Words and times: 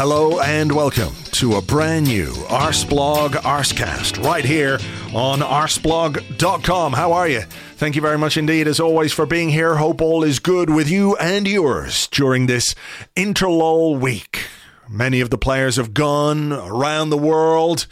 Hello 0.00 0.38
and 0.38 0.70
welcome 0.70 1.12
to 1.32 1.56
a 1.56 1.60
brand 1.60 2.06
new 2.06 2.28
Arseblog 2.46 3.30
Arsecast 3.30 4.24
right 4.24 4.44
here 4.44 4.78
on 5.12 5.40
arseblog.com. 5.40 6.92
How 6.92 7.12
are 7.14 7.26
you? 7.26 7.40
Thank 7.40 7.96
you 7.96 8.00
very 8.00 8.16
much 8.16 8.36
indeed, 8.36 8.68
as 8.68 8.78
always, 8.78 9.12
for 9.12 9.26
being 9.26 9.48
here. 9.48 9.74
Hope 9.74 10.00
all 10.00 10.22
is 10.22 10.38
good 10.38 10.70
with 10.70 10.88
you 10.88 11.16
and 11.16 11.48
yours 11.48 12.06
during 12.12 12.46
this 12.46 12.76
interlull 13.16 13.98
week. 13.98 14.46
Many 14.88 15.20
of 15.20 15.30
the 15.30 15.36
players 15.36 15.74
have 15.74 15.94
gone 15.94 16.52
around 16.52 17.10
the 17.10 17.18
world 17.18 17.88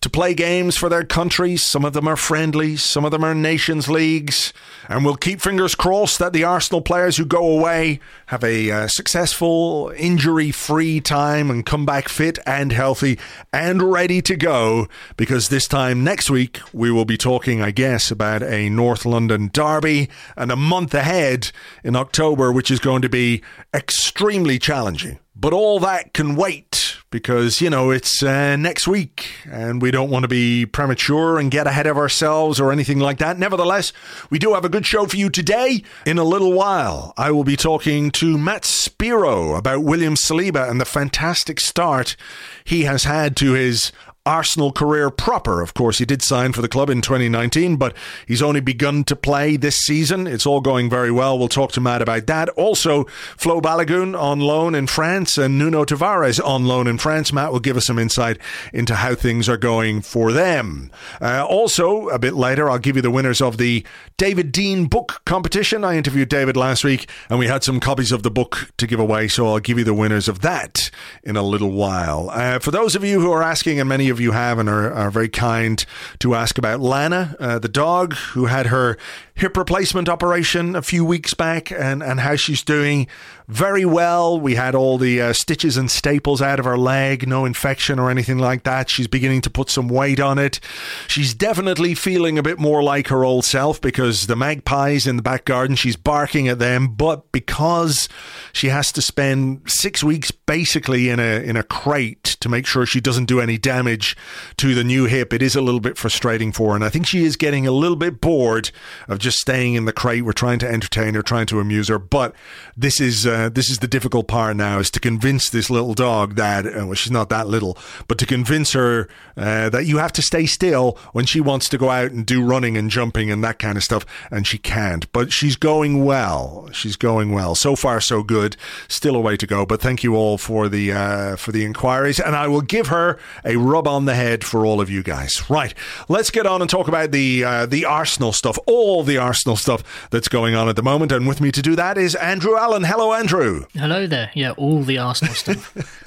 to 0.00 0.08
play 0.08 0.32
games 0.32 0.76
for 0.76 0.88
their 0.88 1.04
countries. 1.04 1.62
Some 1.62 1.84
of 1.84 1.92
them 1.92 2.08
are 2.08 2.16
friendly, 2.16 2.76
some 2.76 3.04
of 3.04 3.10
them 3.10 3.24
are 3.24 3.34
nations 3.34 3.88
leagues. 3.88 4.52
And 4.88 5.04
we'll 5.04 5.16
keep 5.16 5.40
fingers 5.40 5.74
crossed 5.74 6.18
that 6.18 6.32
the 6.32 6.44
Arsenal 6.44 6.80
players 6.80 7.16
who 7.16 7.24
go 7.24 7.46
away 7.46 8.00
have 8.26 8.42
a 8.42 8.70
uh, 8.70 8.88
successful, 8.88 9.92
injury 9.96 10.50
free 10.50 11.00
time 11.00 11.50
and 11.50 11.66
come 11.66 11.84
back 11.84 12.08
fit 12.08 12.38
and 12.46 12.72
healthy 12.72 13.18
and 13.52 13.82
ready 13.82 14.22
to 14.22 14.36
go. 14.36 14.88
Because 15.16 15.48
this 15.48 15.68
time 15.68 16.02
next 16.02 16.30
week, 16.30 16.60
we 16.72 16.90
will 16.90 17.04
be 17.04 17.18
talking, 17.18 17.60
I 17.60 17.70
guess, 17.70 18.10
about 18.10 18.42
a 18.42 18.68
North 18.70 19.04
London 19.04 19.50
derby 19.52 20.08
and 20.36 20.50
a 20.50 20.56
month 20.56 20.94
ahead 20.94 21.52
in 21.84 21.94
October, 21.94 22.50
which 22.50 22.70
is 22.70 22.80
going 22.80 23.02
to 23.02 23.08
be 23.08 23.42
extremely 23.74 24.58
challenging. 24.58 25.18
But 25.36 25.52
all 25.52 25.78
that 25.80 26.12
can 26.12 26.36
wait 26.36 26.89
because, 27.10 27.60
you 27.60 27.68
know, 27.68 27.90
it's 27.90 28.22
uh, 28.22 28.56
next 28.56 28.86
week 28.86 29.30
and 29.50 29.82
we 29.82 29.90
don't 29.90 30.10
want 30.10 30.22
to 30.22 30.28
be 30.28 30.64
premature 30.64 31.38
and 31.38 31.50
get 31.50 31.66
ahead 31.66 31.86
of 31.86 31.96
ourselves 31.96 32.60
or 32.60 32.72
anything 32.72 33.00
like 33.00 33.18
that. 33.18 33.38
Nevertheless, 33.38 33.92
we 34.30 34.38
do 34.38 34.54
have 34.54 34.64
a 34.64 34.68
good 34.68 34.86
show 34.86 35.06
for 35.06 35.16
you 35.16 35.28
today. 35.28 35.82
In 36.06 36.18
a 36.18 36.24
little 36.24 36.52
while, 36.52 37.12
I 37.16 37.30
will 37.32 37.44
be 37.44 37.56
talking 37.56 38.10
to 38.12 38.38
Matt 38.38 38.64
Spiro 38.64 39.56
about 39.56 39.82
William 39.82 40.14
Saliba 40.14 40.70
and 40.70 40.80
the 40.80 40.84
fantastic 40.84 41.58
start 41.60 42.16
he 42.64 42.84
has 42.84 43.04
had 43.04 43.36
to 43.38 43.52
his 43.52 43.90
Arsenal 44.30 44.70
career 44.70 45.10
proper. 45.10 45.60
Of 45.60 45.74
course, 45.74 45.98
he 45.98 46.04
did 46.04 46.22
sign 46.22 46.52
for 46.52 46.62
the 46.62 46.68
club 46.68 46.88
in 46.88 47.00
2019, 47.02 47.74
but 47.74 47.96
he's 48.28 48.40
only 48.40 48.60
begun 48.60 49.02
to 49.04 49.16
play 49.16 49.56
this 49.56 49.76
season. 49.76 50.28
It's 50.28 50.46
all 50.46 50.60
going 50.60 50.88
very 50.88 51.10
well. 51.10 51.36
We'll 51.36 51.48
talk 51.48 51.72
to 51.72 51.80
Matt 51.80 52.00
about 52.00 52.28
that. 52.28 52.48
Also, 52.50 53.06
Flo 53.36 53.60
Balogun 53.60 54.16
on 54.16 54.38
loan 54.38 54.76
in 54.76 54.86
France 54.86 55.36
and 55.36 55.58
Nuno 55.58 55.84
Tavares 55.84 56.38
on 56.42 56.64
loan 56.64 56.86
in 56.86 56.96
France. 56.96 57.32
Matt 57.32 57.50
will 57.50 57.58
give 57.58 57.76
us 57.76 57.86
some 57.86 57.98
insight 57.98 58.38
into 58.72 58.94
how 58.94 59.16
things 59.16 59.48
are 59.48 59.56
going 59.56 60.00
for 60.00 60.30
them. 60.30 60.92
Uh, 61.20 61.44
also, 61.44 62.06
a 62.10 62.18
bit 62.20 62.34
later, 62.34 62.70
I'll 62.70 62.78
give 62.78 62.94
you 62.94 63.02
the 63.02 63.10
winners 63.10 63.42
of 63.42 63.56
the 63.56 63.84
David 64.20 64.52
Dein 64.52 64.86
book 64.86 65.22
competition. 65.24 65.82
I 65.82 65.96
interviewed 65.96 66.28
David 66.28 66.54
last 66.54 66.84
week 66.84 67.08
and 67.30 67.38
we 67.38 67.46
had 67.46 67.64
some 67.64 67.80
copies 67.80 68.12
of 68.12 68.22
the 68.22 68.30
book 68.30 68.70
to 68.76 68.86
give 68.86 69.00
away, 69.00 69.28
so 69.28 69.46
I'll 69.46 69.60
give 69.60 69.78
you 69.78 69.84
the 69.84 69.94
winners 69.94 70.28
of 70.28 70.42
that 70.42 70.90
in 71.22 71.36
a 71.36 71.42
little 71.42 71.70
while. 71.70 72.28
Uh, 72.28 72.58
for 72.58 72.70
those 72.70 72.94
of 72.94 73.02
you 73.02 73.22
who 73.22 73.32
are 73.32 73.42
asking, 73.42 73.80
and 73.80 73.88
many 73.88 74.10
of 74.10 74.20
you 74.20 74.32
have 74.32 74.58
and 74.58 74.68
are, 74.68 74.92
are 74.92 75.10
very 75.10 75.30
kind 75.30 75.86
to 76.18 76.34
ask 76.34 76.58
about 76.58 76.80
Lana, 76.80 77.34
uh, 77.40 77.58
the 77.60 77.68
dog 77.70 78.12
who 78.12 78.44
had 78.44 78.66
her 78.66 78.98
hip 79.40 79.56
replacement 79.56 80.06
operation 80.06 80.76
a 80.76 80.82
few 80.82 81.02
weeks 81.02 81.32
back 81.32 81.72
and, 81.72 82.02
and 82.02 82.20
how 82.20 82.36
she's 82.36 82.62
doing 82.62 83.06
very 83.48 83.84
well. 83.84 84.38
We 84.38 84.54
had 84.54 84.74
all 84.74 84.98
the 84.98 85.20
uh, 85.20 85.32
stitches 85.32 85.76
and 85.76 85.90
staples 85.90 86.40
out 86.40 86.60
of 86.60 86.66
her 86.66 86.76
leg, 86.76 87.26
no 87.26 87.44
infection 87.44 87.98
or 87.98 88.10
anything 88.10 88.38
like 88.38 88.62
that. 88.64 88.90
She's 88.90 89.08
beginning 89.08 89.40
to 89.40 89.50
put 89.50 89.70
some 89.70 89.88
weight 89.88 90.20
on 90.20 90.38
it. 90.38 90.60
She's 91.08 91.34
definitely 91.34 91.94
feeling 91.94 92.38
a 92.38 92.42
bit 92.42 92.58
more 92.58 92.82
like 92.82 93.08
her 93.08 93.24
old 93.24 93.44
self 93.44 93.80
because 93.80 94.26
the 94.26 94.36
magpies 94.36 95.06
in 95.06 95.16
the 95.16 95.22
back 95.22 95.46
garden, 95.46 95.74
she's 95.74 95.96
barking 95.96 96.46
at 96.46 96.58
them, 96.58 96.88
but 96.88 97.32
because 97.32 98.08
she 98.52 98.68
has 98.68 98.92
to 98.92 99.02
spend 99.02 99.62
six 99.66 100.04
weeks 100.04 100.30
basically 100.30 101.08
in 101.08 101.18
a 101.18 101.40
in 101.40 101.56
a 101.56 101.62
crate 101.62 102.36
to 102.40 102.48
make 102.48 102.66
sure 102.66 102.84
she 102.84 103.00
doesn't 103.00 103.26
do 103.26 103.40
any 103.40 103.56
damage 103.56 104.16
to 104.58 104.74
the 104.74 104.84
new 104.84 105.06
hip, 105.06 105.32
it 105.32 105.42
is 105.42 105.56
a 105.56 105.60
little 105.60 105.80
bit 105.80 105.96
frustrating 105.96 106.52
for 106.52 106.70
her. 106.70 106.74
And 106.76 106.84
I 106.84 106.88
think 106.88 107.06
she 107.06 107.24
is 107.24 107.36
getting 107.36 107.66
a 107.66 107.72
little 107.72 107.96
bit 107.96 108.20
bored 108.20 108.70
of 109.08 109.18
just 109.18 109.29
just 109.30 109.40
staying 109.40 109.74
in 109.74 109.84
the 109.84 109.92
crate. 109.92 110.24
We're 110.24 110.32
trying 110.32 110.58
to 110.58 110.68
entertain 110.68 111.14
her, 111.14 111.22
trying 111.22 111.46
to 111.46 111.60
amuse 111.60 111.88
her. 111.88 111.98
But 112.00 112.34
this 112.76 113.00
is 113.00 113.26
uh, 113.26 113.48
this 113.48 113.70
is 113.70 113.78
the 113.78 113.86
difficult 113.86 114.26
part 114.26 114.56
now: 114.56 114.80
is 114.80 114.90
to 114.90 115.00
convince 115.00 115.50
this 115.50 115.70
little 115.70 115.94
dog 115.94 116.34
that 116.34 116.66
uh, 116.66 116.86
well, 116.86 116.94
she's 116.94 117.12
not 117.12 117.28
that 117.28 117.46
little, 117.46 117.78
but 118.08 118.18
to 118.18 118.26
convince 118.26 118.72
her 118.72 119.08
uh, 119.36 119.68
that 119.70 119.86
you 119.86 119.98
have 119.98 120.12
to 120.12 120.22
stay 120.22 120.46
still 120.46 120.98
when 121.12 121.26
she 121.26 121.40
wants 121.40 121.68
to 121.68 121.78
go 121.78 121.90
out 121.90 122.10
and 122.10 122.26
do 122.26 122.44
running 122.44 122.76
and 122.76 122.90
jumping 122.90 123.30
and 123.30 123.44
that 123.44 123.60
kind 123.60 123.76
of 123.76 123.84
stuff, 123.84 124.04
and 124.32 124.46
she 124.46 124.58
can't. 124.58 125.10
But 125.12 125.32
she's 125.32 125.54
going 125.54 126.04
well. 126.04 126.68
She's 126.72 126.96
going 126.96 127.30
well. 127.30 127.54
So 127.54 127.76
far, 127.76 128.00
so 128.00 128.24
good. 128.24 128.56
Still 128.88 129.14
a 129.14 129.20
way 129.20 129.36
to 129.36 129.46
go. 129.46 129.64
But 129.64 129.80
thank 129.80 130.02
you 130.02 130.16
all 130.16 130.38
for 130.38 130.68
the 130.68 130.92
uh, 130.92 131.36
for 131.36 131.52
the 131.52 131.64
inquiries, 131.64 132.18
and 132.18 132.34
I 132.34 132.48
will 132.48 132.62
give 132.62 132.88
her 132.88 133.16
a 133.44 133.56
rub 133.56 133.86
on 133.86 134.06
the 134.06 134.14
head 134.14 134.42
for 134.42 134.66
all 134.66 134.80
of 134.80 134.90
you 134.90 135.04
guys. 135.04 135.48
Right, 135.48 135.72
let's 136.08 136.30
get 136.30 136.46
on 136.46 136.60
and 136.60 136.68
talk 136.68 136.88
about 136.88 137.12
the 137.12 137.44
uh, 137.44 137.66
the 137.66 137.84
Arsenal 137.84 138.32
stuff. 138.32 138.58
All 138.66 139.04
the 139.10 139.18
Arsenal 139.18 139.56
stuff 139.56 140.08
that's 140.10 140.28
going 140.28 140.54
on 140.54 140.68
at 140.68 140.76
the 140.76 140.82
moment. 140.82 141.12
And 141.12 141.26
with 141.26 141.40
me 141.40 141.50
to 141.52 141.60
do 141.60 141.76
that 141.76 141.98
is 141.98 142.14
Andrew 142.14 142.56
Allen. 142.56 142.84
Hello, 142.84 143.12
Andrew. 143.12 143.66
Hello 143.74 144.06
there. 144.06 144.30
Yeah, 144.34 144.52
all 144.52 144.82
the 144.82 144.98
Arsenal 144.98 145.34
stuff. 145.34 145.74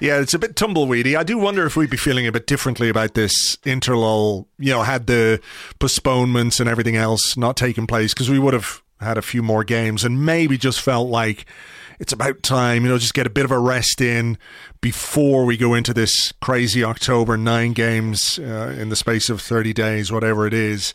yeah, 0.00 0.20
it's 0.20 0.34
a 0.34 0.38
bit 0.38 0.56
tumbleweedy. 0.56 1.16
I 1.16 1.22
do 1.22 1.38
wonder 1.38 1.66
if 1.66 1.76
we'd 1.76 1.90
be 1.90 1.96
feeling 1.96 2.26
a 2.26 2.32
bit 2.32 2.46
differently 2.46 2.88
about 2.88 3.14
this 3.14 3.56
interlull, 3.58 4.46
you 4.58 4.72
know, 4.72 4.82
had 4.82 5.06
the 5.06 5.40
postponements 5.78 6.58
and 6.58 6.68
everything 6.68 6.96
else 6.96 7.36
not 7.36 7.56
taken 7.56 7.86
place, 7.86 8.14
because 8.14 8.30
we 8.30 8.38
would 8.38 8.54
have 8.54 8.82
had 9.00 9.18
a 9.18 9.22
few 9.22 9.42
more 9.42 9.62
games 9.62 10.02
and 10.02 10.24
maybe 10.24 10.58
just 10.58 10.80
felt 10.80 11.08
like 11.08 11.44
it's 12.00 12.12
about 12.12 12.42
time, 12.42 12.84
you 12.84 12.88
know, 12.88 12.98
just 12.98 13.14
get 13.14 13.26
a 13.26 13.30
bit 13.30 13.44
of 13.44 13.50
a 13.50 13.58
rest 13.58 14.00
in 14.00 14.38
before 14.80 15.44
we 15.44 15.56
go 15.56 15.74
into 15.74 15.92
this 15.92 16.32
crazy 16.40 16.84
October, 16.84 17.36
nine 17.36 17.72
games 17.72 18.38
uh, 18.38 18.74
in 18.78 18.88
the 18.88 18.96
space 18.96 19.28
of 19.28 19.40
30 19.40 19.72
days, 19.72 20.12
whatever 20.12 20.46
it 20.46 20.54
is 20.54 20.94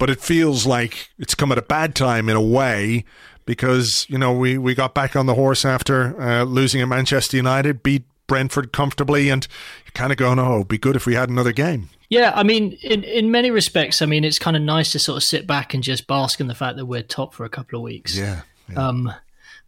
but 0.00 0.08
it 0.08 0.18
feels 0.18 0.66
like 0.66 1.10
it's 1.18 1.34
come 1.34 1.52
at 1.52 1.58
a 1.58 1.62
bad 1.62 1.94
time 1.94 2.30
in 2.30 2.34
a 2.34 2.40
way 2.40 3.04
because 3.44 4.06
you 4.08 4.16
know 4.18 4.32
we 4.32 4.56
we 4.56 4.74
got 4.74 4.94
back 4.94 5.14
on 5.14 5.26
the 5.26 5.34
horse 5.34 5.64
after 5.64 6.20
uh, 6.20 6.42
losing 6.42 6.80
at 6.80 6.88
Manchester 6.88 7.36
United, 7.36 7.82
beat 7.82 8.04
Brentford 8.26 8.72
comfortably, 8.72 9.28
and 9.28 9.46
kind 9.92 10.10
of 10.10 10.16
going, 10.16 10.38
oh, 10.38 10.56
it'd 10.56 10.68
be 10.68 10.78
good 10.78 10.96
if 10.96 11.04
we 11.04 11.14
had 11.14 11.28
another 11.28 11.52
game. 11.52 11.90
Yeah, 12.08 12.32
I 12.34 12.42
mean, 12.42 12.78
in 12.82 13.04
in 13.04 13.30
many 13.30 13.50
respects, 13.50 14.00
I 14.00 14.06
mean, 14.06 14.24
it's 14.24 14.38
kind 14.38 14.56
of 14.56 14.62
nice 14.62 14.90
to 14.92 14.98
sort 14.98 15.18
of 15.18 15.22
sit 15.22 15.46
back 15.46 15.74
and 15.74 15.82
just 15.82 16.06
bask 16.06 16.40
in 16.40 16.46
the 16.46 16.54
fact 16.54 16.78
that 16.78 16.86
we're 16.86 17.02
top 17.02 17.34
for 17.34 17.44
a 17.44 17.50
couple 17.50 17.78
of 17.78 17.82
weeks. 17.82 18.16
Yeah. 18.16 18.40
yeah. 18.70 18.88
Um, 18.88 19.12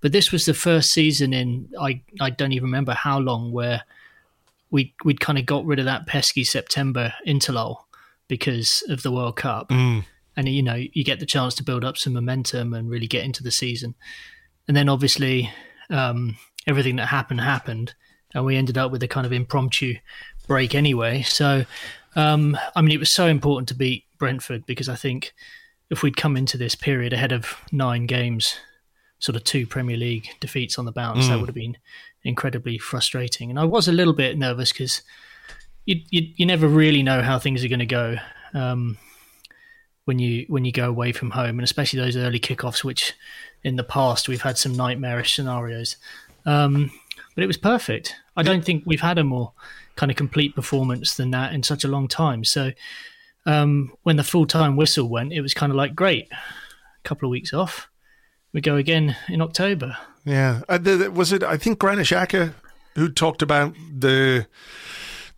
but 0.01 0.13
this 0.13 0.33
was 0.33 0.47
the 0.47 0.55
first 0.55 0.93
season 0.93 1.35
in 1.35 1.69
I 1.79 2.01
I 2.21 2.31
don't 2.31 2.53
even 2.53 2.65
remember 2.65 2.95
how 2.95 3.19
long 3.19 3.53
where 3.53 3.83
we 4.71 4.95
we'd 5.05 5.21
kind 5.21 5.39
of 5.39 5.45
got 5.45 5.67
rid 5.67 5.79
of 5.79 5.85
that 5.85 6.07
pesky 6.07 6.43
September 6.43 7.13
interlull 7.27 7.83
because 8.29 8.83
of 8.89 9.03
the 9.03 9.13
World 9.13 9.37
Cup. 9.37 9.69
Mm 9.69 10.05
and 10.37 10.49
you 10.49 10.63
know 10.63 10.75
you 10.93 11.05
get 11.05 11.21
the 11.21 11.27
chance 11.27 11.55
to 11.57 11.65
build 11.65 11.85
up 11.85 11.97
some 11.97 12.13
momentum 12.13 12.73
and 12.75 12.91
really 12.91 13.07
get 13.07 13.25
into 13.25 13.43
the 13.43 13.51
season. 13.51 13.95
And 14.69 14.77
then 14.77 14.89
obviously 14.89 15.51
um, 15.91 16.37
everything 16.67 16.97
that 16.97 17.07
happened 17.07 17.41
happened, 17.41 17.95
and 18.35 18.45
we 18.45 18.57
ended 18.57 18.79
up 18.79 18.93
with 18.93 19.03
a 19.03 19.09
kind 19.09 19.27
of 19.27 19.33
impromptu 19.33 19.95
break 20.47 20.75
anyway. 20.75 21.23
So 21.23 21.65
um, 22.15 22.59
I 22.75 22.83
mean, 22.83 22.93
it 22.93 23.01
was 23.01 23.15
so 23.15 23.27
important 23.27 23.69
to 23.69 23.75
beat 23.75 24.05
Brentford 24.19 24.67
because 24.67 24.89
I 24.89 24.95
think 24.95 25.33
if 25.91 26.03
we'd 26.03 26.17
come 26.17 26.37
into 26.37 26.57
this 26.57 26.75
period 26.75 27.13
ahead 27.13 27.33
of 27.33 27.57
nine 27.71 28.07
games, 28.07 28.57
sort 29.19 29.37
of 29.37 29.45
two 29.45 29.67
Premier 29.67 29.97
League 29.97 30.29
defeats 30.41 30.79
on 30.79 30.85
the 30.85 30.93
bounce, 30.93 31.27
mm. 31.27 31.29
that 31.29 31.39
would 31.39 31.49
have 31.49 31.55
been 31.55 31.77
incredibly 32.25 32.79
frustrating. 32.79 33.51
And 33.51 33.59
I 33.59 33.65
was 33.65 33.89
a 33.89 33.93
little 33.93 34.13
bit 34.13 34.39
nervous 34.39 34.73
because 34.73 35.03
you, 35.87 36.01
you, 36.11 36.33
you 36.37 36.47
never 36.47 36.69
really 36.69 37.03
know 37.03 37.23
how 37.23 37.39
things 37.39 37.65
are 37.65 37.69
going 37.69 37.79
to 37.81 37.87
go. 37.87 38.17
Um, 38.55 38.99
when 40.05 40.19
you 40.19 40.47
when 40.49 40.65
you 40.65 40.73
go 40.73 40.89
away 40.89 41.13
from 41.13 41.31
home, 41.31 41.59
and 41.59 41.63
especially 41.63 42.01
those 42.01 42.17
early 42.17 42.41
kickoffs, 42.41 42.85
which 42.85 43.13
in 43.63 43.77
the 43.77 43.85
past 43.85 44.29
we've 44.29 44.43
had 44.43 44.59
some 44.59 44.75
nightmarish 44.75 45.35
scenarios. 45.35 45.97
Um, 46.45 46.91
but 47.35 47.45
it 47.45 47.47
was 47.47 47.57
perfect. 47.57 48.15
I 48.37 48.43
don't 48.43 48.65
think 48.65 48.85
we've 48.85 49.01
had 49.01 49.19
a 49.19 49.25
more 49.25 49.53
kind 49.97 50.11
of 50.11 50.17
complete 50.17 50.55
performance 50.55 51.15
than 51.15 51.31
that 51.31 51.53
in 51.53 51.63
such 51.63 51.85
a 51.85 51.89
long 51.89 52.09
time. 52.09 52.45
So 52.45 52.73
um, 53.47 53.93
when 54.03 54.17
the 54.17 54.25
full 54.25 54.47
time 54.47 54.77
whistle 54.77 55.09
went, 55.09 55.33
it 55.33 55.41
was 55.41 55.55
kind 55.55 55.71
of 55.71 55.77
like 55.77 55.95
great. 55.95 56.29
A 56.33 57.09
couple 57.09 57.29
of 57.29 57.31
weeks 57.31 57.53
off, 57.53 57.89
we 58.53 58.61
go 58.61 58.77
again 58.77 59.17
in 59.29 59.41
October. 59.41 59.97
Yeah, 60.25 60.63
uh, 60.69 60.79
the, 60.79 61.11
was 61.11 61.33
it? 61.33 61.43
I 61.43 61.57
think 61.57 61.79
Granit 61.79 62.07
Xhaka 62.07 62.55
who 62.95 63.09
talked 63.09 63.43
about 63.43 63.75
the 63.91 64.47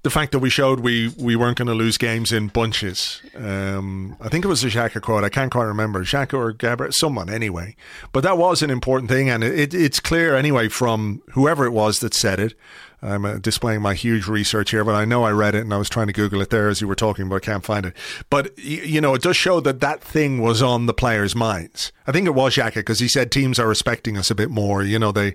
the 0.04 0.10
fact 0.10 0.32
that 0.32 0.38
we 0.38 0.50
showed 0.50 0.80
we, 0.80 1.08
we 1.18 1.34
weren't 1.34 1.56
going 1.56 1.66
to 1.66 1.74
lose 1.74 1.96
games 1.96 2.30
in 2.30 2.48
bunches. 2.48 3.22
Um, 3.34 4.16
I 4.20 4.28
think 4.28 4.44
it 4.44 4.48
was 4.48 4.62
a 4.62 4.68
Xhaka 4.68 5.00
quote. 5.00 5.24
I 5.24 5.30
can't 5.30 5.50
quite 5.50 5.64
remember. 5.64 6.04
Xhaka 6.04 6.34
or 6.34 6.52
Gabriel, 6.52 6.92
someone 6.92 7.30
anyway. 7.30 7.74
But 8.12 8.22
that 8.22 8.36
was 8.36 8.62
an 8.62 8.70
important 8.70 9.10
thing. 9.10 9.30
And 9.30 9.42
it, 9.42 9.72
it's 9.72 10.00
clear 10.00 10.36
anyway 10.36 10.68
from 10.68 11.22
whoever 11.32 11.64
it 11.64 11.70
was 11.70 12.00
that 12.00 12.12
said 12.12 12.38
it. 12.38 12.54
I'm 13.00 13.24
uh, 13.24 13.38
displaying 13.38 13.82
my 13.82 13.94
huge 13.94 14.28
research 14.28 14.70
here, 14.70 14.82
but 14.82 14.94
I 14.94 15.04
know 15.04 15.24
I 15.24 15.30
read 15.30 15.54
it 15.54 15.60
and 15.60 15.74
I 15.74 15.76
was 15.76 15.90
trying 15.90 16.06
to 16.06 16.12
Google 16.12 16.40
it 16.40 16.48
there 16.48 16.68
as 16.68 16.80
you 16.80 16.88
were 16.88 16.94
talking, 16.94 17.28
but 17.28 17.36
I 17.36 17.40
can't 17.40 17.64
find 17.64 17.84
it. 17.84 17.94
But, 18.30 18.58
you 18.58 19.00
know, 19.00 19.14
it 19.14 19.22
does 19.22 19.36
show 19.36 19.60
that 19.60 19.80
that 19.80 20.02
thing 20.02 20.40
was 20.40 20.62
on 20.62 20.86
the 20.86 20.94
players' 20.94 21.34
minds. 21.34 21.92
I 22.06 22.12
think 22.12 22.26
it 22.26 22.34
was 22.34 22.56
Xhaka 22.56 22.76
because 22.76 23.00
he 23.00 23.08
said 23.08 23.30
teams 23.30 23.58
are 23.58 23.68
respecting 23.68 24.16
us 24.16 24.30
a 24.30 24.34
bit 24.34 24.50
more. 24.50 24.82
You 24.82 24.98
know, 24.98 25.12
they, 25.12 25.34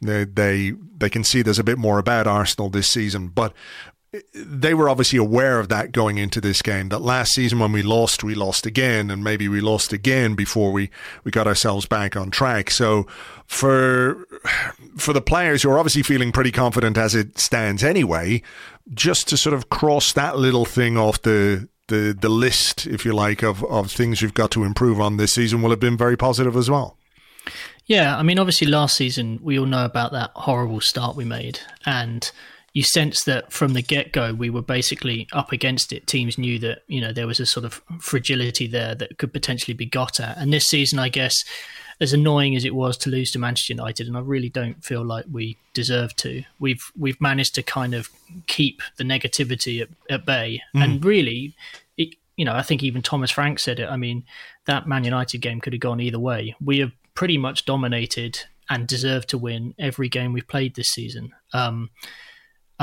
they, 0.00 0.24
they, 0.24 0.72
they 0.98 1.10
can 1.10 1.22
see 1.22 1.42
there's 1.42 1.58
a 1.58 1.64
bit 1.64 1.78
more 1.78 1.98
about 1.98 2.26
Arsenal 2.26 2.68
this 2.68 2.88
season. 2.88 3.28
But 3.28 3.52
they 4.34 4.74
were 4.74 4.88
obviously 4.88 5.18
aware 5.18 5.58
of 5.58 5.68
that 5.68 5.92
going 5.92 6.18
into 6.18 6.40
this 6.40 6.62
game. 6.62 6.88
That 6.88 7.00
last 7.00 7.32
season 7.32 7.58
when 7.58 7.72
we 7.72 7.82
lost, 7.82 8.24
we 8.24 8.34
lost 8.34 8.66
again, 8.66 9.10
and 9.10 9.24
maybe 9.24 9.48
we 9.48 9.60
lost 9.60 9.92
again 9.92 10.34
before 10.34 10.72
we, 10.72 10.90
we 11.24 11.30
got 11.30 11.46
ourselves 11.46 11.86
back 11.86 12.16
on 12.16 12.30
track. 12.30 12.70
So 12.70 13.06
for 13.46 14.26
for 14.96 15.12
the 15.12 15.20
players 15.20 15.62
who 15.62 15.70
are 15.70 15.78
obviously 15.78 16.02
feeling 16.02 16.32
pretty 16.32 16.52
confident 16.52 16.96
as 16.96 17.14
it 17.14 17.38
stands 17.38 17.82
anyway, 17.82 18.42
just 18.92 19.28
to 19.28 19.36
sort 19.36 19.54
of 19.54 19.70
cross 19.70 20.12
that 20.12 20.38
little 20.38 20.64
thing 20.64 20.96
off 20.96 21.22
the 21.22 21.68
the, 21.88 22.16
the 22.18 22.30
list, 22.30 22.86
if 22.86 23.04
you 23.04 23.12
like, 23.12 23.42
of, 23.42 23.62
of 23.64 23.90
things 23.90 24.22
you've 24.22 24.32
got 24.32 24.50
to 24.52 24.64
improve 24.64 25.00
on 25.00 25.18
this 25.18 25.34
season 25.34 25.60
will 25.60 25.68
have 25.68 25.80
been 25.80 25.98
very 25.98 26.16
positive 26.16 26.56
as 26.56 26.70
well. 26.70 26.96
Yeah, 27.86 28.16
I 28.16 28.22
mean, 28.22 28.38
obviously, 28.38 28.66
last 28.66 28.96
season 28.96 29.38
we 29.42 29.58
all 29.58 29.66
know 29.66 29.84
about 29.84 30.12
that 30.12 30.30
horrible 30.34 30.80
start 30.80 31.16
we 31.16 31.26
made, 31.26 31.60
and 31.84 32.30
you 32.74 32.82
sense 32.82 33.22
that 33.24 33.52
from 33.52 33.72
the 33.72 33.82
get 33.82 34.12
go, 34.12 34.34
we 34.34 34.50
were 34.50 34.60
basically 34.60 35.28
up 35.32 35.52
against 35.52 35.92
it. 35.92 36.08
Teams 36.08 36.36
knew 36.36 36.58
that 36.58 36.82
you 36.88 37.00
know 37.00 37.12
there 37.12 37.26
was 37.26 37.38
a 37.38 37.46
sort 37.46 37.64
of 37.64 37.80
fragility 38.00 38.66
there 38.66 38.96
that 38.96 39.16
could 39.16 39.32
potentially 39.32 39.74
be 39.74 39.86
got 39.86 40.18
at. 40.18 40.36
And 40.36 40.52
this 40.52 40.64
season, 40.64 40.98
I 40.98 41.08
guess, 41.08 41.34
as 42.00 42.12
annoying 42.12 42.56
as 42.56 42.64
it 42.64 42.74
was 42.74 42.96
to 42.98 43.10
lose 43.10 43.30
to 43.30 43.38
Manchester 43.38 43.72
United, 43.72 44.08
and 44.08 44.16
I 44.16 44.20
really 44.20 44.48
don't 44.48 44.84
feel 44.84 45.04
like 45.04 45.24
we 45.30 45.56
deserve 45.72 46.16
to. 46.16 46.42
We've 46.58 46.82
we've 46.98 47.20
managed 47.20 47.54
to 47.54 47.62
kind 47.62 47.94
of 47.94 48.10
keep 48.48 48.82
the 48.96 49.04
negativity 49.04 49.80
at, 49.80 49.88
at 50.10 50.26
bay, 50.26 50.60
mm. 50.74 50.82
and 50.82 51.04
really, 51.04 51.54
it, 51.96 52.16
you 52.36 52.44
know, 52.44 52.54
I 52.54 52.62
think 52.62 52.82
even 52.82 53.02
Thomas 53.02 53.30
Frank 53.30 53.60
said 53.60 53.78
it. 53.78 53.88
I 53.88 53.96
mean, 53.96 54.24
that 54.66 54.88
Man 54.88 55.04
United 55.04 55.38
game 55.38 55.60
could 55.60 55.74
have 55.74 55.80
gone 55.80 56.00
either 56.00 56.18
way. 56.18 56.56
We 56.62 56.80
have 56.80 56.90
pretty 57.14 57.38
much 57.38 57.66
dominated 57.66 58.40
and 58.68 58.88
deserved 58.88 59.28
to 59.28 59.38
win 59.38 59.74
every 59.78 60.08
game 60.08 60.32
we've 60.32 60.48
played 60.48 60.74
this 60.74 60.88
season. 60.88 61.30
Um, 61.52 61.90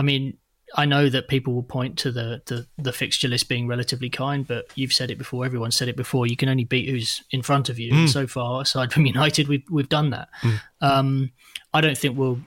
I 0.01 0.03
mean, 0.03 0.37
I 0.75 0.85
know 0.85 1.09
that 1.09 1.27
people 1.27 1.53
will 1.53 1.61
point 1.61 1.95
to 1.99 2.11
the, 2.11 2.41
the, 2.47 2.65
the 2.75 2.91
fixture 2.91 3.27
list 3.27 3.47
being 3.47 3.67
relatively 3.67 4.09
kind, 4.09 4.47
but 4.47 4.65
you've 4.73 4.93
said 4.93 5.11
it 5.11 5.19
before. 5.19 5.45
Everyone 5.45 5.69
said 5.69 5.89
it 5.89 5.95
before. 5.95 6.25
You 6.25 6.35
can 6.35 6.49
only 6.49 6.63
beat 6.63 6.89
who's 6.89 7.21
in 7.29 7.43
front 7.43 7.69
of 7.69 7.77
you. 7.77 7.91
Mm. 7.91 7.97
And 7.99 8.09
so 8.09 8.25
far, 8.25 8.63
aside 8.63 8.91
from 8.91 9.05
United, 9.15 9.47
we've 9.47 9.63
we've 9.69 9.89
done 9.89 10.09
that. 10.09 10.29
Mm. 10.41 10.61
Um, 10.81 11.31
I 11.71 11.81
don't 11.81 11.95
think 11.95 12.17
we'll 12.17 12.39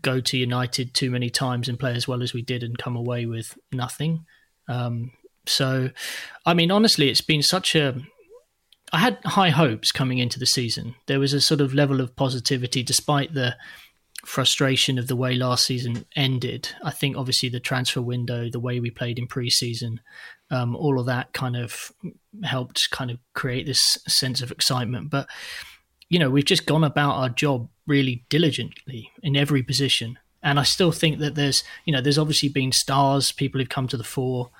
go 0.00 0.20
to 0.20 0.36
United 0.36 0.94
too 0.94 1.10
many 1.10 1.28
times 1.28 1.68
and 1.68 1.76
play 1.76 1.92
as 1.94 2.06
well 2.06 2.22
as 2.22 2.32
we 2.32 2.42
did 2.42 2.62
and 2.62 2.78
come 2.78 2.94
away 2.94 3.26
with 3.26 3.58
nothing. 3.72 4.24
Um, 4.68 5.10
so, 5.46 5.90
I 6.44 6.54
mean, 6.54 6.70
honestly, 6.70 7.08
it's 7.08 7.20
been 7.20 7.42
such 7.42 7.74
a. 7.74 8.00
I 8.92 8.98
had 8.98 9.18
high 9.24 9.50
hopes 9.50 9.90
coming 9.90 10.18
into 10.18 10.38
the 10.38 10.46
season. 10.46 10.94
There 11.06 11.18
was 11.18 11.32
a 11.32 11.40
sort 11.40 11.60
of 11.60 11.74
level 11.74 12.00
of 12.00 12.14
positivity, 12.14 12.84
despite 12.84 13.34
the 13.34 13.56
frustration 14.26 14.98
of 14.98 15.06
the 15.06 15.16
way 15.16 15.34
last 15.34 15.64
season 15.66 16.04
ended. 16.14 16.68
I 16.82 16.90
think 16.90 17.16
obviously 17.16 17.48
the 17.48 17.60
transfer 17.60 18.02
window, 18.02 18.50
the 18.50 18.60
way 18.60 18.80
we 18.80 18.90
played 18.90 19.18
in 19.18 19.28
preseason, 19.28 19.98
um, 20.50 20.76
all 20.76 20.98
of 20.98 21.06
that 21.06 21.32
kind 21.32 21.56
of 21.56 21.92
helped 22.44 22.88
kind 22.90 23.10
of 23.10 23.18
create 23.34 23.66
this 23.66 23.80
sense 24.06 24.42
of 24.42 24.50
excitement. 24.50 25.10
But 25.10 25.28
you 26.08 26.18
know, 26.18 26.30
we've 26.30 26.44
just 26.44 26.66
gone 26.66 26.84
about 26.84 27.16
our 27.16 27.28
job 27.28 27.68
really 27.86 28.24
diligently 28.28 29.10
in 29.22 29.36
every 29.36 29.62
position. 29.62 30.18
And 30.42 30.60
I 30.60 30.62
still 30.62 30.92
think 30.92 31.18
that 31.18 31.34
there's, 31.34 31.64
you 31.84 31.92
know, 31.92 32.00
there's 32.00 32.18
obviously 32.18 32.48
been 32.48 32.70
stars, 32.70 33.32
people 33.32 33.60
who've 33.60 33.68
come 33.68 33.88
to 33.88 33.96
the 33.96 34.04
fore, 34.04 34.50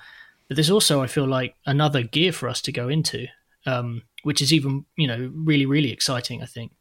but 0.47 0.57
there's 0.57 0.71
also, 0.71 1.01
I 1.01 1.07
feel 1.07 1.27
like, 1.27 1.55
another 1.65 2.03
gear 2.03 2.31
for 2.33 2.49
us 2.49 2.61
to 2.61 2.71
go 2.71 2.89
into, 2.89 3.27
um, 3.65 4.03
which 4.23 4.41
is 4.41 4.51
even, 4.51 4.85
you 4.97 5.07
know, 5.07 5.31
really, 5.33 5.65
really 5.65 5.91
exciting. 5.91 6.41
I 6.41 6.45
think. 6.45 6.73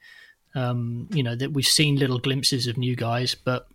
Um, 0.56 1.08
you 1.12 1.22
know 1.22 1.36
that 1.36 1.52
we've 1.52 1.66
seen 1.66 1.96
little 1.96 2.18
glimpses 2.18 2.66
of 2.66 2.78
new 2.78 2.96
guys, 2.96 3.34
but 3.34 3.68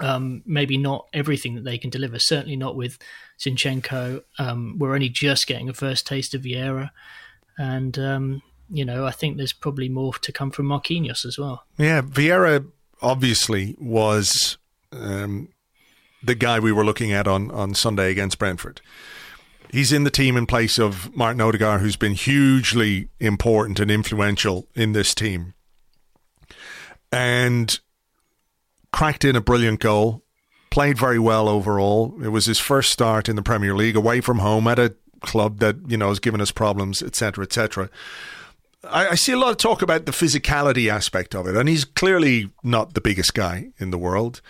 um, 0.00 0.42
maybe 0.46 0.78
not 0.78 1.06
everything 1.12 1.54
that 1.54 1.64
they 1.64 1.76
can 1.76 1.90
deliver. 1.90 2.18
Certainly 2.18 2.56
not 2.56 2.74
with 2.74 2.98
Zinchenko. 3.38 4.22
Um, 4.38 4.76
we're 4.78 4.94
only 4.94 5.10
just 5.10 5.46
getting 5.46 5.68
a 5.68 5.74
first 5.74 6.06
taste 6.06 6.34
of 6.34 6.42
Vieira, 6.42 6.90
and 7.58 7.98
um, 7.98 8.42
you 8.70 8.84
know 8.84 9.06
I 9.06 9.10
think 9.10 9.36
there's 9.36 9.52
probably 9.52 9.90
more 9.90 10.14
to 10.14 10.32
come 10.32 10.50
from 10.50 10.66
Marquinhos 10.66 11.26
as 11.26 11.38
well. 11.38 11.66
Yeah, 11.76 12.00
Vieira 12.00 12.66
obviously 13.02 13.76
was 13.78 14.56
um, 14.92 15.50
the 16.22 16.34
guy 16.34 16.58
we 16.58 16.72
were 16.72 16.84
looking 16.84 17.12
at 17.12 17.28
on 17.28 17.50
on 17.50 17.74
Sunday 17.74 18.10
against 18.10 18.38
Brentford. 18.38 18.80
He's 19.70 19.92
in 19.92 20.04
the 20.04 20.10
team 20.10 20.36
in 20.38 20.46
place 20.46 20.78
of 20.78 21.14
Martin 21.14 21.42
Odegaard, 21.42 21.82
who's 21.82 21.96
been 21.96 22.14
hugely 22.14 23.10
important 23.20 23.80
and 23.80 23.90
influential 23.90 24.66
in 24.74 24.92
this 24.92 25.14
team 25.14 25.52
and 27.16 27.80
cracked 28.92 29.24
in 29.24 29.36
a 29.36 29.40
brilliant 29.40 29.80
goal. 29.80 30.22
Played 30.70 30.98
very 30.98 31.18
well 31.18 31.48
overall. 31.48 32.14
It 32.22 32.28
was 32.28 32.44
his 32.44 32.58
first 32.58 32.90
start 32.90 33.28
in 33.28 33.36
the 33.36 33.42
Premier 33.42 33.74
League, 33.74 33.96
away 33.96 34.20
from 34.20 34.40
home 34.40 34.68
at 34.68 34.78
a 34.78 34.94
club 35.20 35.58
that 35.60 35.76
you 35.88 35.96
know 35.96 36.08
has 36.08 36.20
given 36.20 36.40
us 36.40 36.50
problems, 36.50 37.02
etc., 37.02 37.44
etc. 37.44 37.88
I, 38.84 39.08
I 39.08 39.14
see 39.14 39.32
a 39.32 39.38
lot 39.38 39.52
of 39.52 39.56
talk 39.56 39.80
about 39.80 40.04
the 40.04 40.12
physicality 40.12 40.90
aspect 40.90 41.34
of 41.34 41.46
it, 41.46 41.56
and 41.56 41.68
he's 41.68 41.86
clearly 41.86 42.50
not 42.62 42.92
the 42.92 43.00
biggest 43.00 43.32
guy 43.32 43.70
in 43.78 43.90
the 43.90 43.98
world. 43.98 44.42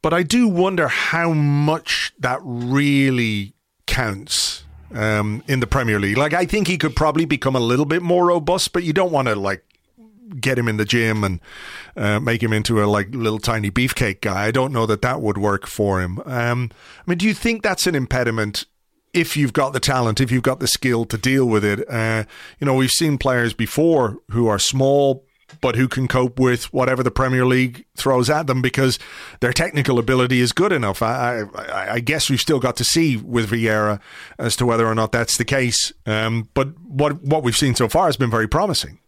But 0.00 0.14
I 0.14 0.22
do 0.22 0.48
wonder 0.48 0.88
how 0.88 1.32
much 1.32 2.12
that 2.18 2.38
really 2.42 3.54
counts 3.86 4.64
um, 4.94 5.42
in 5.48 5.60
the 5.60 5.66
Premier 5.66 5.98
League. 5.98 6.16
Like, 6.16 6.32
I 6.32 6.46
think 6.46 6.68
he 6.68 6.78
could 6.78 6.94
probably 6.94 7.24
become 7.24 7.56
a 7.56 7.60
little 7.60 7.84
bit 7.84 8.02
more 8.02 8.26
robust, 8.28 8.72
but 8.72 8.84
you 8.84 8.92
don't 8.92 9.12
want 9.12 9.28
to 9.28 9.34
like 9.34 9.64
get 10.40 10.58
him 10.58 10.68
in 10.68 10.76
the 10.76 10.84
gym 10.84 11.24
and 11.24 11.40
uh, 11.96 12.20
make 12.20 12.42
him 12.42 12.52
into 12.52 12.82
a 12.82 12.86
like 12.86 13.14
little 13.14 13.38
tiny 13.38 13.70
beefcake 13.70 14.20
guy. 14.20 14.46
I 14.46 14.50
don't 14.50 14.72
know 14.72 14.86
that 14.86 15.02
that 15.02 15.20
would 15.20 15.38
work 15.38 15.66
for 15.66 16.00
him. 16.00 16.20
Um, 16.24 16.70
I 17.06 17.10
mean, 17.10 17.18
do 17.18 17.26
you 17.26 17.34
think 17.34 17.62
that's 17.62 17.86
an 17.86 17.94
impediment? 17.94 18.66
If 19.12 19.36
you've 19.36 19.54
got 19.54 19.72
the 19.72 19.80
talent, 19.80 20.20
if 20.20 20.30
you've 20.30 20.42
got 20.42 20.60
the 20.60 20.66
skill 20.66 21.06
to 21.06 21.16
deal 21.16 21.46
with 21.46 21.64
it, 21.64 21.88
uh, 21.88 22.24
you 22.58 22.66
know 22.66 22.74
we've 22.74 22.90
seen 22.90 23.16
players 23.16 23.54
before 23.54 24.18
who 24.30 24.46
are 24.46 24.58
small 24.58 25.26
but 25.60 25.76
who 25.76 25.88
can 25.88 26.08
cope 26.08 26.38
with 26.38 26.72
whatever 26.72 27.02
the 27.02 27.10
Premier 27.10 27.46
League 27.46 27.86
throws 27.96 28.28
at 28.28 28.46
them 28.46 28.60
because 28.60 28.98
their 29.40 29.52
technical 29.52 29.98
ability 29.98 30.40
is 30.40 30.52
good 30.52 30.72
enough. 30.72 31.02
I, 31.02 31.42
I, 31.54 31.92
I 31.94 32.00
guess 32.00 32.28
we've 32.28 32.40
still 32.40 32.58
got 32.58 32.76
to 32.76 32.84
see 32.84 33.16
with 33.16 33.50
Vieira 33.50 34.00
as 34.38 34.56
to 34.56 34.66
whether 34.66 34.86
or 34.86 34.94
not 34.94 35.12
that's 35.12 35.36
the 35.36 35.44
case. 35.44 35.92
Um, 36.04 36.48
but 36.54 36.78
what 36.80 37.22
what 37.22 37.42
we've 37.42 37.56
seen 37.56 37.74
so 37.74 37.88
far 37.88 38.06
has 38.06 38.16
been 38.16 38.30
very 38.30 38.48
promising. 38.48 38.98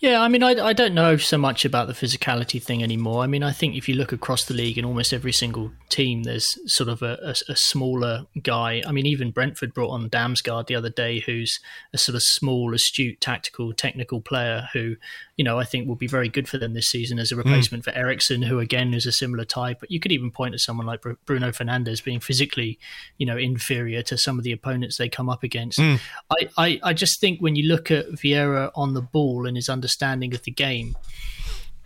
Yeah, 0.00 0.20
I 0.20 0.28
mean, 0.28 0.42
I, 0.42 0.50
I 0.62 0.72
don't 0.72 0.92
know 0.92 1.16
so 1.16 1.38
much 1.38 1.64
about 1.64 1.86
the 1.86 1.94
physicality 1.94 2.62
thing 2.62 2.82
anymore. 2.82 3.22
I 3.22 3.26
mean, 3.26 3.42
I 3.42 3.52
think 3.52 3.76
if 3.76 3.88
you 3.88 3.94
look 3.94 4.12
across 4.12 4.44
the 4.44 4.52
league 4.52 4.76
in 4.76 4.84
almost 4.84 5.12
every 5.12 5.32
single 5.32 5.72
team, 5.88 6.24
there's 6.24 6.46
sort 6.66 6.88
of 6.90 7.00
a, 7.00 7.16
a, 7.22 7.52
a 7.52 7.56
smaller 7.56 8.26
guy. 8.42 8.82
I 8.86 8.92
mean, 8.92 9.06
even 9.06 9.30
Brentford 9.30 9.72
brought 9.72 9.90
on 9.90 10.10
Damsgaard 10.10 10.66
the 10.66 10.74
other 10.74 10.90
day, 10.90 11.20
who's 11.20 11.58
a 11.92 11.98
sort 11.98 12.16
of 12.16 12.22
small, 12.22 12.74
astute, 12.74 13.20
tactical, 13.20 13.72
technical 13.72 14.20
player 14.20 14.68
who, 14.72 14.96
you 15.36 15.44
know, 15.44 15.58
I 15.58 15.64
think 15.64 15.88
will 15.88 15.96
be 15.96 16.06
very 16.06 16.28
good 16.28 16.48
for 16.48 16.58
them 16.58 16.74
this 16.74 16.88
season 16.88 17.18
as 17.18 17.32
a 17.32 17.34
hmm. 17.34 17.40
replacement 17.40 17.82
mm. 17.82 17.86
for 17.86 17.98
Eriksen, 17.98 18.42
who 18.42 18.60
again 18.60 18.94
is 18.94 19.06
a 19.06 19.12
similar 19.12 19.44
type. 19.44 19.78
But 19.80 19.90
you 19.90 19.98
could 19.98 20.12
even 20.12 20.30
point 20.30 20.52
to 20.52 20.58
someone 20.58 20.86
like 20.86 21.02
Bruno 21.24 21.50
Fernandes 21.50 22.04
being 22.04 22.20
physically, 22.20 22.78
you 23.18 23.26
know, 23.26 23.36
inferior 23.36 24.02
to 24.02 24.16
some 24.16 24.38
of 24.38 24.44
the 24.44 24.52
opponents 24.52 24.96
they 24.96 25.08
come 25.08 25.28
up 25.28 25.42
against. 25.42 25.78
Mm. 25.78 26.00
I, 26.30 26.48
I, 26.56 26.80
I 26.84 26.92
just 26.92 27.20
think 27.20 27.40
when 27.40 27.56
you 27.56 27.66
look 27.66 27.90
at 27.90 28.06
Vieira 28.10 28.70
on 28.74 28.94
the 28.94 29.02
ball 29.02 29.46
and 29.46 29.56
his 29.56 29.68
understanding 29.68 30.34
of 30.34 30.42
the 30.42 30.52
game, 30.52 30.96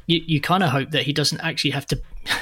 you, 0.07 0.21
you 0.26 0.40
kind 0.40 0.62
of 0.62 0.71
hope 0.71 0.90
that 0.90 1.05
he 1.05 1.12
doesn't 1.12 1.40
actually 1.40 1.71
have 1.71 1.87
to 1.87 2.00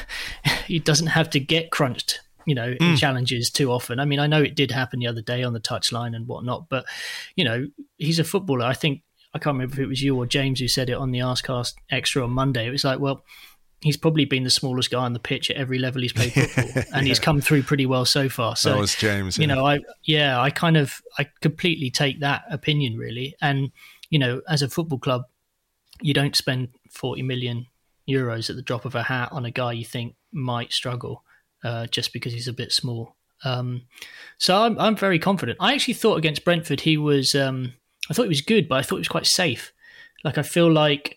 he 0.67 0.79
doesn't 0.79 1.09
have 1.09 1.31
to 1.31 1.41
get 1.41 1.71
crunched 1.71 2.21
you 2.47 2.55
know, 2.55 2.73
mm. 2.75 2.81
in 2.81 2.97
challenges 2.97 3.51
too 3.51 3.73
often. 3.73 3.99
I 3.99 4.05
mean, 4.05 4.21
I 4.21 4.29
know 4.29 4.41
it 4.41 4.55
did 4.55 4.71
happen 4.71 5.01
the 5.01 5.09
other 5.09 5.21
day 5.21 5.43
on 5.43 5.53
the 5.53 5.61
touchline 5.61 6.15
and 6.15 6.29
whatnot, 6.29 6.69
but 6.69 6.87
you 7.35 7.45
know, 7.45 7.67
he's 7.99 8.21
a 8.21 8.25
footballer. 8.25 8.65
I 8.65 8.73
think 8.73 9.03
I 9.37 9.39
can't 9.39 9.55
remember 9.55 9.75
if 9.75 9.81
it 9.81 9.87
was 9.87 10.03
you 10.03 10.17
or 10.17 10.27
James 10.27 10.61
who 10.61 10.69
said 10.69 10.89
it 10.89 10.95
on 10.95 11.11
the 11.11 11.19
Arsecast 11.19 11.75
Extra 11.91 12.25
on 12.25 12.31
Monday. 12.31 12.67
It 12.67 12.71
was 12.71 12.85
like, 12.85 12.99
well, 12.99 13.23
he's 13.81 13.97
probably 13.97 14.25
been 14.25 14.45
the 14.45 14.51
smallest 14.51 14.91
guy 14.91 15.05
on 15.05 15.13
the 15.13 15.19
pitch 15.19 15.51
at 15.51 15.57
every 15.57 15.79
level 15.79 16.01
he's 16.03 16.13
played 16.13 16.33
football, 16.33 16.83
and 16.95 17.07
yeah. 17.07 17.11
he's 17.11 17.21
come 17.21 17.41
through 17.41 17.63
pretty 17.63 17.87
well 17.87 18.05
so 18.05 18.29
far. 18.29 18.57
So 18.57 18.71
that 18.71 18.79
was 18.79 18.95
James. 18.95 19.39
You 19.39 19.47
know, 19.47 19.67
I 19.67 19.81
yeah, 20.05 20.41
I 20.41 20.51
kind 20.51 20.77
of 20.77 21.01
I 21.19 21.27
completely 21.41 21.91
take 21.91 22.21
that 22.21 22.45
opinion 22.51 22.97
really, 22.97 23.37
and 23.41 23.71
you 24.11 24.19
know, 24.19 24.41
as 24.49 24.63
a 24.63 24.69
football 24.69 24.99
club, 24.99 25.23
you 26.01 26.15
don't 26.15 26.35
spend 26.35 26.69
forty 26.91 27.23
million 27.23 27.67
euros 28.09 28.49
at 28.49 28.57
the 28.57 28.63
drop 28.63 28.85
of 28.85 28.95
a 28.95 29.03
hat 29.03 29.29
on 29.33 29.45
a 29.45 29.51
guy 29.51 29.73
you 29.73 29.85
think 29.85 30.15
might 30.33 30.73
struggle 30.73 31.25
uh, 31.65 31.87
just 31.87 32.13
because 32.13 32.33
he's 32.33 32.49
a 32.49 32.53
bit 32.53 32.73
small. 32.73 33.17
Um, 33.45 33.83
so 34.39 34.57
I'm 34.57 34.79
I'm 34.79 34.97
very 34.97 35.19
confident. 35.19 35.59
I 35.61 35.75
actually 35.75 35.95
thought 35.95 36.17
against 36.17 36.45
Brentford 36.45 36.81
he 36.81 36.97
was 36.97 37.35
um, 37.35 37.75
I 38.11 38.15
thought 38.15 38.25
he 38.25 38.29
was 38.29 38.41
good, 38.41 38.69
but 38.69 38.79
I 38.79 38.83
thought 38.83 38.97
he 38.97 39.01
was 39.01 39.09
quite 39.09 39.27
safe. 39.27 39.73
Like 40.25 40.39
I 40.39 40.43
feel 40.43 40.71
like 40.71 41.17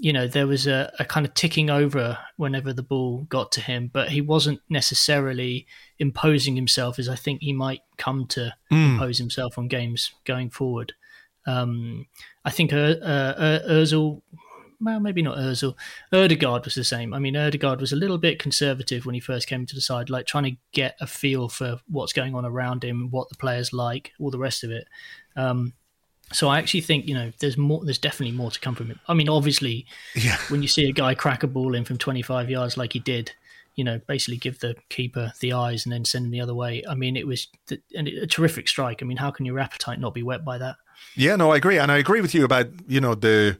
you 0.00 0.14
know, 0.14 0.26
there 0.26 0.46
was 0.46 0.66
a, 0.66 0.90
a, 0.98 1.04
kind 1.04 1.26
of 1.26 1.34
ticking 1.34 1.68
over 1.68 2.18
whenever 2.38 2.72
the 2.72 2.82
ball 2.82 3.26
got 3.28 3.52
to 3.52 3.60
him, 3.60 3.90
but 3.92 4.08
he 4.08 4.22
wasn't 4.22 4.60
necessarily 4.70 5.66
imposing 5.98 6.56
himself 6.56 6.98
as 6.98 7.06
I 7.06 7.16
think 7.16 7.42
he 7.42 7.52
might 7.52 7.82
come 7.98 8.26
to 8.28 8.54
mm. 8.72 8.92
impose 8.92 9.18
himself 9.18 9.58
on 9.58 9.68
games 9.68 10.10
going 10.24 10.48
forward. 10.48 10.94
Um, 11.46 12.06
I 12.46 12.50
think 12.50 12.72
uh, 12.72 12.76
uh, 12.76 13.68
Ozil, 13.68 14.22
well, 14.80 15.00
maybe 15.00 15.20
not 15.20 15.36
Ozil, 15.36 15.74
Odegaard 16.14 16.64
was 16.64 16.74
the 16.74 16.84
same. 16.84 17.12
I 17.12 17.18
mean, 17.18 17.36
Odegaard 17.36 17.82
was 17.82 17.92
a 17.92 17.96
little 17.96 18.18
bit 18.18 18.38
conservative 18.38 19.04
when 19.04 19.14
he 19.14 19.20
first 19.20 19.48
came 19.48 19.66
to 19.66 19.74
the 19.74 19.82
side, 19.82 20.08
like 20.08 20.24
trying 20.24 20.44
to 20.44 20.56
get 20.72 20.96
a 21.02 21.06
feel 21.06 21.50
for 21.50 21.78
what's 21.88 22.14
going 22.14 22.34
on 22.34 22.46
around 22.46 22.84
him, 22.84 23.08
what 23.10 23.28
the 23.28 23.36
players 23.36 23.74
like, 23.74 24.12
all 24.18 24.30
the 24.30 24.38
rest 24.38 24.64
of 24.64 24.70
it. 24.70 24.88
Um, 25.36 25.74
so 26.32 26.48
I 26.48 26.58
actually 26.58 26.82
think 26.82 27.06
you 27.06 27.14
know 27.14 27.32
there's 27.38 27.56
more. 27.56 27.84
There's 27.84 27.98
definitely 27.98 28.36
more 28.36 28.50
to 28.50 28.60
come 28.60 28.74
from 28.74 28.86
him. 28.86 29.00
I 29.08 29.14
mean, 29.14 29.28
obviously, 29.28 29.86
yeah. 30.14 30.36
when 30.48 30.62
you 30.62 30.68
see 30.68 30.88
a 30.88 30.92
guy 30.92 31.14
crack 31.14 31.42
a 31.42 31.46
ball 31.46 31.74
in 31.74 31.84
from 31.84 31.98
25 31.98 32.50
yards 32.50 32.76
like 32.76 32.92
he 32.92 32.98
did, 32.98 33.32
you 33.74 33.84
know, 33.84 34.00
basically 34.06 34.36
give 34.36 34.60
the 34.60 34.76
keeper 34.88 35.32
the 35.40 35.52
eyes 35.52 35.84
and 35.84 35.92
then 35.92 36.04
send 36.04 36.26
him 36.26 36.30
the 36.30 36.40
other 36.40 36.54
way. 36.54 36.84
I 36.88 36.94
mean, 36.94 37.16
it 37.16 37.26
was 37.26 37.48
the, 37.66 37.80
and 37.96 38.06
a 38.06 38.26
terrific 38.26 38.68
strike. 38.68 39.02
I 39.02 39.06
mean, 39.06 39.16
how 39.16 39.30
can 39.30 39.46
your 39.46 39.58
appetite 39.58 39.98
not 39.98 40.14
be 40.14 40.22
wet 40.22 40.44
by 40.44 40.58
that? 40.58 40.76
Yeah, 41.16 41.36
no, 41.36 41.50
I 41.50 41.56
agree, 41.56 41.78
and 41.78 41.90
I 41.90 41.98
agree 41.98 42.20
with 42.20 42.34
you 42.34 42.44
about 42.44 42.68
you 42.86 43.00
know 43.00 43.14
the 43.14 43.58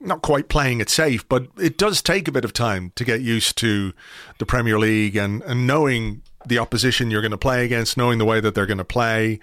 not 0.00 0.22
quite 0.22 0.48
playing 0.48 0.80
it 0.80 0.88
safe, 0.88 1.28
but 1.28 1.48
it 1.58 1.76
does 1.76 2.02
take 2.02 2.28
a 2.28 2.32
bit 2.32 2.44
of 2.44 2.52
time 2.52 2.92
to 2.96 3.04
get 3.04 3.20
used 3.20 3.58
to 3.58 3.92
the 4.38 4.46
Premier 4.46 4.78
League 4.78 5.16
and 5.16 5.42
and 5.42 5.66
knowing 5.66 6.22
the 6.46 6.58
opposition 6.58 7.10
you're 7.10 7.20
going 7.20 7.30
to 7.30 7.38
play 7.38 7.64
against, 7.64 7.96
knowing 7.96 8.18
the 8.18 8.24
way 8.24 8.40
that 8.40 8.54
they're 8.54 8.66
going 8.66 8.78
to 8.78 8.84
play 8.84 9.38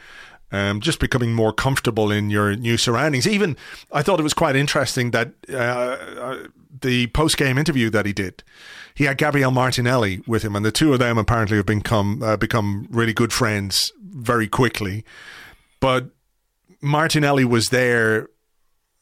um, 0.51 0.79
just 0.81 0.99
becoming 0.99 1.33
more 1.33 1.51
comfortable 1.51 2.11
in 2.11 2.29
your 2.29 2.55
new 2.55 2.77
surroundings. 2.77 3.27
Even 3.27 3.57
I 3.91 4.01
thought 4.01 4.19
it 4.19 4.23
was 4.23 4.33
quite 4.33 4.55
interesting 4.55 5.11
that 5.11 5.33
uh, 5.49 5.55
uh, 5.55 6.47
the 6.81 7.07
post 7.07 7.37
game 7.37 7.57
interview 7.57 7.89
that 7.89 8.05
he 8.05 8.13
did, 8.13 8.43
he 8.93 9.05
had 9.05 9.17
Gabriel 9.17 9.51
Martinelli 9.51 10.21
with 10.27 10.43
him, 10.43 10.55
and 10.55 10.65
the 10.65 10.71
two 10.71 10.93
of 10.93 10.99
them 10.99 11.17
apparently 11.17 11.57
have 11.57 11.65
become 11.65 12.21
uh, 12.23 12.37
become 12.37 12.87
really 12.89 13.13
good 13.13 13.33
friends 13.33 13.91
very 14.01 14.47
quickly. 14.47 15.03
But 15.79 16.09
Martinelli 16.81 17.45
was 17.45 17.67
there 17.67 18.29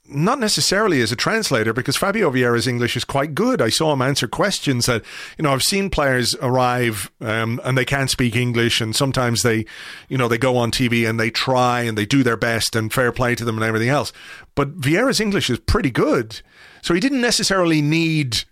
not 0.05 0.37
necessarily 0.37 1.01
as 1.01 1.11
a 1.13 1.15
translator 1.15 1.71
because 1.71 1.95
Fabio 1.95 2.29
Vieira's 2.29 2.67
English 2.67 2.97
is 2.97 3.05
quite 3.05 3.33
good. 3.33 3.61
I 3.61 3.69
saw 3.69 3.93
him 3.93 4.01
answer 4.01 4.27
questions 4.27 4.85
that, 4.85 5.01
you 5.37 5.43
know, 5.43 5.53
I've 5.53 5.63
seen 5.63 5.89
players 5.89 6.35
arrive 6.41 7.09
um, 7.21 7.61
and 7.63 7.77
they 7.77 7.85
can't 7.85 8.09
speak 8.09 8.35
English 8.35 8.81
and 8.81 8.93
sometimes 8.93 9.43
they, 9.43 9.65
you 10.09 10.17
know, 10.17 10.27
they 10.27 10.37
go 10.37 10.57
on 10.57 10.71
TV 10.71 11.09
and 11.09 11.19
they 11.19 11.29
try 11.29 11.81
and 11.81 11.97
they 11.97 12.05
do 12.05 12.21
their 12.21 12.35
best 12.35 12.75
and 12.75 12.91
fair 12.91 13.13
play 13.13 13.33
to 13.35 13.45
them 13.45 13.55
and 13.55 13.63
everything 13.63 13.89
else. 13.89 14.11
But 14.55 14.77
Vieira's 14.77 15.21
English 15.21 15.49
is 15.49 15.59
pretty 15.59 15.91
good. 15.91 16.41
So 16.81 16.93
he 16.93 16.99
didn't 16.99 17.21
necessarily 17.21 17.81
need 17.81 18.43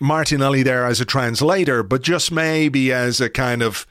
Martinelli 0.00 0.62
there 0.62 0.86
as 0.86 1.02
a 1.02 1.04
translator, 1.04 1.82
but 1.82 2.00
just 2.00 2.32
maybe 2.32 2.92
as 2.92 3.20
a 3.20 3.28
kind 3.28 3.62
of, 3.62 3.86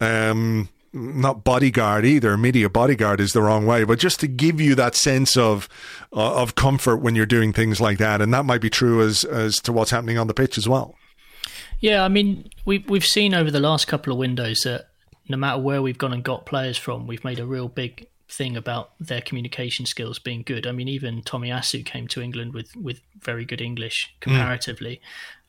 um, 0.00 0.68
not 0.94 1.44
bodyguard 1.44 2.06
either. 2.06 2.36
Media 2.36 2.70
bodyguard 2.70 3.20
is 3.20 3.32
the 3.32 3.42
wrong 3.42 3.66
way, 3.66 3.84
but 3.84 3.98
just 3.98 4.20
to 4.20 4.28
give 4.28 4.60
you 4.60 4.74
that 4.76 4.94
sense 4.94 5.36
of 5.36 5.68
uh, 6.12 6.40
of 6.40 6.54
comfort 6.54 6.98
when 6.98 7.14
you're 7.14 7.26
doing 7.26 7.52
things 7.52 7.80
like 7.80 7.98
that, 7.98 8.22
and 8.22 8.32
that 8.32 8.44
might 8.44 8.60
be 8.60 8.70
true 8.70 9.02
as 9.02 9.24
as 9.24 9.56
to 9.56 9.72
what's 9.72 9.90
happening 9.90 10.18
on 10.18 10.28
the 10.28 10.34
pitch 10.34 10.56
as 10.56 10.68
well. 10.68 10.94
Yeah, 11.80 12.04
I 12.04 12.08
mean, 12.08 12.48
we've 12.64 12.88
we've 12.88 13.04
seen 13.04 13.34
over 13.34 13.50
the 13.50 13.60
last 13.60 13.86
couple 13.86 14.12
of 14.12 14.18
windows 14.18 14.60
that 14.64 14.88
no 15.28 15.36
matter 15.36 15.60
where 15.60 15.82
we've 15.82 15.98
gone 15.98 16.12
and 16.12 16.22
got 16.22 16.46
players 16.46 16.78
from, 16.78 17.06
we've 17.06 17.24
made 17.24 17.40
a 17.40 17.46
real 17.46 17.68
big 17.68 18.06
thing 18.28 18.56
about 18.56 18.92
their 18.98 19.20
communication 19.20 19.86
skills 19.86 20.18
being 20.18 20.42
good. 20.42 20.66
I 20.66 20.72
mean, 20.72 20.88
even 20.88 21.22
Tomiyasu 21.22 21.84
came 21.84 22.08
to 22.08 22.22
England 22.22 22.54
with 22.54 22.74
with 22.76 23.00
very 23.20 23.44
good 23.44 23.60
English 23.60 24.12
hmm. 24.14 24.30
comparatively. 24.30 24.96
Mm. 24.96 25.00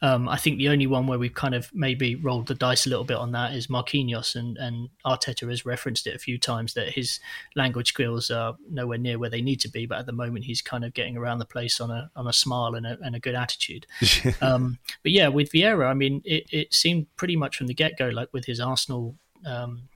Um, 0.02 0.30
I 0.30 0.38
think 0.38 0.58
the 0.58 0.70
only 0.70 0.88
one 0.88 1.08
where 1.08 1.18
we've 1.18 1.34
kind 1.34 1.56
of 1.56 1.72
maybe 1.74 2.16
rolled 2.16 2.48
the 2.48 2.54
dice 2.54 2.86
a 2.86 2.90
little 2.90 3.06
bit 3.06 3.18
on 3.18 3.32
that 3.32 3.56
is 3.56 3.68
Marquinhos, 3.68 4.36
and, 4.36 4.58
and 4.58 4.90
Arteta 5.06 5.50
has 5.50 5.66
referenced 5.66 6.06
it 6.06 6.16
a 6.16 6.20
few 6.20 6.38
times 6.38 6.74
that 6.74 6.90
his 6.90 7.20
language 7.56 7.88
skills 7.88 8.30
are 8.30 8.56
nowhere 8.70 8.98
near 8.98 9.18
where 9.18 9.30
they 9.30 9.42
need 9.42 9.62
to 9.62 9.70
be. 9.70 9.86
But 9.86 10.00
at 10.00 10.06
the 10.06 10.12
moment, 10.12 10.46
he's 10.46 10.62
kind 10.62 10.84
of 10.84 10.94
getting 10.94 11.18
around 11.18 11.40
the 11.40 11.46
place 11.46 11.80
on 11.80 11.92
a 11.92 12.12
on 12.16 12.28
a 12.28 12.34
smile 12.34 12.76
and 12.76 12.86
a, 12.86 12.98
and 13.02 13.16
a 13.16 13.20
good 13.20 13.36
attitude. 13.36 13.88
um, 14.42 14.78
but 15.02 15.14
yeah, 15.14 15.30
with 15.30 15.52
Vieira, 15.52 15.90
I 15.90 15.94
mean, 15.94 16.22
it, 16.26 16.46
it 16.52 16.74
seemed 16.74 17.08
pretty 17.16 17.38
much 17.38 17.58
from 17.58 17.68
the 17.68 17.74
get 17.74 17.98
go, 17.98 18.10
like 18.10 18.30
with 18.34 18.46
his 18.46 18.60
Arsenal. 18.60 19.16
Um, 19.46 19.90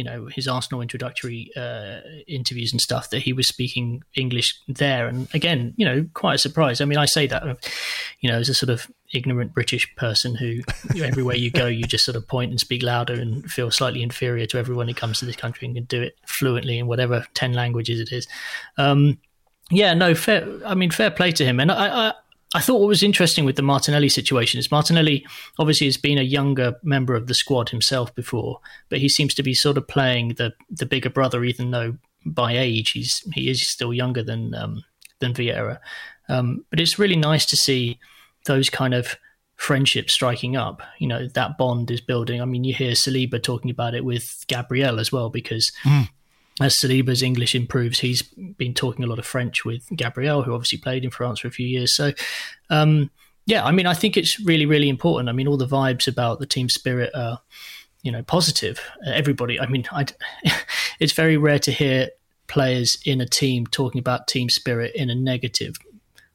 you 0.00 0.04
know 0.04 0.28
his 0.34 0.48
Arsenal 0.48 0.80
introductory 0.80 1.50
uh, 1.54 2.00
interviews 2.26 2.72
and 2.72 2.80
stuff 2.80 3.10
that 3.10 3.20
he 3.20 3.34
was 3.34 3.46
speaking 3.46 4.02
English 4.14 4.58
there, 4.66 5.06
and 5.06 5.28
again, 5.34 5.74
you 5.76 5.84
know, 5.84 6.08
quite 6.14 6.36
a 6.36 6.38
surprise. 6.38 6.80
I 6.80 6.86
mean, 6.86 6.96
I 6.96 7.04
say 7.04 7.26
that, 7.26 7.42
you 8.20 8.30
know, 8.30 8.38
as 8.38 8.48
a 8.48 8.54
sort 8.54 8.70
of 8.70 8.90
ignorant 9.12 9.52
British 9.52 9.94
person 9.96 10.34
who 10.34 10.60
everywhere 11.04 11.36
you 11.36 11.50
go, 11.50 11.66
you 11.66 11.84
just 11.84 12.06
sort 12.06 12.16
of 12.16 12.26
point 12.26 12.50
and 12.50 12.58
speak 12.58 12.82
louder 12.82 13.12
and 13.12 13.44
feel 13.50 13.70
slightly 13.70 14.02
inferior 14.02 14.46
to 14.46 14.56
everyone 14.56 14.88
who 14.88 14.94
comes 14.94 15.18
to 15.18 15.26
this 15.26 15.36
country 15.36 15.66
and 15.66 15.74
can 15.74 15.84
do 15.84 16.00
it 16.00 16.16
fluently 16.24 16.78
in 16.78 16.86
whatever 16.86 17.26
ten 17.34 17.52
languages 17.52 18.00
it 18.00 18.10
is. 18.10 18.26
Um, 18.78 19.18
yeah, 19.70 19.92
no, 19.92 20.14
fair. 20.14 20.48
I 20.64 20.74
mean, 20.74 20.90
fair 20.90 21.10
play 21.10 21.30
to 21.32 21.44
him, 21.44 21.60
and 21.60 21.70
I, 21.70 22.08
I 22.08 22.12
I 22.52 22.60
thought 22.60 22.80
what 22.80 22.88
was 22.88 23.02
interesting 23.02 23.44
with 23.44 23.56
the 23.56 23.62
Martinelli 23.62 24.08
situation 24.08 24.58
is 24.58 24.72
Martinelli 24.72 25.24
obviously 25.58 25.86
has 25.86 25.96
been 25.96 26.18
a 26.18 26.22
younger 26.22 26.74
member 26.82 27.14
of 27.14 27.28
the 27.28 27.34
squad 27.34 27.68
himself 27.68 28.12
before, 28.14 28.60
but 28.88 28.98
he 28.98 29.08
seems 29.08 29.34
to 29.34 29.42
be 29.42 29.54
sort 29.54 29.76
of 29.76 29.86
playing 29.86 30.34
the 30.34 30.52
the 30.68 30.86
bigger 30.86 31.10
brother, 31.10 31.44
even 31.44 31.70
though 31.70 31.96
by 32.26 32.56
age 32.56 32.90
he's 32.90 33.22
he 33.34 33.48
is 33.48 33.68
still 33.68 33.94
younger 33.94 34.22
than 34.22 34.52
um, 34.54 34.84
than 35.20 35.32
Vieira. 35.32 35.78
Um, 36.28 36.64
but 36.70 36.80
it's 36.80 36.98
really 36.98 37.16
nice 37.16 37.46
to 37.46 37.56
see 37.56 38.00
those 38.46 38.68
kind 38.68 38.94
of 38.94 39.16
friendships 39.54 40.14
striking 40.14 40.56
up. 40.56 40.82
You 40.98 41.06
know 41.06 41.28
that 41.28 41.56
bond 41.56 41.90
is 41.92 42.00
building. 42.00 42.42
I 42.42 42.46
mean, 42.46 42.64
you 42.64 42.74
hear 42.74 42.92
Saliba 42.92 43.40
talking 43.40 43.70
about 43.70 43.94
it 43.94 44.04
with 44.04 44.44
Gabriel 44.48 44.98
as 44.98 45.12
well 45.12 45.30
because. 45.30 45.70
Mm 45.84 46.08
as 46.60 46.76
Saliba's 46.78 47.22
English 47.22 47.54
improves, 47.54 48.00
he's 48.00 48.22
been 48.22 48.74
talking 48.74 49.04
a 49.04 49.08
lot 49.08 49.18
of 49.18 49.26
French 49.26 49.64
with 49.64 49.88
Gabriel, 49.96 50.42
who 50.42 50.54
obviously 50.54 50.78
played 50.78 51.04
in 51.04 51.10
France 51.10 51.40
for 51.40 51.48
a 51.48 51.52
few 51.52 51.66
years. 51.66 51.94
So, 51.94 52.12
um, 52.68 53.10
yeah, 53.46 53.64
I 53.64 53.72
mean, 53.72 53.86
I 53.86 53.94
think 53.94 54.16
it's 54.16 54.38
really, 54.40 54.66
really 54.66 54.88
important. 54.88 55.28
I 55.28 55.32
mean, 55.32 55.48
all 55.48 55.56
the 55.56 55.66
vibes 55.66 56.06
about 56.06 56.38
the 56.38 56.46
team 56.46 56.68
spirit 56.68 57.10
are, 57.14 57.40
you 58.02 58.12
know, 58.12 58.22
positive. 58.22 58.80
Everybody, 59.06 59.58
I 59.58 59.66
mean, 59.66 59.86
I'd, 59.90 60.12
it's 61.00 61.14
very 61.14 61.36
rare 61.36 61.58
to 61.60 61.72
hear 61.72 62.10
players 62.46 62.98
in 63.04 63.20
a 63.20 63.26
team 63.26 63.66
talking 63.66 63.98
about 63.98 64.28
team 64.28 64.50
spirit 64.50 64.94
in 64.94 65.08
a 65.08 65.14
negative 65.14 65.76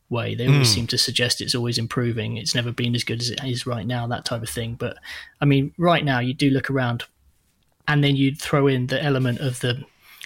way. 0.10 0.34
They 0.34 0.48
always 0.48 0.70
mm. 0.70 0.74
seem 0.74 0.88
to 0.88 0.98
suggest 0.98 1.42
it's 1.42 1.56
always 1.56 1.78
improving. 1.78 2.38
It's 2.38 2.56
never 2.56 2.72
been 2.72 2.96
as 2.96 3.04
good 3.04 3.22
as 3.22 3.30
it 3.30 3.44
is 3.44 3.68
right 3.68 3.86
now, 3.86 4.08
that 4.08 4.26
type 4.26 4.42
of 4.42 4.50
thing. 4.50 4.76
But 4.76 4.98
I 5.40 5.46
mean, 5.46 5.74
right 5.78 6.04
now, 6.04 6.20
you 6.20 6.34
do 6.34 6.50
look 6.50 6.70
around 6.70 7.04
and 7.88 8.04
then 8.04 8.16
you 8.16 8.34
throw 8.34 8.68
in 8.68 8.88
the 8.88 9.02
element 9.04 9.40
of 9.40 9.60
the 9.60 9.84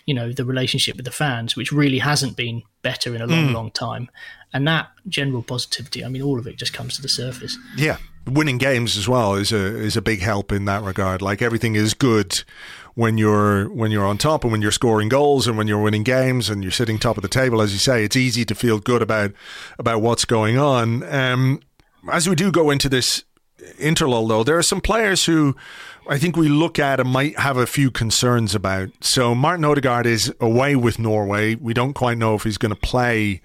you 0.09 0.15
know 0.15 0.31
the 0.31 0.43
relationship 0.43 0.95
with 0.95 1.05
the 1.05 1.11
fans, 1.11 1.55
which 1.55 1.71
really 1.71 1.99
hasn't 1.99 2.35
been 2.35 2.63
better 2.81 3.13
in 3.13 3.21
a 3.21 3.27
long, 3.27 3.49
mm. 3.49 3.53
long 3.53 3.69
time. 3.69 4.09
And 4.51 4.67
that 4.67 4.89
general 5.07 5.43
positivity, 5.43 6.03
I 6.03 6.09
mean, 6.09 6.23
all 6.23 6.39
of 6.39 6.47
it 6.47 6.57
just 6.57 6.73
comes 6.73 6.95
to 6.95 7.01
the 7.03 7.07
surface. 7.07 7.55
Yeah, 7.77 7.97
winning 8.25 8.57
games 8.57 8.97
as 8.97 9.07
well 9.07 9.35
is 9.35 9.51
a 9.51 9.77
is 9.77 9.95
a 9.95 10.01
big 10.01 10.21
help 10.21 10.51
in 10.51 10.65
that 10.65 10.81
regard. 10.81 11.21
Like 11.21 11.43
everything 11.43 11.75
is 11.75 11.93
good 11.93 12.43
when 12.95 13.19
you're 13.19 13.69
when 13.69 13.91
you're 13.91 14.07
on 14.07 14.17
top 14.17 14.43
and 14.43 14.51
when 14.51 14.63
you're 14.63 14.71
scoring 14.71 15.09
goals 15.09 15.45
and 15.45 15.59
when 15.59 15.67
you're 15.67 15.79
winning 15.79 16.01
games 16.01 16.49
and 16.49 16.63
you're 16.63 16.71
sitting 16.71 16.97
top 16.97 17.15
of 17.15 17.21
the 17.21 17.29
table, 17.29 17.61
as 17.61 17.71
you 17.71 17.77
say, 17.77 18.03
it's 18.03 18.15
easy 18.15 18.43
to 18.45 18.55
feel 18.55 18.79
good 18.79 19.03
about 19.03 19.31
about 19.77 20.01
what's 20.01 20.25
going 20.25 20.57
on. 20.57 21.03
Um, 21.03 21.59
as 22.11 22.27
we 22.27 22.33
do 22.33 22.51
go 22.51 22.71
into 22.71 22.89
this 22.89 23.25
interlull, 23.79 24.27
though, 24.27 24.43
there 24.43 24.57
are 24.57 24.63
some 24.63 24.81
players 24.81 25.25
who 25.25 25.55
I 26.09 26.17
think 26.17 26.35
we 26.35 26.49
look 26.49 26.79
at 26.79 26.99
and 26.99 27.09
might 27.09 27.37
have 27.39 27.57
a 27.57 27.67
few 27.67 27.91
concerns 27.91 28.55
about. 28.55 28.89
So 28.99 29.35
Martin 29.35 29.63
Odegaard 29.63 30.05
is 30.05 30.33
away 30.39 30.75
with 30.75 30.97
Norway. 30.97 31.55
We 31.55 31.73
don't 31.73 31.93
quite 31.93 32.17
know 32.17 32.35
if 32.35 32.43
he's 32.43 32.57
going 32.57 32.73
to 32.73 32.79
play 32.79 33.41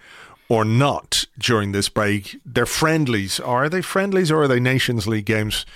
or 0.48 0.64
not 0.64 1.26
during 1.38 1.72
this 1.72 1.88
break. 1.88 2.38
They're 2.44 2.66
friendlies. 2.66 3.38
Are 3.40 3.68
they 3.68 3.82
friendlies 3.82 4.30
or 4.30 4.42
are 4.42 4.48
they 4.48 4.60
Nations 4.60 5.06
League 5.06 5.26
games 5.26 5.66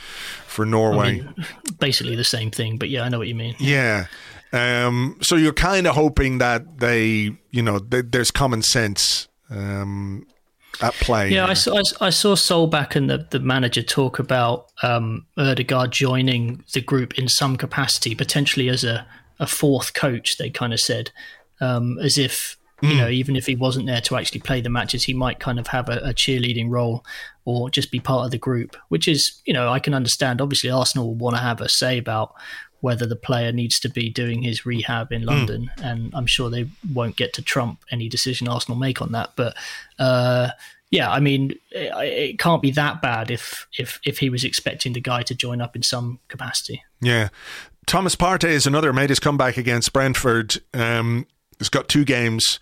for 0.47 0.65
Norway? 0.65 1.07
I 1.07 1.13
mean, 1.13 1.35
basically 1.79 2.17
the 2.17 2.25
same 2.25 2.51
thing, 2.51 2.79
but 2.79 2.89
yeah, 2.89 3.03
I 3.03 3.09
know 3.09 3.19
what 3.19 3.29
you 3.29 3.35
mean. 3.35 3.55
Yeah. 3.59 4.07
Um, 4.53 5.19
so 5.21 5.37
you're 5.37 5.53
kind 5.53 5.87
of 5.87 5.95
hoping 5.95 6.39
that 6.39 6.79
they, 6.79 7.37
you 7.51 7.63
know, 7.63 7.79
th- 7.79 8.07
there's 8.11 8.31
common 8.31 8.63
sense 8.63 9.29
um, 9.51 10.27
at 10.81 10.95
play. 10.95 11.31
Yeah, 11.31 11.47
I 11.47 11.55
saw, 11.55 11.77
I, 11.77 12.07
I 12.07 12.11
saw 12.11 12.35
Solbakken 12.35 12.97
and 12.97 13.11
the, 13.11 13.27
the 13.31 13.41
manager 13.41 13.83
talk 13.83 14.19
about 14.19 14.67
um, 14.83 15.27
Ødegaard 15.37 15.91
joining 15.91 16.63
the 16.73 16.81
group 16.81 17.19
in 17.19 17.29
some 17.29 17.57
capacity, 17.57 18.15
potentially 18.15 18.69
as 18.69 18.85
a, 18.85 19.07
a 19.39 19.47
fourth 19.47 19.95
coach, 19.95 20.37
they 20.39 20.51
kind 20.51 20.73
of 20.73 20.81
said, 20.81 21.11
um, 21.61 21.99
as 21.99 22.19
if, 22.19 22.57
you 22.81 22.91
mm. 22.91 22.99
know, 22.99 23.09
even 23.09 23.35
if 23.37 23.47
he 23.47 23.57
wasn't 23.57 23.87
there 23.87 24.01
to 24.03 24.17
actually 24.17 24.41
play 24.41 24.61
the 24.61 24.69
matches, 24.69 25.05
he 25.05 25.15
might 25.15 25.41
kind 25.41 25.59
of 25.59 25.67
have 25.69 25.89
a, 25.89 25.99
a, 25.99 26.15
cheerleading 26.15 26.71
role 26.71 27.05
or 27.45 27.71
just 27.71 27.91
be 27.91 27.99
part 27.99 28.25
of 28.25 28.31
the 28.31 28.39
group, 28.39 28.77
which 28.89 29.09
is, 29.09 29.43
you 29.45 29.53
know, 29.53 29.69
I 29.69 29.81
can 29.81 29.95
understand. 29.95 30.41
Obviously, 30.41 30.71
Arsenal 30.71 31.09
will 31.09 31.17
want 31.17 31.37
to 31.37 31.43
have 31.43 31.61
a 31.61 31.69
say 31.69 31.99
about 31.99 32.35
whether 32.81 33.07
the 33.07 33.17
player 33.17 33.53
needs 33.53 33.79
to 33.81 33.89
be 33.89 34.09
doing 34.09 34.43
his 34.43 34.65
rehab 34.65 35.13
in 35.13 35.23
hmm. 35.23 35.29
London, 35.29 35.71
mm. 35.77 35.85
and 35.85 36.11
I'm 36.15 36.27
sure 36.27 36.49
they 36.49 36.69
won't 36.93 37.17
get 37.17 37.33
to 37.35 37.43
trump 37.43 37.85
any 37.91 38.09
decision 38.09 38.49
Arsenal 38.49 38.79
make 38.79 39.03
on 39.03 39.13
that. 39.13 39.33
But 39.37 39.57
uh, 39.99 40.51
yeah, 40.91 41.11
I 41.11 41.21
mean, 41.21 41.53
it, 41.71 41.93
it, 41.95 42.39
can't 42.39 42.63
be 42.63 42.71
that 42.73 43.03
bad 43.03 43.31
if 43.31 43.67
if 43.79 44.01
if 44.05 44.19
he 44.19 44.31
was 44.31 44.45
expecting 44.45 44.93
the 44.93 45.01
guy 45.01 45.23
to 45.23 45.35
join 45.35 45.61
up 45.61 45.77
in 45.77 45.83
some 45.83 46.21
capacity. 46.29 46.83
Yeah, 47.01 47.29
Thomas 47.87 48.17
Partey 48.17 48.51
is 48.51 48.67
another 48.67 48.93
made 48.93 49.11
his 49.11 49.21
comeback 49.21 49.57
against 49.57 49.93
Brentford. 49.93 50.59
Um, 50.73 51.27
he's 51.59 51.69
got 51.69 51.89
two 51.89 52.05
games 52.05 52.61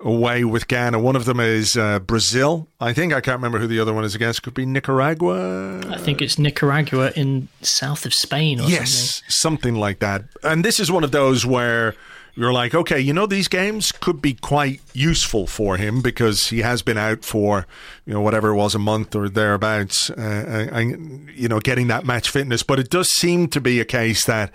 away 0.00 0.44
with 0.44 0.68
Ghana. 0.68 0.98
One 1.00 1.16
of 1.16 1.24
them 1.24 1.40
is 1.40 1.76
uh, 1.76 1.98
Brazil. 1.98 2.68
I 2.80 2.92
think 2.92 3.12
I 3.12 3.20
can't 3.20 3.38
remember 3.38 3.58
who 3.58 3.66
the 3.66 3.80
other 3.80 3.92
one 3.92 4.04
is 4.04 4.14
against. 4.14 4.42
Could 4.42 4.54
be 4.54 4.66
Nicaragua. 4.66 5.80
I 5.88 5.98
think 5.98 6.22
it's 6.22 6.38
Nicaragua 6.38 7.12
in 7.16 7.48
south 7.62 8.06
of 8.06 8.12
Spain. 8.14 8.60
yes, 8.62 8.92
something. 8.92 9.30
something 9.30 9.74
like 9.76 9.98
that. 9.98 10.24
And 10.42 10.64
this 10.64 10.78
is 10.78 10.90
one 10.90 11.04
of 11.04 11.10
those 11.10 11.44
where 11.44 11.94
you're 12.38 12.52
like, 12.52 12.72
okay, 12.72 13.00
you 13.00 13.12
know, 13.12 13.26
these 13.26 13.48
games 13.48 13.90
could 13.90 14.22
be 14.22 14.34
quite 14.34 14.80
useful 14.92 15.48
for 15.48 15.76
him 15.76 16.00
because 16.00 16.46
he 16.48 16.60
has 16.60 16.82
been 16.82 16.96
out 16.96 17.24
for, 17.24 17.66
you 18.06 18.14
know, 18.14 18.20
whatever 18.20 18.50
it 18.50 18.54
was, 18.54 18.76
a 18.76 18.78
month 18.78 19.16
or 19.16 19.28
thereabouts, 19.28 20.10
uh, 20.10 20.68
and, 20.72 21.28
you 21.34 21.48
know, 21.48 21.58
getting 21.58 21.88
that 21.88 22.06
match 22.06 22.30
fitness. 22.30 22.62
But 22.62 22.78
it 22.78 22.90
does 22.90 23.10
seem 23.10 23.48
to 23.48 23.60
be 23.60 23.80
a 23.80 23.84
case 23.84 24.24
that 24.26 24.52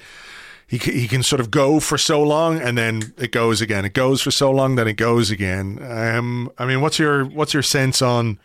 he 0.78 0.92
he 0.92 1.08
can 1.08 1.22
sort 1.22 1.40
of 1.40 1.52
go 1.52 1.80
for 1.80 1.98
so 1.98 2.22
long 2.22 2.60
and 2.60 2.78
then 2.78 3.14
it 3.18 3.32
goes 3.32 3.62
again. 3.62 3.86
It 3.86 3.94
goes 3.94 4.22
for 4.22 4.32
so 4.32 4.50
long, 4.50 4.76
then 4.76 4.88
it 4.88 4.94
goes 4.94 5.30
again. 5.30 5.80
Um, 5.82 6.52
I 6.58 6.66
mean, 6.66 6.82
what's 6.82 6.98
your 6.98 7.26
what's 7.26 7.54
your 7.54 7.64
sense 7.64 8.02
on? 8.02 8.40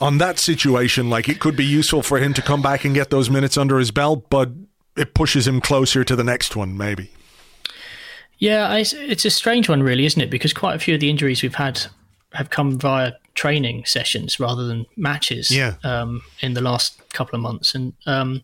On 0.00 0.18
that 0.18 0.38
situation, 0.38 1.08
like 1.08 1.28
it 1.28 1.38
could 1.40 1.56
be 1.56 1.64
useful 1.64 2.02
for 2.02 2.18
him 2.18 2.34
to 2.34 2.42
come 2.42 2.60
back 2.60 2.84
and 2.84 2.94
get 2.94 3.10
those 3.10 3.30
minutes 3.30 3.56
under 3.56 3.78
his 3.78 3.90
belt, 3.90 4.28
but 4.28 4.50
it 4.96 5.14
pushes 5.14 5.46
him 5.46 5.60
closer 5.60 6.04
to 6.04 6.16
the 6.16 6.24
next 6.24 6.56
one, 6.56 6.76
maybe. 6.76 7.10
Yeah, 8.38 8.74
it's 8.76 9.24
a 9.24 9.30
strange 9.30 9.68
one, 9.68 9.82
really, 9.82 10.04
isn't 10.04 10.20
it? 10.20 10.30
Because 10.30 10.52
quite 10.52 10.74
a 10.74 10.78
few 10.80 10.94
of 10.94 11.00
the 11.00 11.08
injuries 11.08 11.42
we've 11.42 11.54
had 11.54 11.80
have 12.32 12.50
come 12.50 12.78
via 12.78 13.12
training 13.34 13.84
sessions 13.84 14.38
rather 14.38 14.64
than 14.64 14.86
matches. 14.96 15.50
Yeah. 15.50 15.74
Um, 15.84 16.22
in 16.40 16.54
the 16.54 16.60
last 16.60 17.00
couple 17.12 17.36
of 17.36 17.42
months, 17.42 17.74
and 17.74 17.92
um, 18.06 18.42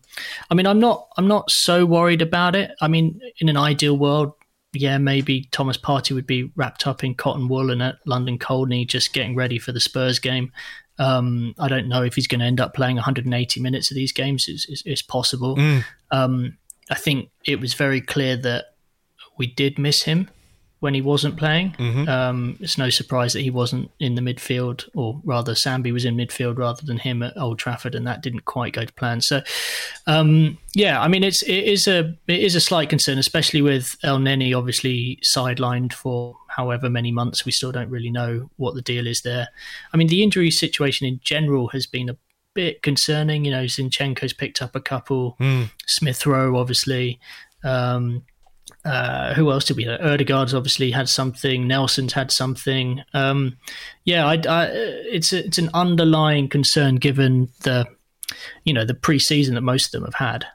I 0.49 0.55
mean, 0.55 0.67
I'm 0.67 0.79
not, 0.79 1.07
I'm 1.17 1.27
not 1.27 1.49
so 1.49 1.85
worried 1.85 2.21
about 2.21 2.55
it. 2.55 2.71
I 2.81 2.87
mean, 2.87 3.19
in 3.39 3.49
an 3.49 3.57
ideal 3.57 3.97
world, 3.97 4.33
yeah, 4.73 4.97
maybe 4.97 5.47
Thomas 5.51 5.77
Partey 5.77 6.13
would 6.13 6.27
be 6.27 6.51
wrapped 6.55 6.87
up 6.87 7.03
in 7.03 7.15
cotton 7.15 7.47
wool 7.47 7.71
and 7.71 7.83
at 7.83 7.95
London 8.05 8.37
Colney, 8.39 8.85
just 8.85 9.13
getting 9.13 9.35
ready 9.35 9.59
for 9.59 9.71
the 9.71 9.81
Spurs 9.81 10.19
game. 10.19 10.51
Um, 10.97 11.55
I 11.59 11.67
don't 11.67 11.87
know 11.87 12.03
if 12.03 12.15
he's 12.15 12.27
going 12.27 12.39
to 12.39 12.45
end 12.45 12.61
up 12.61 12.73
playing 12.73 12.95
180 12.95 13.59
minutes 13.59 13.91
of 13.91 13.95
these 13.95 14.11
games. 14.11 14.45
It's, 14.47 14.83
it's, 14.85 15.01
possible. 15.01 15.57
Mm. 15.57 15.83
Um, 16.11 16.57
I 16.89 16.95
think 16.95 17.31
it 17.45 17.59
was 17.59 17.73
very 17.73 18.01
clear 18.01 18.37
that 18.37 18.75
we 19.37 19.47
did 19.47 19.79
miss 19.79 20.03
him 20.03 20.29
when 20.81 20.95
he 20.95 21.01
wasn't 21.01 21.37
playing. 21.37 21.71
Mm-hmm. 21.73 22.09
Um, 22.09 22.57
it's 22.59 22.77
no 22.77 22.89
surprise 22.89 23.33
that 23.33 23.41
he 23.41 23.51
wasn't 23.51 23.91
in 23.99 24.15
the 24.15 24.21
midfield, 24.21 24.89
or 24.95 25.21
rather, 25.23 25.53
Sambi 25.53 25.93
was 25.93 26.05
in 26.05 26.17
midfield 26.17 26.57
rather 26.57 26.83
than 26.83 26.97
him 26.97 27.21
at 27.21 27.37
Old 27.37 27.59
Trafford, 27.59 27.93
and 27.93 28.05
that 28.07 28.23
didn't 28.23 28.45
quite 28.45 28.73
go 28.73 28.83
to 28.83 28.93
plan. 28.93 29.21
So, 29.21 29.43
um, 30.07 30.57
yeah, 30.73 30.99
I 30.99 31.07
mean, 31.07 31.23
it's 31.23 31.43
it 31.43 31.65
is 31.65 31.87
a 31.87 32.15
it 32.27 32.39
is 32.39 32.55
a 32.55 32.59
slight 32.59 32.89
concern, 32.89 33.19
especially 33.19 33.61
with 33.61 33.95
Elneny 34.03 34.57
obviously 34.57 35.19
sidelined 35.35 35.93
for 35.93 36.35
however 36.47 36.89
many 36.89 37.11
months. 37.11 37.45
We 37.45 37.51
still 37.51 37.71
don't 37.71 37.89
really 37.89 38.11
know 38.11 38.49
what 38.57 38.73
the 38.73 38.81
deal 38.81 39.05
is 39.05 39.21
there. 39.21 39.49
I 39.93 39.97
mean, 39.97 40.07
the 40.07 40.23
injury 40.23 40.49
situation 40.49 41.05
in 41.05 41.19
general 41.23 41.67
has 41.69 41.85
been 41.85 42.09
a 42.09 42.17
bit 42.55 42.81
concerning. 42.81 43.45
You 43.45 43.51
know, 43.51 43.65
Zinchenko's 43.65 44.33
picked 44.33 44.63
up 44.63 44.75
a 44.75 44.81
couple. 44.81 45.37
Mm. 45.39 45.69
Smith 45.85 46.25
Rowe, 46.25 46.57
obviously. 46.57 47.19
Um, 47.63 48.23
uh, 48.85 49.33
who 49.33 49.51
else 49.51 49.65
did 49.65 49.77
we 49.77 49.83
have? 49.83 49.99
Ødegaard's 49.99 50.53
obviously 50.53 50.91
had 50.91 51.09
something. 51.09 51.67
Nelson's 51.67 52.13
had 52.13 52.31
something. 52.31 53.01
Um, 53.13 53.57
yeah, 54.05 54.25
I, 54.25 54.41
I, 54.47 54.65
it's 54.65 55.33
a, 55.33 55.45
it's 55.45 55.57
an 55.57 55.69
underlying 55.73 56.49
concern 56.49 56.95
given 56.95 57.49
the 57.61 57.87
you 58.63 58.73
know 58.73 58.85
the 58.85 58.93
preseason 58.93 59.53
that 59.53 59.61
most 59.61 59.87
of 59.87 59.91
them 59.91 60.11
have 60.11 60.27
had. 60.27 60.45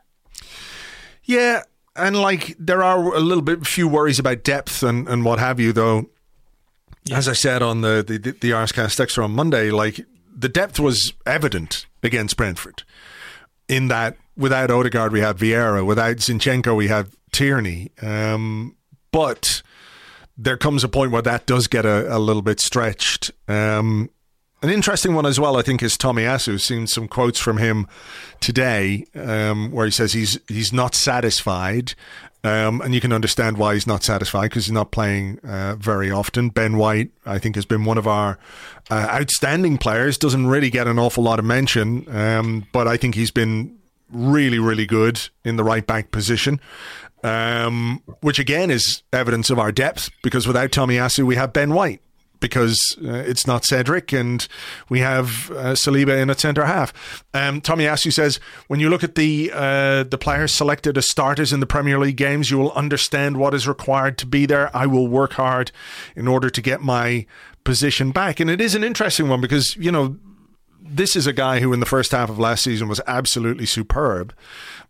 Yeah, 1.25 1.63
and 1.95 2.17
like 2.17 2.57
there 2.59 2.83
are 2.83 3.15
a 3.15 3.21
little 3.21 3.43
bit 3.43 3.67
few 3.67 3.89
worries 3.89 4.19
about 4.19 4.43
depth 4.43 4.83
and, 4.83 5.09
and 5.09 5.25
what 5.25 5.39
have 5.39 5.61
you, 5.61 5.73
though. 5.73 6.09
Yeah. 7.05 7.19
As 7.19 7.29
I 7.29 7.35
said 7.35 7.63
on 7.63 7.83
the 7.83 8.05
the, 8.07 8.19
the 8.19 8.51
Arsecast 8.51 8.99
Extra 9.01 9.25
on 9.25 9.33
Monday, 9.33 9.71
like 9.71 10.05
the 10.37 10.49
depth 10.49 10.79
was 10.81 11.13
evident 11.25 11.87
against 12.03 12.37
Brentford. 12.37 12.83
In 13.69 13.89
that, 13.89 14.17
without 14.37 14.71
Odegaard, 14.71 15.13
we 15.13 15.21
had 15.21 15.37
Vieira. 15.37 15.85
Without 15.85 16.17
Zinchenko, 16.17 16.77
we 16.77 16.89
had 16.89 17.09
Tierney. 17.33 17.91
Um, 18.03 18.77
but 19.11 19.63
there 20.37 20.57
comes 20.57 20.85
a 20.85 20.89
point 20.89 21.13
where 21.13 21.23
that 21.23 21.47
does 21.47 21.67
get 21.67 21.87
a, 21.87 22.15
a 22.15 22.19
little 22.19 22.43
bit 22.43 22.61
stretched. 22.61 23.31
Um, 23.49 24.11
an 24.63 24.71
interesting 24.71 25.15
one 25.15 25.27
as 25.27 25.39
well, 25.39 25.57
I 25.57 25.63
think, 25.63 25.83
is 25.83 25.97
Tomiyasu. 25.97 26.61
Seen 26.61 26.87
some 26.87 27.09
quotes 27.09 27.39
from 27.39 27.59
him 27.59 27.87
today 28.41 29.05
um, 29.15 29.71
where 29.71 29.85
he 29.85 29.93
says 29.93 30.13
he's 30.13 30.39
he's 30.49 30.73
not 30.73 30.95
satisfied, 30.95 31.95
um, 32.43 32.81
and 32.81 32.95
you 32.95 33.01
can 33.01 33.13
understand 33.13 33.59
why 33.59 33.75
he's 33.75 33.87
not 33.87 34.03
satisfied 34.03 34.45
because 34.45 34.65
he's 34.65 34.73
not 34.73 34.91
playing 34.91 35.39
uh, 35.41 35.77
very 35.79 36.11
often. 36.11 36.49
Ben 36.49 36.79
White, 36.79 37.11
I 37.27 37.39
think, 37.39 37.55
has 37.55 37.67
been 37.67 37.85
one 37.85 37.99
of 37.99 38.07
our 38.07 38.39
uh, 38.91 39.07
outstanding 39.11 39.77
players. 39.77 40.17
Doesn't 40.17 40.47
really 40.47 40.71
get 40.71 40.87
an 40.87 40.99
awful 40.99 41.23
lot 41.23 41.39
of 41.39 41.45
mention, 41.45 42.09
um, 42.09 42.67
but 42.73 42.89
I 42.89 42.97
think 42.97 43.15
he's 43.15 43.31
been 43.31 43.77
really, 44.11 44.59
really 44.59 44.87
good 44.87 45.29
in 45.45 45.57
the 45.57 45.65
right 45.65 45.87
back 45.87 46.11
position 46.11 46.61
um, 47.27 48.03
which 48.21 48.39
again 48.39 48.71
is 48.71 49.03
evidence 49.13 49.51
of 49.51 49.59
our 49.59 49.73
depth 49.73 50.11
because 50.23 50.47
without 50.47 50.73
Tommy 50.73 50.97
Tomiyasu, 50.97 51.25
we 51.27 51.37
have 51.37 51.53
Ben 51.53 51.75
White 51.75 52.01
because 52.39 52.97
uh, 53.03 53.15
it's 53.15 53.47
not 53.47 53.65
Cedric 53.65 54.13
and 54.13 54.47
we 54.89 55.01
have 55.01 55.51
uh, 55.51 55.73
Saliba 55.73 56.21
in 56.21 56.31
at 56.31 56.39
centre 56.39 56.67
half. 56.67 57.25
Um, 57.35 57.61
Tomiyasu 57.61 58.13
says 58.13 58.39
when 58.69 58.79
you 58.79 58.91
look 58.91 59.03
at 59.03 59.17
the 59.17 59.51
uh, 59.53 60.05
the 60.05 60.19
players 60.19 60.53
selected 60.53 60.97
as 60.97 61.11
starters 61.11 61.53
in 61.53 61.61
the 61.61 61.67
Premier 61.67 61.99
League 61.99 62.17
games, 62.17 62.51
you 62.51 62.59
will 62.59 62.73
understand 62.73 63.39
what 63.39 63.55
is 63.55 63.67
required 63.67 64.19
to 64.19 64.27
be 64.27 64.47
there. 64.47 64.75
I 64.77 64.87
will 64.87 65.09
work 65.09 65.33
hard 65.33 65.73
in 66.15 66.29
order 66.29 66.51
to 66.51 66.63
get 66.63 66.81
my 66.81 67.27
position 67.65 68.13
back, 68.13 68.39
and 68.39 68.49
it 68.49 68.61
is 68.61 68.75
an 68.77 68.85
interesting 68.85 69.29
one 69.29 69.41
because 69.41 69.75
you 69.77 69.91
know 69.91 70.17
this 70.81 71.17
is 71.17 71.27
a 71.27 71.33
guy 71.33 71.61
who 71.61 71.73
in 71.73 71.81
the 71.81 71.87
first 71.87 72.13
half 72.13 72.31
of 72.31 72.39
last 72.39 72.65
season 72.65 72.89
was 72.89 73.01
absolutely 73.07 73.67
superb 73.67 74.35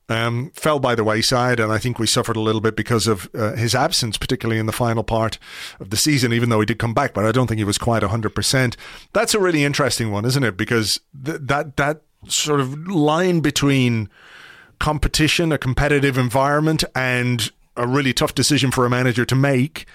um, 0.08 0.50
fell 0.54 0.78
by 0.78 0.94
the 0.94 1.04
wayside, 1.04 1.58
and 1.58 1.72
I 1.72 1.78
think 1.78 1.98
we 1.98 2.06
suffered 2.06 2.36
a 2.36 2.40
little 2.40 2.60
bit 2.60 2.76
because 2.76 3.06
of 3.06 3.28
uh, 3.34 3.54
his 3.54 3.74
absence, 3.74 4.16
particularly 4.16 4.60
in 4.60 4.66
the 4.66 4.72
final 4.72 5.02
part 5.02 5.38
of 5.80 5.90
the 5.90 5.96
season. 5.96 6.32
Even 6.32 6.48
though 6.48 6.60
he 6.60 6.66
did 6.66 6.78
come 6.78 6.94
back, 6.94 7.12
but 7.12 7.24
I 7.24 7.32
don't 7.32 7.46
think 7.46 7.58
he 7.58 7.64
was 7.64 7.78
quite 7.78 8.02
hundred 8.02 8.34
percent. 8.34 8.76
That's 9.12 9.34
a 9.34 9.40
really 9.40 9.64
interesting 9.64 10.12
one, 10.12 10.24
isn't 10.24 10.44
it? 10.44 10.56
Because 10.56 11.00
th- 11.24 11.40
that 11.42 11.76
that 11.76 12.02
sort 12.28 12.60
of 12.60 12.86
line 12.86 13.40
between 13.40 14.08
competition, 14.78 15.50
a 15.50 15.58
competitive 15.58 16.18
environment, 16.18 16.84
and 16.94 17.50
a 17.76 17.86
really 17.86 18.12
tough 18.12 18.34
decision 18.34 18.70
for 18.70 18.86
a 18.86 18.90
manager 18.90 19.24
to 19.24 19.34
make 19.34 19.86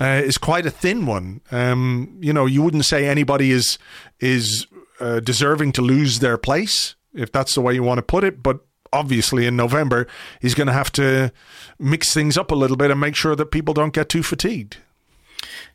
uh, 0.00 0.22
is 0.24 0.38
quite 0.38 0.64
a 0.64 0.70
thin 0.70 1.04
one. 1.04 1.40
Um, 1.50 2.16
you 2.20 2.32
know, 2.32 2.46
you 2.46 2.62
wouldn't 2.62 2.86
say 2.86 3.06
anybody 3.06 3.50
is 3.50 3.78
is 4.18 4.66
uh, 5.00 5.20
deserving 5.20 5.72
to 5.72 5.82
lose 5.82 6.18
their 6.20 6.38
place 6.38 6.94
if 7.14 7.32
that's 7.32 7.54
the 7.54 7.60
way 7.60 7.74
you 7.74 7.82
want 7.82 7.98
to 7.98 8.02
put 8.02 8.24
it, 8.24 8.42
but 8.42 8.60
obviously 8.92 9.46
in 9.46 9.56
November, 9.56 10.06
he's 10.40 10.54
going 10.54 10.66
to 10.66 10.72
have 10.72 10.92
to 10.92 11.32
mix 11.78 12.14
things 12.14 12.38
up 12.38 12.50
a 12.50 12.54
little 12.54 12.76
bit 12.76 12.90
and 12.90 13.00
make 13.00 13.14
sure 13.14 13.36
that 13.36 13.46
people 13.46 13.74
don't 13.74 13.92
get 13.92 14.08
too 14.08 14.22
fatigued. 14.22 14.78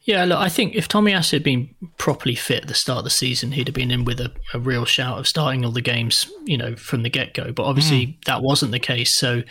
Yeah, 0.06 0.26
look, 0.26 0.40
I 0.40 0.50
think 0.50 0.76
if 0.76 0.90
Tommy 0.90 1.14
Tomiyasu 1.14 1.32
had 1.32 1.44
been 1.44 1.74
properly 1.98 2.36
fit 2.36 2.64
at 2.64 2.68
the 2.68 2.74
start 2.74 3.00
of 3.00 3.04
the 3.06 3.10
season, 3.10 3.54
he'd 3.54 3.70
have 3.70 3.76
been 3.76 3.90
in 3.90 4.04
with 4.04 4.20
a, 4.20 4.34
a 4.54 4.60
real 4.60 4.84
shout 4.84 5.18
of 5.18 5.30
starting 5.30 5.64
all 5.64 5.72
the 5.72 5.80
games, 5.80 6.30
you 6.44 6.58
know, 6.58 6.76
from 6.76 7.04
the 7.04 7.10
get 7.10 7.34
go. 7.34 7.54
But 7.54 7.64
obviously, 7.64 8.08
mm. 8.08 8.26
that 8.26 8.42
wasn't 8.42 8.74
the 8.74 8.80
case. 8.80 9.18
So 9.18 9.44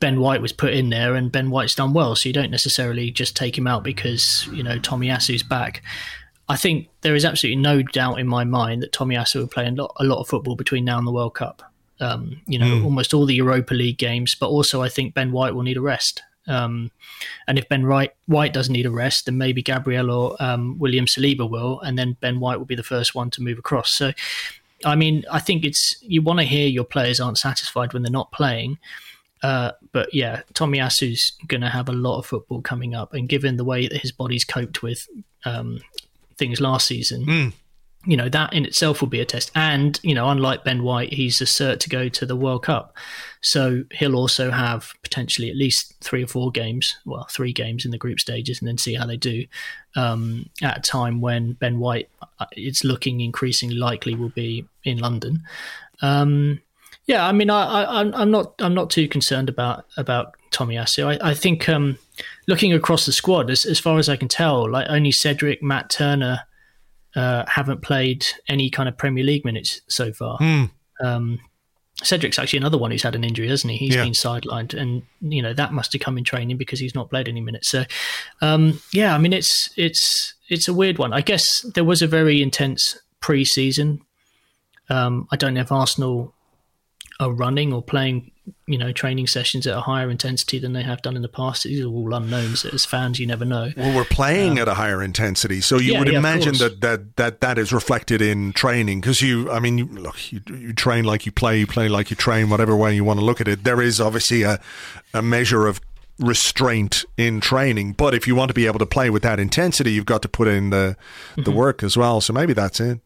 Ben 0.00 0.18
White 0.18 0.40
was 0.40 0.54
put 0.54 0.72
in 0.72 0.88
there, 0.88 1.14
and 1.14 1.30
Ben 1.30 1.50
White's 1.50 1.74
done 1.74 1.92
well. 1.92 2.16
So 2.16 2.30
you 2.30 2.32
don't 2.32 2.50
necessarily 2.50 3.10
just 3.10 3.36
take 3.36 3.58
him 3.58 3.66
out 3.66 3.84
because 3.84 4.48
you 4.50 4.62
know 4.62 4.78
Tomiyasu's 4.78 5.42
back. 5.42 5.82
I 6.48 6.56
think 6.56 6.88
there 7.02 7.14
is 7.14 7.24
absolutely 7.24 7.60
no 7.60 7.82
doubt 7.82 8.18
in 8.18 8.26
my 8.26 8.44
mind 8.44 8.82
that 8.82 8.92
Tomiyasu 8.92 9.36
will 9.36 9.48
play 9.48 9.66
a 9.66 9.70
lot, 9.70 9.92
a 9.98 10.04
lot 10.04 10.20
of 10.20 10.28
football 10.28 10.56
between 10.56 10.84
now 10.84 10.98
and 10.98 11.06
the 11.06 11.12
World 11.12 11.34
Cup. 11.34 11.62
Um, 12.00 12.40
you 12.46 12.58
know, 12.58 12.66
mm. 12.66 12.84
almost 12.84 13.12
all 13.12 13.26
the 13.26 13.34
Europa 13.34 13.74
League 13.74 13.98
games, 13.98 14.34
but 14.38 14.48
also 14.48 14.82
I 14.82 14.88
think 14.88 15.14
Ben 15.14 15.32
White 15.32 15.54
will 15.54 15.64
need 15.64 15.76
a 15.76 15.82
rest. 15.82 16.22
Um, 16.46 16.90
and 17.46 17.58
if 17.58 17.68
Ben 17.68 17.86
White, 17.86 18.14
White 18.26 18.52
doesn't 18.52 18.72
need 18.72 18.86
a 18.86 18.90
rest, 18.90 19.26
then 19.26 19.36
maybe 19.36 19.62
Gabriel 19.62 20.10
or 20.10 20.36
um, 20.40 20.78
William 20.78 21.04
Saliba 21.04 21.48
will, 21.48 21.80
and 21.80 21.98
then 21.98 22.16
Ben 22.20 22.40
White 22.40 22.58
will 22.58 22.66
be 22.66 22.74
the 22.74 22.82
first 22.82 23.14
one 23.14 23.30
to 23.30 23.42
move 23.42 23.58
across. 23.58 23.94
So, 23.96 24.12
I 24.84 24.94
mean, 24.94 25.24
I 25.30 25.40
think 25.40 25.64
it's 25.64 25.96
you 26.00 26.22
want 26.22 26.38
to 26.38 26.44
hear 26.46 26.66
your 26.66 26.84
players 26.84 27.20
aren't 27.20 27.38
satisfied 27.38 27.92
when 27.92 28.02
they're 28.02 28.10
not 28.10 28.32
playing. 28.32 28.78
Uh, 29.42 29.72
but 29.92 30.12
yeah, 30.12 30.42
Tomiyasu's 30.54 31.32
going 31.46 31.60
to 31.60 31.68
have 31.68 31.88
a 31.88 31.92
lot 31.92 32.18
of 32.18 32.26
football 32.26 32.62
coming 32.62 32.94
up, 32.94 33.12
and 33.12 33.28
given 33.28 33.56
the 33.56 33.64
way 33.64 33.86
that 33.86 34.00
his 34.00 34.12
body's 34.12 34.44
coped 34.44 34.82
with 34.82 35.06
um, 35.44 35.80
things 36.38 36.60
last 36.60 36.86
season, 36.86 37.26
mm 37.26 37.52
you 38.06 38.16
know 38.16 38.28
that 38.28 38.52
in 38.52 38.64
itself 38.64 39.00
will 39.00 39.08
be 39.08 39.20
a 39.20 39.24
test. 39.24 39.50
And 39.54 39.98
you 40.02 40.14
know 40.14 40.28
unlike 40.28 40.64
ben 40.64 40.82
white 40.82 41.12
he's 41.12 41.40
a 41.40 41.44
cert 41.44 41.80
to 41.80 41.88
go 41.88 42.08
to 42.08 42.26
the 42.26 42.36
world 42.36 42.62
cup. 42.64 42.96
So 43.40 43.84
he'll 43.92 44.16
also 44.16 44.50
have 44.50 44.92
potentially 45.02 45.50
at 45.50 45.56
least 45.56 45.94
three 46.00 46.22
or 46.22 46.26
four 46.26 46.50
games 46.50 46.96
well 47.04 47.26
three 47.30 47.52
games 47.52 47.84
in 47.84 47.90
the 47.90 47.98
group 47.98 48.20
stages 48.20 48.60
and 48.60 48.68
then 48.68 48.78
see 48.78 48.94
how 48.94 49.06
they 49.06 49.16
do 49.16 49.44
um, 49.96 50.48
at 50.62 50.78
a 50.78 50.80
time 50.80 51.20
when 51.20 51.52
ben 51.54 51.78
white 51.78 52.08
uh, 52.38 52.46
it's 52.52 52.84
looking 52.84 53.20
increasingly 53.20 53.76
likely 53.76 54.14
will 54.14 54.30
be 54.30 54.64
in 54.84 54.98
london. 54.98 55.42
Um, 56.00 56.60
yeah 57.06 57.26
i 57.26 57.32
mean 57.32 57.50
I, 57.50 57.82
I 57.82 58.22
am 58.22 58.30
not 58.30 58.54
i'm 58.60 58.74
not 58.74 58.90
too 58.90 59.08
concerned 59.08 59.48
about 59.48 59.86
about 59.96 60.34
Tomiyasu. 60.50 61.20
I, 61.20 61.30
I 61.30 61.34
think 61.34 61.68
um, 61.68 61.98
looking 62.48 62.72
across 62.72 63.06
the 63.06 63.12
squad, 63.12 63.50
as, 63.50 63.64
as 63.64 63.78
far 63.78 63.98
as 63.98 64.08
I 64.08 64.16
can 64.16 64.26
tell, 64.26 64.68
like 64.68 64.86
only 64.88 65.12
Cedric, 65.12 65.62
Matt 65.62 65.90
Turner, 65.90 66.40
uh, 67.14 67.44
haven't 67.46 67.82
played 67.82 68.26
any 68.48 68.70
kind 68.70 68.88
of 68.88 68.96
Premier 68.96 69.22
League 69.22 69.44
minutes 69.44 69.82
so 69.88 70.12
far. 70.12 70.38
Mm. 70.38 70.70
Um, 71.00 71.38
Cedric's 72.02 72.38
actually 72.38 72.58
another 72.58 72.78
one 72.78 72.90
who's 72.90 73.02
had 73.02 73.14
an 73.14 73.24
injury, 73.24 73.48
hasn't 73.48 73.72
he? 73.72 73.76
He's 73.76 73.94
yeah. 73.94 74.04
been 74.04 74.12
sidelined, 74.12 74.72
and 74.72 75.02
you 75.20 75.42
know 75.42 75.52
that 75.52 75.72
must 75.72 75.92
have 75.92 76.00
come 76.00 76.16
in 76.16 76.24
training 76.24 76.56
because 76.56 76.78
he's 76.78 76.94
not 76.94 77.10
played 77.10 77.28
any 77.28 77.40
minutes. 77.40 77.70
So, 77.70 77.84
um, 78.40 78.80
yeah, 78.92 79.14
I 79.14 79.18
mean 79.18 79.32
it's 79.32 79.70
it's 79.76 80.34
it's 80.48 80.68
a 80.68 80.72
weird 80.72 80.98
one. 80.98 81.12
I 81.12 81.20
guess 81.20 81.44
there 81.74 81.84
was 81.84 82.00
a 82.00 82.06
very 82.06 82.40
intense 82.40 82.98
pre-season. 83.20 84.00
Um, 84.88 85.26
I 85.32 85.36
don't 85.36 85.54
know 85.54 85.60
if 85.60 85.72
Arsenal 85.72 86.34
are 87.18 87.32
running 87.32 87.72
or 87.72 87.82
playing 87.82 88.30
you 88.66 88.78
know 88.78 88.92
training 88.92 89.26
sessions 89.26 89.66
at 89.66 89.76
a 89.76 89.80
higher 89.80 90.10
intensity 90.10 90.58
than 90.58 90.72
they 90.72 90.82
have 90.82 91.02
done 91.02 91.16
in 91.16 91.22
the 91.22 91.28
past. 91.28 91.64
These 91.64 91.84
are 91.84 91.88
all 91.88 92.14
unknowns. 92.14 92.64
As 92.64 92.84
fans, 92.84 93.18
you 93.18 93.26
never 93.26 93.44
know. 93.44 93.72
Well, 93.76 93.96
we're 93.96 94.04
playing 94.04 94.52
um, 94.52 94.58
at 94.58 94.68
a 94.68 94.74
higher 94.74 95.02
intensity, 95.02 95.60
so 95.60 95.78
you 95.78 95.92
yeah, 95.92 95.98
would 95.98 96.08
yeah, 96.08 96.18
imagine 96.18 96.54
that, 96.58 96.80
that 96.80 97.16
that 97.16 97.40
that 97.40 97.58
is 97.58 97.72
reflected 97.72 98.22
in 98.22 98.52
training 98.52 99.00
because 99.00 99.22
you, 99.22 99.50
I 99.50 99.60
mean, 99.60 99.78
you, 99.78 99.86
look, 99.86 100.32
you, 100.32 100.40
you 100.48 100.72
train 100.72 101.04
like 101.04 101.26
you 101.26 101.32
play, 101.32 101.58
you 101.60 101.66
play 101.66 101.88
like 101.88 102.10
you 102.10 102.16
train, 102.16 102.50
whatever 102.50 102.76
way 102.76 102.94
you 102.94 103.04
want 103.04 103.18
to 103.20 103.24
look 103.24 103.40
at 103.40 103.48
it. 103.48 103.64
There 103.64 103.80
is 103.80 104.00
obviously 104.00 104.42
a 104.42 104.60
a 105.14 105.22
measure 105.22 105.66
of 105.66 105.80
restraint 106.18 107.04
in 107.16 107.40
training, 107.40 107.92
but 107.92 108.14
if 108.14 108.26
you 108.26 108.34
want 108.34 108.48
to 108.48 108.54
be 108.54 108.66
able 108.66 108.78
to 108.78 108.86
play 108.86 109.10
with 109.10 109.22
that 109.22 109.38
intensity, 109.38 109.92
you've 109.92 110.06
got 110.06 110.22
to 110.22 110.28
put 110.28 110.48
in 110.48 110.70
the 110.70 110.96
the 111.36 111.42
mm-hmm. 111.42 111.54
work 111.54 111.82
as 111.82 111.96
well. 111.96 112.20
So 112.20 112.32
maybe 112.32 112.52
that's 112.52 112.80
it. 112.80 113.00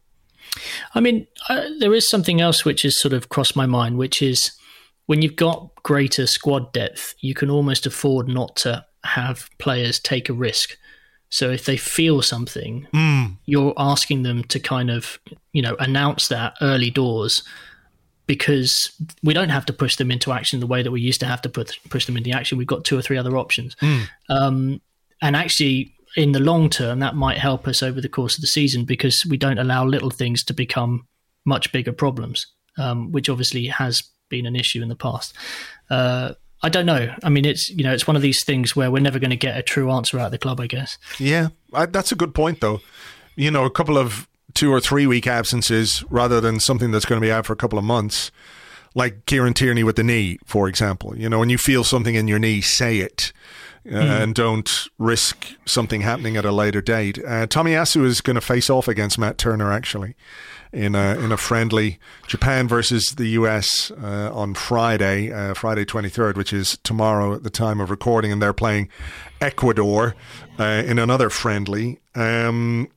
I 0.93 0.99
mean, 0.99 1.27
uh, 1.49 1.63
there 1.79 1.93
is 1.93 2.09
something 2.09 2.41
else 2.41 2.63
which 2.65 2.83
has 2.83 2.99
sort 2.99 3.13
of 3.13 3.29
crossed 3.29 3.55
my 3.55 3.65
mind, 3.65 3.97
which 3.97 4.21
is 4.21 4.51
when 5.05 5.21
you've 5.21 5.35
got 5.35 5.71
greater 5.83 6.25
squad 6.27 6.71
depth, 6.73 7.15
you 7.19 7.33
can 7.33 7.49
almost 7.49 7.85
afford 7.85 8.27
not 8.27 8.55
to 8.57 8.85
have 9.03 9.49
players 9.57 9.99
take 9.99 10.29
a 10.29 10.33
risk. 10.33 10.77
So 11.29 11.49
if 11.49 11.65
they 11.65 11.77
feel 11.77 12.21
something, 12.21 12.87
mm. 12.93 13.35
you're 13.45 13.73
asking 13.77 14.23
them 14.23 14.43
to 14.45 14.59
kind 14.59 14.89
of, 14.91 15.19
you 15.51 15.61
know, 15.61 15.75
announce 15.79 16.27
that 16.27 16.53
early 16.61 16.89
doors 16.91 17.43
because 18.27 18.91
we 19.23 19.33
don't 19.33 19.49
have 19.49 19.65
to 19.65 19.73
push 19.73 19.95
them 19.97 20.11
into 20.11 20.31
action 20.31 20.59
the 20.59 20.67
way 20.67 20.81
that 20.81 20.91
we 20.91 21.01
used 21.01 21.19
to 21.19 21.25
have 21.25 21.41
to 21.41 21.49
put, 21.49 21.77
push 21.89 22.05
them 22.05 22.15
into 22.15 22.31
action. 22.31 22.57
We've 22.57 22.67
got 22.67 22.85
two 22.85 22.97
or 22.97 23.01
three 23.01 23.17
other 23.17 23.35
options. 23.35 23.75
Mm. 23.81 24.07
Um, 24.29 24.81
and 25.21 25.35
actually, 25.35 25.93
in 26.15 26.31
the 26.31 26.39
long 26.39 26.69
term, 26.69 26.99
that 26.99 27.15
might 27.15 27.37
help 27.37 27.67
us 27.67 27.81
over 27.81 27.99
the 27.99 28.09
course 28.09 28.37
of 28.37 28.41
the 28.41 28.47
season 28.47 28.85
because 28.85 29.23
we 29.27 29.37
don't 29.37 29.57
allow 29.57 29.85
little 29.85 30.11
things 30.11 30.43
to 30.45 30.53
become 30.53 31.07
much 31.45 31.71
bigger 31.71 31.91
problems, 31.91 32.47
um, 32.77 33.11
which 33.11 33.27
obviously 33.27 33.65
has 33.67 34.03
been 34.29 34.45
an 34.45 34.55
issue 34.55 34.81
in 34.81 34.89
the 34.89 34.95
past. 34.95 35.33
Uh, 35.89 36.33
I 36.63 36.69
don't 36.69 36.85
know. 36.85 37.13
I 37.23 37.29
mean, 37.29 37.43
it's 37.43 37.69
you 37.69 37.83
know, 37.83 37.93
it's 37.93 38.07
one 38.07 38.15
of 38.15 38.21
these 38.21 38.43
things 38.45 38.75
where 38.75 38.89
we're 38.89 39.01
never 39.01 39.19
going 39.19 39.31
to 39.31 39.35
get 39.35 39.57
a 39.57 39.61
true 39.61 39.91
answer 39.91 40.17
out 40.17 40.27
of 40.27 40.31
the 40.31 40.37
club. 40.37 40.61
I 40.61 40.67
guess. 40.67 40.97
Yeah, 41.19 41.49
I, 41.73 41.85
that's 41.85 42.11
a 42.11 42.15
good 42.15 42.33
point, 42.33 42.61
though. 42.61 42.79
You 43.35 43.51
know, 43.51 43.65
a 43.65 43.69
couple 43.69 43.97
of 43.97 44.29
two 44.53 44.71
or 44.71 44.79
three 44.79 45.05
week 45.05 45.27
absences 45.27 46.03
rather 46.09 46.39
than 46.39 46.59
something 46.59 46.91
that's 46.91 47.05
going 47.05 47.19
to 47.19 47.25
be 47.25 47.31
out 47.31 47.45
for 47.45 47.53
a 47.53 47.57
couple 47.57 47.77
of 47.77 47.83
months, 47.83 48.31
like 48.95 49.25
Kieran 49.25 49.53
Tierney 49.53 49.83
with 49.83 49.97
the 49.97 50.03
knee, 50.03 50.39
for 50.45 50.69
example. 50.69 51.17
You 51.17 51.27
know, 51.27 51.39
when 51.39 51.49
you 51.49 51.57
feel 51.57 51.83
something 51.83 52.15
in 52.15 52.27
your 52.27 52.39
knee, 52.39 52.61
say 52.61 52.99
it. 52.99 53.33
Uh, 53.85 53.95
mm. 53.95 54.23
and 54.23 54.33
don't 54.33 54.87
risk 54.97 55.45
something 55.65 55.99
happening 55.99 56.37
at 56.37 56.45
a 56.45 56.53
later 56.53 56.79
date. 56.79 57.19
Uh, 57.19 57.45
Tomiyasu 57.45 58.05
is 58.05 58.21
going 58.21 58.35
to 58.35 58.41
face 58.41 58.69
off 58.69 58.87
against 58.87 59.19
Matt 59.19 59.37
Turner 59.37 59.73
actually 59.73 60.15
in 60.73 60.95
a 60.95 61.15
in 61.19 61.31
a 61.31 61.37
friendly 61.37 61.99
Japan 62.27 62.67
versus 62.67 63.13
the 63.15 63.27
US 63.29 63.91
uh, 63.91 64.31
on 64.33 64.55
Friday, 64.55 65.31
uh, 65.31 65.53
Friday 65.53 65.85
23rd, 65.85 66.35
which 66.35 66.51
is 66.51 66.79
tomorrow 66.83 67.33
at 67.35 67.43
the 67.43 67.51
time 67.51 67.79
of 67.79 67.91
recording, 67.91 68.31
and 68.31 68.41
they're 68.41 68.53
playing 68.53 68.89
Ecuador 69.39 70.15
uh, 70.59 70.83
in 70.85 70.97
another 70.97 71.29
friendly. 71.29 71.99
Um, 72.15 72.89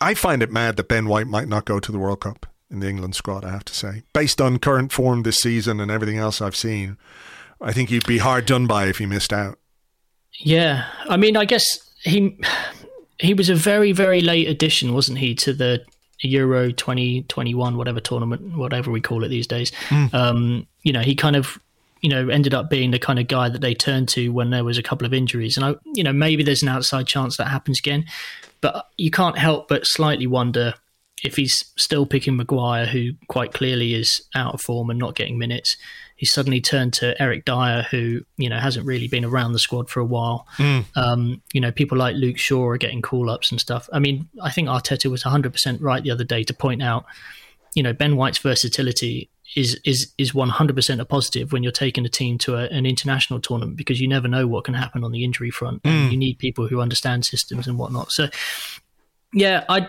I 0.00 0.14
find 0.14 0.42
it 0.42 0.52
mad 0.52 0.76
that 0.76 0.88
Ben 0.88 1.06
White 1.06 1.26
might 1.26 1.48
not 1.48 1.64
go 1.64 1.80
to 1.80 1.90
the 1.90 1.98
World 1.98 2.20
Cup 2.20 2.46
in 2.70 2.80
the 2.80 2.88
England 2.88 3.16
squad. 3.16 3.44
I 3.44 3.50
have 3.50 3.64
to 3.64 3.74
say, 3.74 4.04
based 4.12 4.40
on 4.40 4.58
current 4.58 4.92
form 4.92 5.24
this 5.24 5.38
season 5.38 5.80
and 5.80 5.90
everything 5.90 6.18
else 6.18 6.40
I've 6.40 6.56
seen, 6.56 6.96
I 7.60 7.72
think 7.72 7.88
he'd 7.88 8.06
be 8.06 8.18
hard 8.18 8.46
done 8.46 8.66
by 8.66 8.86
if 8.86 8.98
he 8.98 9.06
missed 9.06 9.32
out. 9.32 9.58
Yeah, 10.38 10.86
I 11.08 11.16
mean, 11.16 11.36
I 11.36 11.44
guess 11.44 11.64
he 12.02 12.38
he 13.18 13.34
was 13.34 13.48
a 13.48 13.54
very 13.56 13.90
very 13.90 14.20
late 14.20 14.46
addition, 14.46 14.94
wasn't 14.94 15.18
he, 15.18 15.34
to 15.36 15.52
the 15.52 15.84
Euro 16.22 16.72
2021, 16.72 17.76
whatever 17.76 18.00
tournament, 18.00 18.56
whatever 18.56 18.90
we 18.90 19.00
call 19.00 19.24
it 19.24 19.28
these 19.28 19.46
days. 19.46 19.70
Mm. 19.88 20.14
Um, 20.14 20.66
you 20.82 20.92
know, 20.92 21.00
he 21.00 21.14
kind 21.14 21.36
of, 21.36 21.58
you 22.00 22.08
know, 22.08 22.28
ended 22.28 22.54
up 22.54 22.70
being 22.70 22.90
the 22.90 22.98
kind 22.98 23.18
of 23.18 23.28
guy 23.28 23.48
that 23.48 23.60
they 23.60 23.74
turned 23.74 24.08
to 24.10 24.30
when 24.30 24.50
there 24.50 24.64
was 24.64 24.78
a 24.78 24.82
couple 24.82 25.06
of 25.06 25.12
injuries. 25.12 25.56
And, 25.56 25.66
I, 25.66 25.74
you 25.94 26.02
know, 26.02 26.12
maybe 26.12 26.42
there's 26.42 26.62
an 26.62 26.68
outside 26.68 27.06
chance 27.06 27.36
that 27.36 27.48
happens 27.48 27.78
again. 27.78 28.04
But 28.60 28.88
you 28.96 29.10
can't 29.10 29.38
help 29.38 29.68
but 29.68 29.86
slightly 29.86 30.26
wonder 30.26 30.74
if 31.22 31.36
he's 31.36 31.72
still 31.76 32.06
picking 32.06 32.36
Maguire, 32.36 32.86
who 32.86 33.12
quite 33.28 33.52
clearly 33.52 33.94
is 33.94 34.22
out 34.34 34.54
of 34.54 34.60
form 34.60 34.90
and 34.90 34.98
not 34.98 35.14
getting 35.14 35.38
minutes, 35.38 35.76
he 36.16 36.24
suddenly 36.26 36.60
turned 36.60 36.94
to 36.94 37.20
Eric 37.20 37.44
Dier, 37.44 37.86
who 37.90 38.22
you 38.36 38.48
know 38.48 38.58
hasn't 38.58 38.86
really 38.86 39.06
been 39.06 39.24
around 39.24 39.52
the 39.52 39.58
squad 39.58 39.88
for 39.90 40.00
a 40.00 40.04
while. 40.04 40.46
Mm. 40.56 40.84
Um, 40.96 41.42
you 41.52 41.60
know, 41.60 41.70
people 41.70 41.98
like 41.98 42.16
Luke 42.16 42.38
Shaw 42.38 42.66
are 42.66 42.78
getting 42.78 43.02
call 43.02 43.30
ups 43.30 43.50
and 43.50 43.60
stuff. 43.60 43.88
I 43.92 43.98
mean, 43.98 44.28
I 44.42 44.50
think 44.50 44.68
Arteta 44.68 45.10
was 45.10 45.24
100 45.24 45.52
percent 45.52 45.80
right 45.80 46.02
the 46.02 46.10
other 46.10 46.24
day 46.24 46.42
to 46.44 46.54
point 46.54 46.82
out, 46.82 47.04
you 47.74 47.82
know, 47.82 47.92
Ben 47.92 48.16
White's 48.16 48.38
versatility 48.38 49.30
is 49.54 49.78
is 49.84 50.12
is 50.18 50.32
100% 50.32 51.00
a 51.00 51.04
positive 51.04 51.52
when 51.52 51.62
you're 51.62 51.70
taking 51.70 52.04
a 52.04 52.08
team 52.08 52.38
to 52.38 52.56
a, 52.56 52.64
an 52.64 52.86
international 52.86 53.40
tournament 53.40 53.76
because 53.76 54.00
you 54.00 54.08
never 54.08 54.26
know 54.26 54.46
what 54.46 54.64
can 54.64 54.74
happen 54.74 55.04
on 55.04 55.12
the 55.12 55.22
injury 55.22 55.50
front. 55.50 55.82
Mm. 55.82 56.10
you 56.10 56.16
need 56.16 56.38
people 56.38 56.66
who 56.66 56.80
understand 56.80 57.24
systems 57.24 57.68
and 57.68 57.78
whatnot. 57.78 58.10
So 58.10 58.28
yeah, 59.32 59.64
I 59.68 59.88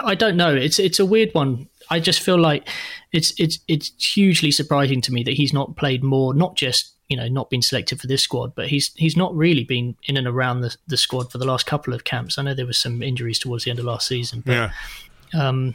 I 0.00 0.14
don't 0.14 0.36
know. 0.36 0.54
It's 0.54 0.78
it's 0.78 1.00
a 1.00 1.06
weird 1.06 1.30
one. 1.32 1.68
I 1.92 2.00
just 2.00 2.22
feel 2.22 2.38
like 2.38 2.66
it's 3.12 3.38
it's 3.38 3.58
it's 3.68 3.92
hugely 4.14 4.50
surprising 4.50 5.02
to 5.02 5.12
me 5.12 5.22
that 5.24 5.34
he's 5.34 5.52
not 5.52 5.76
played 5.76 6.02
more. 6.02 6.32
Not 6.32 6.56
just 6.56 6.94
you 7.08 7.18
know 7.18 7.28
not 7.28 7.50
been 7.50 7.60
selected 7.60 8.00
for 8.00 8.06
this 8.06 8.22
squad, 8.22 8.54
but 8.54 8.68
he's 8.68 8.90
he's 8.96 9.14
not 9.14 9.36
really 9.36 9.64
been 9.64 9.94
in 10.04 10.16
and 10.16 10.26
around 10.26 10.62
the 10.62 10.74
the 10.86 10.96
squad 10.96 11.30
for 11.30 11.36
the 11.36 11.44
last 11.44 11.66
couple 11.66 11.92
of 11.92 12.04
camps. 12.04 12.38
I 12.38 12.42
know 12.42 12.54
there 12.54 12.66
was 12.66 12.80
some 12.80 13.02
injuries 13.02 13.38
towards 13.38 13.64
the 13.64 13.70
end 13.70 13.78
of 13.78 13.84
last 13.84 14.08
season, 14.08 14.42
but 14.44 14.52
yeah. 14.52 14.70
um, 15.34 15.74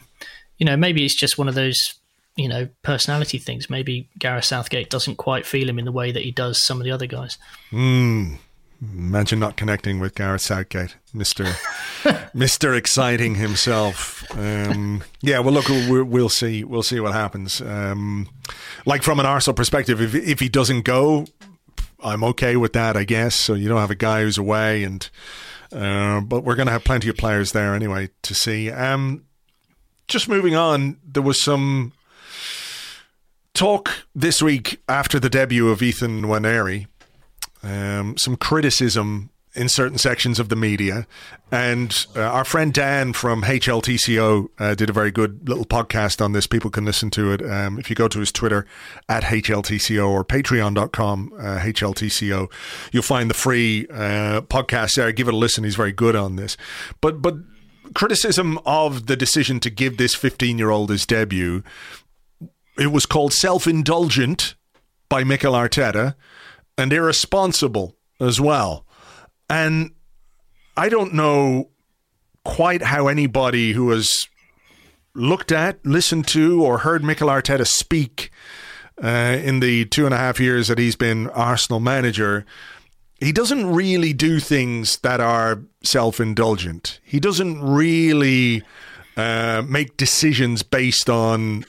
you 0.58 0.66
know 0.66 0.76
maybe 0.76 1.04
it's 1.04 1.14
just 1.14 1.38
one 1.38 1.48
of 1.48 1.54
those 1.54 1.94
you 2.34 2.48
know 2.48 2.68
personality 2.82 3.38
things. 3.38 3.70
Maybe 3.70 4.08
Gareth 4.18 4.44
Southgate 4.44 4.90
doesn't 4.90 5.16
quite 5.16 5.46
feel 5.46 5.68
him 5.68 5.78
in 5.78 5.84
the 5.84 5.92
way 5.92 6.10
that 6.10 6.24
he 6.24 6.32
does 6.32 6.66
some 6.66 6.80
of 6.80 6.84
the 6.84 6.90
other 6.90 7.06
guys. 7.06 7.38
Hmm. 7.70 8.34
Imagine 8.82 9.38
not 9.38 9.56
connecting 9.56 10.00
with 10.00 10.16
Gareth 10.16 10.42
Southgate, 10.42 10.96
Mister 11.14 11.44
Mister 12.34 12.74
Exciting 12.74 13.34
himself. 13.34 14.24
Um, 14.36 15.02
yeah, 15.20 15.38
well, 15.40 15.52
look, 15.52 15.68
we'll, 15.68 16.28
see. 16.28 16.64
We'll 16.64 16.82
see 16.82 17.00
what 17.00 17.12
happens. 17.12 17.60
Um, 17.60 18.28
like 18.86 19.02
from 19.02 19.20
an 19.20 19.26
Arsenal 19.26 19.54
perspective, 19.54 20.00
if 20.00 20.14
if 20.14 20.40
he 20.40 20.48
doesn't 20.48 20.82
go, 20.82 21.26
I'm 22.00 22.24
okay 22.24 22.56
with 22.56 22.72
that, 22.74 22.96
I 22.96 23.04
guess. 23.04 23.34
So 23.34 23.54
you 23.54 23.68
don't 23.68 23.80
have 23.80 23.90
a 23.90 23.96
guy 23.96 24.22
who's 24.22 24.38
away, 24.38 24.84
and 24.84 25.08
uh, 25.72 26.20
but 26.20 26.44
we're 26.44 26.56
going 26.56 26.66
to 26.66 26.72
have 26.72 26.84
plenty 26.84 27.08
of 27.08 27.16
players 27.16 27.52
there 27.52 27.74
anyway 27.74 28.10
to 28.22 28.34
see. 28.34 28.70
Um, 28.70 29.24
just 30.06 30.28
moving 30.28 30.54
on, 30.54 30.98
there 31.04 31.22
was 31.22 31.42
some 31.42 31.92
talk 33.54 33.90
this 34.14 34.40
week 34.40 34.80
after 34.88 35.18
the 35.18 35.28
debut 35.28 35.68
of 35.68 35.82
Ethan 35.82 36.22
Nwaneri 36.22 36.86
um, 37.62 38.16
some 38.16 38.36
criticism 38.36 39.30
in 39.58 39.68
certain 39.68 39.98
sections 39.98 40.38
of 40.38 40.48
the 40.48 40.56
media. 40.56 41.06
And 41.50 42.06
uh, 42.14 42.22
our 42.22 42.44
friend 42.44 42.72
Dan 42.72 43.12
from 43.12 43.42
HLTCO 43.42 44.48
uh, 44.58 44.74
did 44.74 44.88
a 44.88 44.92
very 44.92 45.10
good 45.10 45.48
little 45.48 45.64
podcast 45.64 46.24
on 46.24 46.32
this. 46.32 46.46
People 46.46 46.70
can 46.70 46.84
listen 46.84 47.10
to 47.10 47.32
it. 47.32 47.42
Um, 47.42 47.78
if 47.78 47.90
you 47.90 47.96
go 47.96 48.08
to 48.08 48.20
his 48.20 48.32
Twitter 48.32 48.66
at 49.08 49.24
HLTCO 49.24 50.08
or 50.08 50.24
patreon.com, 50.24 51.32
uh, 51.36 51.58
HLTCO, 51.58 52.50
you'll 52.92 53.02
find 53.02 53.28
the 53.28 53.34
free 53.34 53.86
uh, 53.90 54.42
podcast 54.42 54.94
there. 54.94 55.10
Give 55.12 55.28
it 55.28 55.34
a 55.34 55.36
listen. 55.36 55.64
He's 55.64 55.76
very 55.76 55.92
good 55.92 56.16
on 56.16 56.36
this. 56.36 56.56
But, 57.00 57.20
but, 57.20 57.34
criticism 57.94 58.58
of 58.66 59.06
the 59.06 59.16
decision 59.16 59.58
to 59.58 59.70
give 59.70 59.96
this 59.96 60.14
15 60.14 60.58
year 60.58 60.68
old 60.68 60.90
his 60.90 61.06
debut 61.06 61.62
it 62.78 62.92
was 62.92 63.06
called 63.06 63.32
self 63.32 63.66
indulgent 63.66 64.54
by 65.08 65.24
Mikel 65.24 65.52
Arteta 65.52 66.14
and 66.76 66.92
irresponsible 66.92 67.96
as 68.20 68.40
well. 68.40 68.86
And 69.48 69.92
I 70.76 70.88
don't 70.88 71.14
know 71.14 71.70
quite 72.44 72.82
how 72.82 73.08
anybody 73.08 73.72
who 73.72 73.90
has 73.90 74.26
looked 75.14 75.52
at, 75.52 75.84
listened 75.84 76.26
to, 76.28 76.64
or 76.64 76.78
heard 76.78 77.04
Mikel 77.04 77.28
Arteta 77.28 77.66
speak 77.66 78.30
uh, 79.02 79.38
in 79.42 79.60
the 79.60 79.84
two 79.86 80.04
and 80.04 80.14
a 80.14 80.18
half 80.18 80.40
years 80.40 80.68
that 80.68 80.78
he's 80.78 80.96
been 80.96 81.28
Arsenal 81.30 81.80
manager. 81.80 82.44
He 83.20 83.32
doesn't 83.32 83.66
really 83.66 84.12
do 84.12 84.38
things 84.38 84.98
that 84.98 85.20
are 85.20 85.62
self 85.82 86.20
indulgent. 86.20 87.00
He 87.02 87.18
doesn't 87.18 87.60
really 87.60 88.62
uh, 89.16 89.62
make 89.66 89.96
decisions 89.96 90.62
based 90.62 91.10
on 91.10 91.64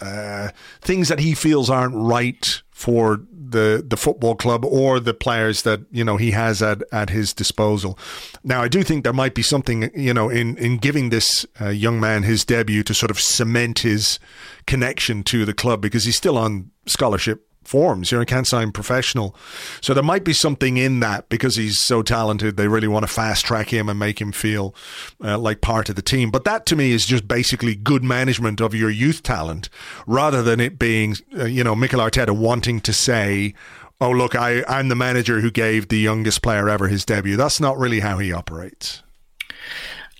uh, 0.00 0.48
things 0.80 1.08
that 1.08 1.18
he 1.18 1.34
feels 1.34 1.68
aren't 1.68 1.94
right 1.94 2.62
for 2.70 3.20
the 3.50 3.84
the 3.86 3.96
football 3.96 4.34
club 4.34 4.64
or 4.64 5.00
the 5.00 5.14
players 5.14 5.62
that 5.62 5.80
you 5.90 6.04
know 6.04 6.16
he 6.16 6.30
has 6.32 6.62
at 6.62 6.82
at 6.92 7.10
his 7.10 7.32
disposal. 7.32 7.98
Now, 8.44 8.62
I 8.62 8.68
do 8.68 8.82
think 8.82 9.04
there 9.04 9.12
might 9.12 9.34
be 9.34 9.42
something 9.42 9.90
you 9.94 10.14
know 10.14 10.28
in 10.28 10.56
in 10.58 10.78
giving 10.78 11.10
this 11.10 11.46
uh, 11.60 11.68
young 11.68 12.00
man 12.00 12.22
his 12.22 12.44
debut 12.44 12.82
to 12.84 12.94
sort 12.94 13.10
of 13.10 13.20
cement 13.20 13.80
his 13.80 14.18
connection 14.66 15.22
to 15.24 15.44
the 15.44 15.54
club 15.54 15.80
because 15.80 16.04
he's 16.04 16.16
still 16.16 16.38
on 16.38 16.70
scholarship 16.86 17.46
forms. 17.70 18.10
You 18.10 18.16
know, 18.16 18.20
he 18.20 18.26
can't 18.26 18.46
sign 18.46 18.72
professional. 18.72 19.36
So 19.80 19.94
there 19.94 20.02
might 20.02 20.24
be 20.24 20.32
something 20.32 20.76
in 20.76 20.98
that 21.00 21.28
because 21.28 21.54
he's 21.54 21.78
so 21.78 22.02
talented. 22.02 22.56
They 22.56 22.66
really 22.66 22.88
want 22.88 23.04
to 23.04 23.12
fast 23.12 23.46
track 23.46 23.72
him 23.72 23.88
and 23.88 23.98
make 23.98 24.20
him 24.20 24.32
feel 24.32 24.74
uh, 25.22 25.38
like 25.38 25.60
part 25.60 25.88
of 25.88 25.94
the 25.94 26.02
team. 26.02 26.32
But 26.32 26.44
that 26.44 26.66
to 26.66 26.76
me 26.76 26.90
is 26.90 27.06
just 27.06 27.28
basically 27.28 27.76
good 27.76 28.02
management 28.02 28.60
of 28.60 28.74
your 28.74 28.90
youth 28.90 29.22
talent 29.22 29.68
rather 30.06 30.42
than 30.42 30.58
it 30.58 30.78
being, 30.78 31.14
uh, 31.38 31.44
you 31.44 31.62
know, 31.62 31.76
Mikel 31.76 32.00
Arteta 32.00 32.36
wanting 32.36 32.80
to 32.80 32.92
say, 32.92 33.54
oh, 34.00 34.10
look, 34.10 34.34
I, 34.34 34.64
I'm 34.66 34.88
the 34.88 34.96
manager 34.96 35.40
who 35.40 35.50
gave 35.50 35.88
the 35.88 35.98
youngest 35.98 36.42
player 36.42 36.68
ever 36.68 36.88
his 36.88 37.04
debut. 37.04 37.36
That's 37.36 37.60
not 37.60 37.78
really 37.78 38.00
how 38.00 38.18
he 38.18 38.32
operates. 38.32 39.04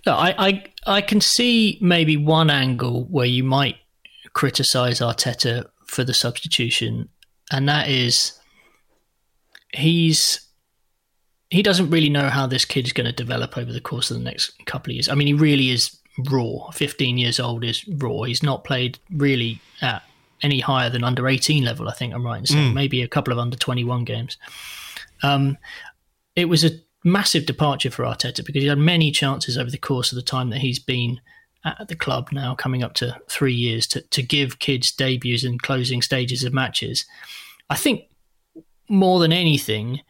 No, 0.07 0.15
I, 0.15 0.35
I, 0.39 0.65
I 0.87 1.01
can 1.01 1.21
see 1.21 1.79
maybe 1.81 2.17
one 2.17 2.49
angle 2.49 3.07
where 3.07 3.27
you 3.27 3.43
might 3.43 3.77
criticize 4.35 5.01
Arteta 5.01 5.67
for 5.85 6.05
the 6.05 6.15
substitution 6.15 7.09
and 7.51 7.69
that 7.69 7.89
is 7.89 8.39
he's 9.73 10.41
he 11.51 11.63
doesn't 11.63 11.91
really 11.91 12.09
know 12.09 12.29
how 12.29 12.47
this 12.47 12.65
kid's 12.65 12.93
going 12.93 13.07
to 13.07 13.13
develop 13.13 13.59
over 13.59 13.73
the 13.73 13.81
course 13.81 14.11
of 14.11 14.17
the 14.17 14.23
next 14.23 14.53
couple 14.67 14.93
of 14.93 14.95
years. 14.95 15.09
I 15.09 15.15
mean, 15.15 15.27
he 15.27 15.35
really 15.35 15.71
is 15.71 15.99
raw. 16.31 16.71
15 16.71 17.19
years 17.19 17.41
old 17.41 17.65
is 17.65 17.87
raw. 17.89 18.23
He's 18.23 18.43
not 18.43 18.63
played 18.63 19.01
really 19.11 19.61
at 19.83 20.05
any 20.43 20.61
higher 20.61 20.91
than 20.91 21.03
under 21.03 21.29
18 21.29 21.65
level, 21.65 21.89
I 21.89 21.93
think 21.93 22.15
I'm 22.15 22.25
right 22.25 22.39
in 22.39 22.47
saying. 22.47 22.71
Mm. 22.71 22.75
Maybe 22.75 23.03
a 23.03 23.09
couple 23.09 23.33
of 23.33 23.39
under 23.39 23.57
21 23.57 24.05
games. 24.05 24.39
Um, 25.23 25.59
it 26.37 26.47
was 26.47 26.65
a 26.65 26.71
massive 27.05 27.47
departure 27.47 27.91
for 27.91 28.05
Arteta 28.05 28.45
because 28.45 28.63
he 28.63 28.69
had 28.69 28.79
many 28.79 29.11
chances 29.11 29.59
over 29.59 29.71
the 29.71 29.79
course 29.79 30.13
of 30.13 30.17
the 30.17 30.23
time 30.23 30.51
that 30.51 30.61
he's 30.61 30.79
been 30.79 31.21
at 31.65 31.89
the 31.89 31.97
club 31.97 32.29
now, 32.33 32.55
coming 32.55 32.83
up 32.83 32.95
to 32.95 33.21
three 33.29 33.55
years, 33.55 33.87
to, 33.89 34.01
to 34.01 34.23
give 34.23 34.59
kids 34.59 34.93
debuts 34.93 35.45
and 35.45 35.63
closing 35.63 36.03
stages 36.03 36.45
of 36.45 36.55
matches. 36.55 37.05
I 37.69 37.77
think 37.77 38.05
more 38.89 39.21
than 39.21 39.33
anything, 39.33 40.01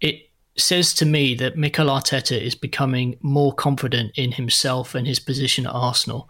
it 0.00 0.30
says 0.56 0.92
to 0.94 1.06
me 1.06 1.34
that 1.36 1.56
Mikel 1.56 1.86
Arteta 1.86 2.40
is 2.40 2.54
becoming 2.54 3.16
more 3.22 3.52
confident 3.52 4.12
in 4.16 4.32
himself 4.32 4.94
and 4.94 5.06
his 5.06 5.18
position 5.20 5.66
at 5.66 5.72
Arsenal, 5.72 6.28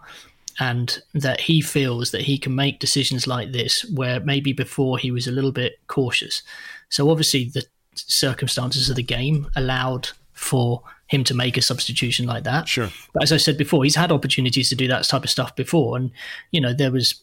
and 0.59 1.01
that 1.13 1.41
he 1.41 1.61
feels 1.61 2.11
that 2.11 2.21
he 2.21 2.37
can 2.37 2.55
make 2.55 2.79
decisions 2.79 3.27
like 3.27 3.51
this 3.51 3.85
where 3.93 4.19
maybe 4.21 4.53
before 4.53 4.97
he 4.97 5.11
was 5.11 5.27
a 5.27 5.31
little 5.31 5.51
bit 5.51 5.79
cautious. 5.87 6.41
So 6.89 7.09
obviously 7.09 7.45
the 7.45 7.65
circumstances 7.95 8.89
of 8.89 8.95
the 8.95 9.03
game 9.03 9.47
allowed 9.55 10.09
for 10.33 10.81
him 11.07 11.23
to 11.23 11.33
make 11.33 11.57
a 11.57 11.61
substitution 11.61 12.25
like 12.25 12.43
that. 12.43 12.67
Sure. 12.67 12.89
But 13.13 13.23
as 13.23 13.31
I 13.31 13.37
said 13.37 13.57
before, 13.57 13.83
he's 13.83 13.95
had 13.95 14.11
opportunities 14.11 14.69
to 14.69 14.75
do 14.75 14.87
that 14.87 15.03
type 15.03 15.23
of 15.23 15.29
stuff 15.29 15.55
before. 15.55 15.97
And, 15.97 16.11
you 16.51 16.59
know, 16.59 16.73
there 16.73 16.91
was 16.91 17.21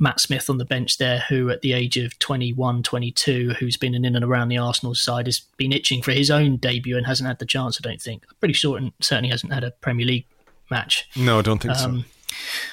Matt 0.00 0.20
Smith 0.20 0.50
on 0.50 0.58
the 0.58 0.64
bench 0.64 0.98
there, 0.98 1.24
who 1.28 1.50
at 1.50 1.60
the 1.60 1.72
age 1.72 1.96
of 1.96 2.18
21, 2.18 2.82
22, 2.82 3.54
who's 3.58 3.76
been 3.76 3.94
in 3.94 4.04
and 4.04 4.24
around 4.24 4.48
the 4.48 4.58
Arsenal 4.58 4.94
side, 4.94 5.26
has 5.26 5.40
been 5.56 5.72
itching 5.72 6.02
for 6.02 6.12
his 6.12 6.30
own 6.30 6.56
debut 6.56 6.96
and 6.96 7.06
hasn't 7.06 7.28
had 7.28 7.38
the 7.38 7.46
chance, 7.46 7.78
I 7.80 7.88
don't 7.88 8.00
think. 8.00 8.24
I'm 8.28 8.36
pretty 8.40 8.54
sure 8.54 8.76
and 8.76 8.92
certainly 9.00 9.30
hasn't 9.30 9.52
had 9.52 9.64
a 9.64 9.70
Premier 9.70 10.06
League 10.06 10.26
match. 10.70 11.08
No, 11.16 11.38
I 11.38 11.42
don't 11.42 11.62
think 11.62 11.76
um, 11.76 12.04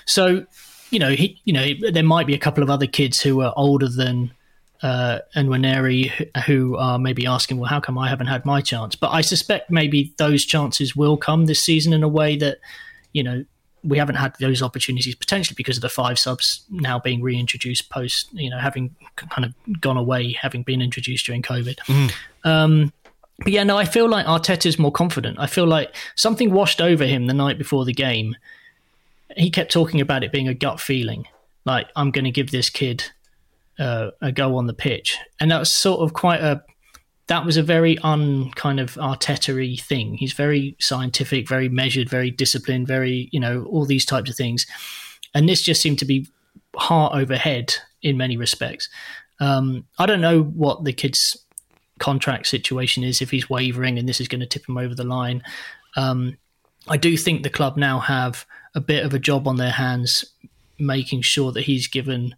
so. 0.06 0.40
So, 0.40 0.46
you 0.90 1.00
know, 1.00 1.12
he, 1.12 1.40
you 1.46 1.54
know, 1.54 1.92
there 1.92 2.04
might 2.04 2.26
be 2.26 2.34
a 2.34 2.40
couple 2.40 2.64
of 2.64 2.70
other 2.70 2.88
kids 2.88 3.22
who 3.22 3.42
are 3.42 3.54
older 3.56 3.88
than 3.88 4.32
uh, 4.82 5.20
and 5.36 5.50
Nwaneri 5.50 6.30
who 6.46 6.78
are 6.78 6.98
maybe 6.98 7.26
asking, 7.26 7.58
well, 7.58 7.70
how 7.70 7.80
come 7.80 7.98
I 7.98 8.10
haven't 8.10 8.28
had 8.28 8.46
my 8.46 8.62
chance? 8.62 8.96
But 8.96 9.12
I 9.12 9.22
suspect 9.22 9.70
maybe 9.70 10.14
those 10.18 10.46
chances 10.46 10.96
will 10.96 11.18
come 11.18 11.46
this 11.46 11.60
season 11.62 11.94
in 11.94 12.04
a 12.04 12.08
way 12.08 12.38
that, 12.38 12.60
you 13.14 13.24
know, 13.24 13.44
we 13.84 13.98
haven't 13.98 14.16
had 14.16 14.36
those 14.40 14.62
opportunities 14.62 15.16
potentially 15.16 15.56
because 15.56 15.78
of 15.78 15.82
the 15.82 15.90
five 15.90 16.20
subs 16.20 16.66
now 16.70 17.00
being 17.00 17.22
reintroduced 17.22 17.90
post, 17.90 18.28
you 18.34 18.50
know, 18.50 18.58
having 18.58 18.96
kind 19.16 19.46
of 19.46 19.82
gone 19.82 19.98
away, 19.98 20.34
having 20.34 20.64
been 20.64 20.82
introduced 20.82 21.26
during 21.26 21.42
COVID. 21.42 21.78
Mm. 21.78 22.14
Um, 22.44 22.94
but 23.40 23.54
yeah, 23.54 23.64
no, 23.64 23.78
I 23.78 23.86
feel 23.86 24.10
like 24.10 24.26
Arteta's 24.26 24.78
more 24.78 24.92
confident. 24.92 25.40
I 25.40 25.48
feel 25.48 25.66
like 25.66 25.96
something 26.16 26.52
washed 26.52 26.82
over 26.82 27.06
him 27.06 27.28
the 27.28 27.34
night 27.34 27.58
before 27.58 27.86
the 27.86 27.94
game. 27.94 28.36
He 29.38 29.50
kept 29.50 29.72
talking 29.72 30.02
about 30.02 30.24
it 30.24 30.32
being 30.32 30.50
a 30.50 30.54
gut 30.54 30.82
feeling, 30.82 31.26
like 31.64 31.88
I'm 31.96 32.12
going 32.12 32.26
to 32.26 32.32
give 32.32 32.52
this 32.52 32.70
kid 32.70 33.12
uh, 33.80 34.12
a 34.22 34.32
go 34.32 34.58
on 34.58 34.68
the 34.68 34.74
pitch, 34.74 35.18
and 35.40 35.52
that 35.52 35.60
was 35.60 35.76
sort 35.76 36.02
of 36.02 36.14
quite 36.14 36.42
a 36.42 36.64
that 37.28 37.46
was 37.46 37.58
a 37.58 37.64
very 37.64 37.98
un 38.00 38.52
kind 38.52 38.80
of 38.80 38.96
Arteta 38.96 39.80
thing. 39.82 40.16
He's 40.16 40.34
very 40.34 40.76
scientific, 40.80 41.48
very 41.48 41.70
measured, 41.70 42.10
very 42.10 42.32
disciplined, 42.32 42.88
very 42.88 43.30
you 43.32 43.40
know 43.40 43.64
all 43.66 43.86
these 43.86 44.06
types 44.06 44.30
of 44.30 44.36
things, 44.36 44.66
and 45.34 45.48
this 45.48 45.64
just 45.64 45.82
seemed 45.82 46.00
to 46.00 46.06
be 46.06 46.28
heart 46.76 47.14
over 47.14 47.36
head 47.36 47.76
in 48.02 48.18
many 48.18 48.38
respects. 48.38 48.90
Um, 49.40 49.86
I 49.98 50.06
don't 50.06 50.22
know 50.22 50.44
what 50.44 50.84
the 50.84 50.94
kid's 50.94 51.38
contract 52.00 52.48
situation 52.48 53.04
is 53.04 53.22
if 53.22 53.30
he's 53.30 53.50
wavering 53.50 54.00
and 54.00 54.08
this 54.08 54.22
is 54.22 54.28
going 54.28 54.40
to 54.40 54.48
tip 54.48 54.68
him 54.68 54.78
over 54.78 54.96
the 54.96 55.04
line. 55.04 55.44
Um, 55.96 56.38
I 56.88 56.98
do 56.98 57.16
think 57.18 57.44
the 57.44 57.50
club 57.50 57.78
now 57.78 58.00
have 58.00 58.46
a 58.74 58.82
bit 58.82 59.06
of 59.06 59.14
a 59.14 59.20
job 59.20 59.48
on 59.48 59.58
their 59.58 59.72
hands, 59.72 60.26
making 60.78 61.22
sure 61.22 61.52
that 61.52 61.64
he's 61.64 61.88
given 61.88 62.36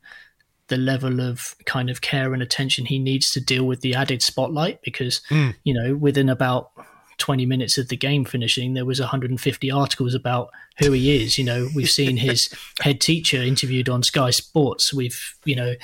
the 0.71 0.77
level 0.77 1.19
of 1.19 1.53
kind 1.65 1.89
of 1.89 1.99
care 1.99 2.33
and 2.33 2.41
attention 2.41 2.85
he 2.85 2.97
needs 2.97 3.29
to 3.29 3.41
deal 3.41 3.65
with 3.65 3.81
the 3.81 3.93
added 3.93 4.21
spotlight 4.21 4.81
because 4.81 5.19
mm. 5.29 5.53
you 5.65 5.73
know 5.73 5.93
within 5.95 6.29
about 6.29 6.71
20 7.17 7.45
minutes 7.45 7.77
of 7.77 7.89
the 7.89 7.97
game 7.97 8.23
finishing 8.23 8.73
there 8.73 8.85
was 8.85 9.01
150 9.01 9.69
articles 9.69 10.15
about 10.15 10.49
who 10.79 10.93
he 10.93 11.21
is. 11.21 11.37
You 11.37 11.43
know 11.43 11.67
we've 11.75 11.89
seen 11.89 12.15
his 12.29 12.49
head 12.79 13.01
teacher 13.01 13.37
interviewed 13.37 13.89
on 13.89 14.01
sky 14.01 14.29
sports. 14.29 14.93
We've 14.93 15.19
you 15.43 15.57
know 15.57 15.75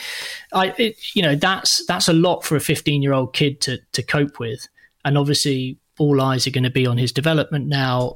i 0.53 0.73
it, 0.77 0.95
you 1.13 1.21
know 1.21 1.35
that's 1.35 1.85
that's 1.85 2.07
a 2.07 2.13
lot 2.13 2.45
for 2.45 2.55
a 2.55 2.61
15 2.61 3.03
year 3.03 3.11
old 3.11 3.33
kid 3.33 3.59
to 3.61 3.79
to 3.91 4.01
cope 4.01 4.39
with. 4.39 4.69
And 5.03 5.17
obviously 5.17 5.77
all 5.97 6.21
eyes 6.21 6.45
are 6.45 6.51
going 6.51 6.63
to 6.63 6.69
be 6.69 6.85
on 6.85 6.97
his 6.97 7.11
development 7.11 7.67
now, 7.67 8.15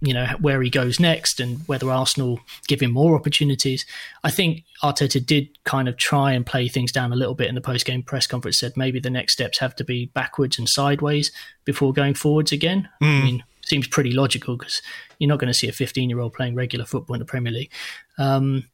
you 0.00 0.14
know, 0.14 0.26
where 0.40 0.62
he 0.62 0.70
goes 0.70 1.00
next 1.00 1.40
and 1.40 1.58
whether 1.66 1.90
Arsenal 1.90 2.40
give 2.68 2.80
him 2.80 2.92
more 2.92 3.16
opportunities. 3.16 3.84
I 4.22 4.30
think 4.30 4.64
Arteta 4.82 5.24
did 5.24 5.48
kind 5.64 5.88
of 5.88 5.96
try 5.96 6.32
and 6.32 6.46
play 6.46 6.68
things 6.68 6.92
down 6.92 7.12
a 7.12 7.16
little 7.16 7.34
bit 7.34 7.48
in 7.48 7.54
the 7.54 7.60
post 7.60 7.84
game 7.84 8.02
press 8.02 8.26
conference, 8.26 8.58
said 8.58 8.76
maybe 8.76 9.00
the 9.00 9.10
next 9.10 9.32
steps 9.32 9.58
have 9.58 9.74
to 9.76 9.84
be 9.84 10.06
backwards 10.06 10.58
and 10.58 10.68
sideways 10.68 11.32
before 11.64 11.92
going 11.92 12.14
forwards 12.14 12.52
again. 12.52 12.88
Mm. 13.02 13.06
I 13.06 13.18
hmm. 13.18 13.24
mean, 13.24 13.44
seems 13.62 13.86
pretty 13.86 14.12
logical 14.12 14.56
because 14.56 14.82
you're 15.18 15.28
not 15.28 15.38
going 15.38 15.52
to 15.52 15.58
see 15.58 15.68
a 15.68 15.72
15 15.72 16.08
year 16.08 16.20
old 16.20 16.32
playing 16.32 16.54
regular 16.54 16.84
football 16.84 17.14
in 17.14 17.20
the 17.20 17.26
Premier 17.26 17.52
League. 17.52 17.72
Um, 18.18 18.64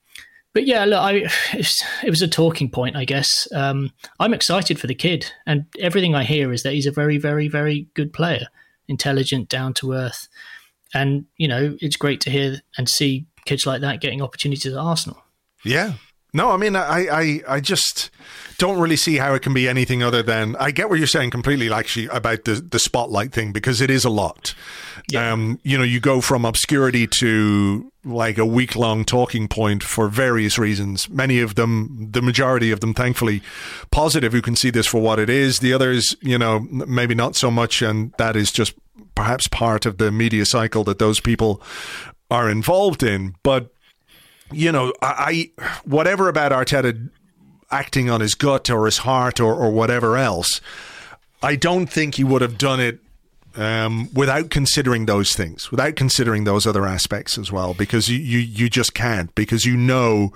but 0.57 0.67
yeah, 0.67 0.87
look, 0.87 0.99
I, 0.99 1.13
it 2.03 2.09
was 2.09 2.23
a 2.23 2.27
talking 2.27 2.71
point, 2.71 2.97
I 2.97 3.05
guess. 3.05 3.47
Um, 3.55 3.93
I'm 4.19 4.33
excited 4.33 4.81
for 4.81 4.87
the 4.87 4.95
kid, 4.95 5.31
and 5.45 5.67
everything 5.79 6.15
I 6.15 6.25
hear 6.25 6.51
is 6.51 6.63
that 6.63 6.73
he's 6.73 6.87
a 6.87 6.91
very, 6.91 7.19
very, 7.19 7.47
very 7.47 7.89
good 7.93 8.11
player, 8.15 8.47
intelligent, 8.89 9.51
down 9.51 9.75
to 9.75 9.93
earth, 9.93 10.29
and 10.95 11.27
you 11.37 11.47
know, 11.47 11.77
it's 11.83 11.97
great 11.97 12.23
to 12.23 12.31
hear 12.31 12.63
and 12.79 12.89
see 12.89 13.27
kids 13.45 13.67
like 13.67 13.83
that 13.83 14.01
getting 14.01 14.23
opportunities 14.23 14.73
at 14.73 14.79
Arsenal. 14.79 15.23
Yeah, 15.63 15.93
No, 16.37 16.51
I 16.51 16.59
mean, 16.59 16.77
I, 16.77 17.07
I, 17.11 17.41
I 17.49 17.61
just 17.61 18.11
don't 18.59 18.79
really 18.79 18.97
see 18.97 19.17
how 19.17 19.33
it 19.33 19.41
can 19.41 19.55
be 19.55 19.67
anything 19.67 20.03
other 20.03 20.23
than 20.23 20.55
I 20.57 20.71
get 20.71 20.91
what 20.91 20.99
you're 20.99 21.07
saying 21.07 21.31
completely, 21.31 21.73
actually, 21.73 22.09
about 22.09 22.45
the 22.45 22.57
the 22.57 22.79
spotlight 22.79 23.33
thing 23.33 23.53
because 23.53 23.81
it 23.81 23.89
is 23.89 24.05
a 24.05 24.11
lot. 24.11 24.55
Yeah. 25.09 25.33
Um, 25.33 25.59
you 25.63 25.79
know, 25.79 25.85
you 25.85 25.99
go 25.99 26.21
from 26.21 26.45
obscurity 26.45 27.07
to 27.21 27.91
like 28.05 28.37
a 28.37 28.45
week 28.45 28.77
long 28.77 29.07
talking 29.07 29.49
point 29.49 29.83
for 29.83 30.09
various 30.09 30.59
reasons. 30.59 31.09
Many 31.09 31.41
of 31.41 31.55
them, 31.55 32.09
the 32.11 32.21
majority 32.21 32.71
of 32.71 32.81
them, 32.81 32.93
thankfully, 32.93 33.41
positive. 33.91 34.35
Who 34.35 34.43
can 34.43 34.57
see 34.57 34.69
this 34.69 34.87
for 34.87 35.01
what 35.01 35.19
it 35.19 35.31
is. 35.31 35.61
The 35.61 35.73
others, 35.73 36.17
you 36.21 36.37
know, 36.37 36.61
maybe 36.71 37.15
not 37.15 37.35
so 37.35 37.51
much, 37.51 37.81
and 37.81 38.13
that 38.19 38.37
is 38.37 38.53
just 38.53 38.75
perhaps 39.15 39.49
part 39.49 39.87
of 39.87 39.97
the 39.97 40.13
media 40.13 40.45
cycle 40.45 40.85
that 40.85 40.99
those 40.99 41.19
people 41.19 41.63
are 42.31 42.51
involved 42.51 43.03
in. 43.03 43.37
But 43.43 43.73
you 44.53 44.73
know, 44.73 44.93
I, 45.03 45.51
I 45.59 45.65
whatever 45.85 46.29
about 46.29 46.53
Arteta 46.53 47.11
acting 47.71 48.11
on 48.11 48.21
his 48.21 48.35
gut 48.35 48.71
or 48.71 48.85
his 48.87 48.99
heart 48.99 49.41
or, 49.41 49.55
or 49.55 49.71
whatever 49.71 50.17
else, 50.17 50.61
I 51.43 51.57
don't 51.57 51.87
think 51.87 52.15
he 52.15 52.25
would 52.25 52.43
have 52.43 52.59
done 52.59 52.81
it 52.81 53.01
um, 53.57 54.09
without 54.13 54.51
considering 54.51 55.07
those 55.07 55.35
things, 55.35 55.71
without 55.71 55.97
considering 55.97 56.45
those 56.45 56.67
other 56.67 56.87
aspects 56.87 57.39
as 57.39 57.51
well, 57.51 57.75
because 57.75 58.09
you, 58.09 58.19
you, 58.19 58.39
you 58.39 58.69
just 58.69 58.95
can't, 58.95 59.35
because 59.35 59.65
you 59.65 59.77
know 59.77 60.33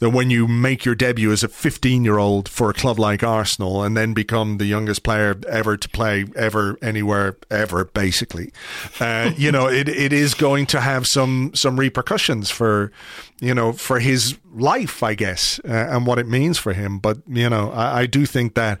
that 0.00 0.10
when 0.10 0.30
you 0.30 0.46
make 0.46 0.84
your 0.84 0.94
debut 0.94 1.32
as 1.32 1.42
a 1.42 1.48
15 1.48 2.04
year 2.04 2.18
old 2.18 2.48
for 2.48 2.70
a 2.70 2.74
club 2.74 2.98
like 2.98 3.22
Arsenal 3.22 3.82
and 3.82 3.96
then 3.96 4.12
become 4.12 4.58
the 4.58 4.66
youngest 4.66 5.02
player 5.02 5.36
ever 5.48 5.76
to 5.76 5.88
play 5.88 6.26
ever 6.36 6.78
anywhere 6.82 7.36
ever, 7.50 7.86
basically, 7.86 8.52
uh, 9.00 9.32
you 9.36 9.50
know, 9.50 9.66
it, 9.66 9.88
it 9.88 10.12
is 10.12 10.34
going 10.34 10.66
to 10.66 10.80
have 10.80 11.06
some, 11.06 11.52
some 11.54 11.78
repercussions 11.78 12.50
for, 12.50 12.92
you 13.40 13.54
know, 13.54 13.72
for 13.72 13.98
his 13.98 14.36
life, 14.52 15.02
I 15.02 15.14
guess, 15.14 15.60
uh, 15.64 15.88
and 15.90 16.06
what 16.06 16.18
it 16.18 16.26
means 16.26 16.58
for 16.58 16.72
him. 16.72 16.98
But, 16.98 17.18
you 17.26 17.48
know, 17.48 17.70
I, 17.70 18.00
I 18.00 18.06
do 18.06 18.26
think 18.26 18.54
that 18.54 18.78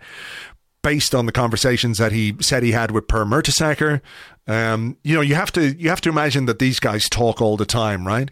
based 0.82 1.14
on 1.14 1.26
the 1.26 1.32
conversations 1.32 1.98
that 1.98 2.12
he 2.12 2.34
said 2.40 2.62
he 2.62 2.72
had 2.72 2.90
with 2.90 3.08
Per 3.08 3.24
Mertesacker. 3.24 4.00
Um, 4.46 4.96
you 5.02 5.14
know, 5.14 5.20
you 5.20 5.34
have 5.34 5.52
to 5.52 5.74
you 5.74 5.88
have 5.88 6.00
to 6.02 6.08
imagine 6.08 6.46
that 6.46 6.58
these 6.58 6.80
guys 6.80 7.08
talk 7.08 7.40
all 7.40 7.56
the 7.56 7.66
time, 7.66 8.06
right? 8.06 8.30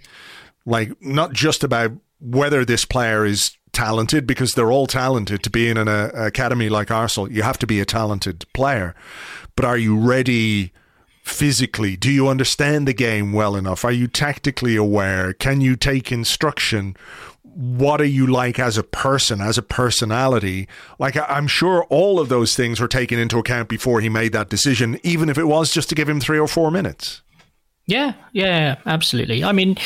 Like 0.64 1.00
not 1.00 1.32
just 1.32 1.62
about 1.62 1.92
whether 2.20 2.64
this 2.64 2.84
player 2.84 3.24
is 3.24 3.56
talented 3.72 4.26
because 4.26 4.52
they're 4.52 4.72
all 4.72 4.86
talented 4.86 5.42
to 5.42 5.50
be 5.50 5.68
in 5.68 5.76
an 5.76 5.88
uh, 5.88 6.10
academy 6.14 6.68
like 6.68 6.90
Arsenal. 6.90 7.30
You 7.30 7.42
have 7.42 7.58
to 7.58 7.66
be 7.66 7.80
a 7.80 7.84
talented 7.84 8.44
player, 8.52 8.94
but 9.54 9.64
are 9.64 9.78
you 9.78 9.98
ready? 9.98 10.72
physically? 11.26 11.96
Do 11.96 12.08
you 12.12 12.28
understand 12.28 12.86
the 12.86 12.94
game 12.94 13.32
well 13.32 13.56
enough? 13.56 13.84
Are 13.84 13.90
you 13.90 14.06
tactically 14.06 14.76
aware? 14.76 15.32
Can 15.32 15.60
you 15.60 15.74
take 15.74 16.12
instruction? 16.12 16.96
What 17.56 18.02
are 18.02 18.04
you 18.04 18.26
like 18.26 18.58
as 18.58 18.76
a 18.76 18.82
person, 18.82 19.40
as 19.40 19.56
a 19.56 19.62
personality? 19.62 20.68
Like, 20.98 21.16
I'm 21.16 21.46
sure 21.46 21.84
all 21.84 22.20
of 22.20 22.28
those 22.28 22.54
things 22.54 22.80
were 22.80 22.88
taken 22.88 23.18
into 23.18 23.38
account 23.38 23.70
before 23.70 24.02
he 24.02 24.10
made 24.10 24.32
that 24.32 24.50
decision, 24.50 25.00
even 25.02 25.30
if 25.30 25.38
it 25.38 25.44
was 25.44 25.72
just 25.72 25.88
to 25.88 25.94
give 25.94 26.06
him 26.06 26.20
three 26.20 26.38
or 26.38 26.48
four 26.48 26.70
minutes. 26.70 27.22
Yeah, 27.88 28.14
yeah, 28.32 28.76
absolutely. 28.84 29.44
I 29.44 29.52
mean, 29.52 29.76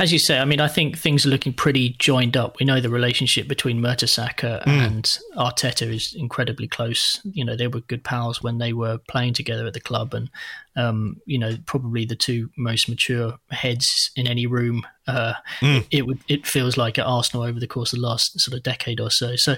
as 0.00 0.12
you 0.12 0.18
say, 0.18 0.40
I 0.40 0.44
mean, 0.44 0.58
I 0.58 0.66
think 0.66 0.98
things 0.98 1.24
are 1.24 1.28
looking 1.28 1.52
pretty 1.52 1.90
joined 2.00 2.36
up. 2.36 2.58
We 2.58 2.66
know 2.66 2.80
the 2.80 2.90
relationship 2.90 3.46
between 3.46 3.80
Mertesacker 3.80 4.64
mm. 4.64 4.66
and 4.66 5.04
Arteta 5.36 5.94
is 5.94 6.16
incredibly 6.18 6.66
close. 6.66 7.20
You 7.22 7.44
know, 7.44 7.54
they 7.54 7.68
were 7.68 7.80
good 7.82 8.02
pals 8.02 8.42
when 8.42 8.58
they 8.58 8.72
were 8.72 8.98
playing 9.08 9.34
together 9.34 9.66
at 9.66 9.72
the 9.72 9.80
club, 9.80 10.14
and 10.14 10.30
um, 10.74 11.18
you 11.26 11.38
know, 11.38 11.56
probably 11.64 12.04
the 12.04 12.16
two 12.16 12.50
most 12.58 12.88
mature 12.88 13.38
heads 13.52 14.10
in 14.16 14.26
any 14.26 14.46
room. 14.46 14.84
Uh, 15.06 15.34
mm. 15.60 15.86
it, 15.92 16.08
would 16.08 16.18
it 16.26 16.48
feels 16.48 16.76
like 16.76 16.98
at 16.98 17.06
Arsenal 17.06 17.44
over 17.44 17.60
the 17.60 17.68
course 17.68 17.92
of 17.92 18.00
the 18.00 18.06
last 18.06 18.40
sort 18.40 18.56
of 18.56 18.64
decade 18.64 18.98
or 18.98 19.10
so. 19.10 19.36
So, 19.36 19.54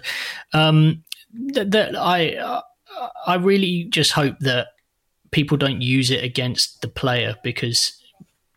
um, 0.52 1.02
that, 1.32 1.70
that 1.70 1.96
I 1.96 2.62
I 3.26 3.36
really 3.36 3.84
just 3.84 4.12
hope 4.12 4.38
that 4.40 4.68
people 5.30 5.56
don't 5.56 5.80
use 5.80 6.10
it 6.10 6.22
against 6.22 6.80
the 6.82 6.88
player 6.88 7.36
because 7.42 7.78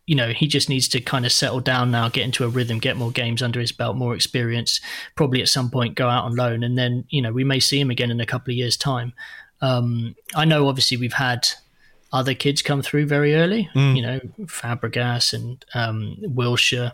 you 0.05 0.15
know 0.15 0.29
he 0.29 0.47
just 0.47 0.69
needs 0.69 0.88
to 0.88 0.99
kind 0.99 1.25
of 1.25 1.32
settle 1.32 1.60
down 1.60 1.91
now 1.91 2.10
get 2.10 2.23
into 2.23 2.43
a 2.43 2.49
rhythm 2.49 2.79
get 2.79 2.97
more 2.97 3.12
games 3.12 3.43
under 3.43 3.60
his 3.60 3.71
belt 3.71 3.95
more 3.95 4.15
experience 4.15 4.82
probably 5.15 5.39
at 5.39 5.47
some 5.47 5.69
point 5.69 5.95
go 5.95 6.10
out 6.10 6.25
on 6.25 6.36
loan 6.36 6.63
and 6.63 6.77
then 6.77 7.05
you 7.10 7.21
know 7.21 7.32
we 7.32 7.43
may 7.43 7.60
see 7.60 7.79
him 7.79 7.91
again 7.91 8.10
in 8.10 8.19
a 8.19 8.25
couple 8.25 8.51
of 8.51 8.58
years 8.58 8.75
time 8.75 9.13
um, 9.62 10.15
i 10.36 10.43
know 10.43 10.67
obviously 10.67 10.97
we've 10.97 11.13
had 11.13 11.41
other 12.12 12.34
kids 12.34 12.63
come 12.63 12.82
through 12.82 13.05
very 13.05 13.36
early 13.36 13.69
mm. 13.75 13.95
you 13.95 14.01
know 14.01 14.19
fabregas 14.45 15.32
and 15.32 15.63
um, 15.75 16.17
wilshere 16.23 16.91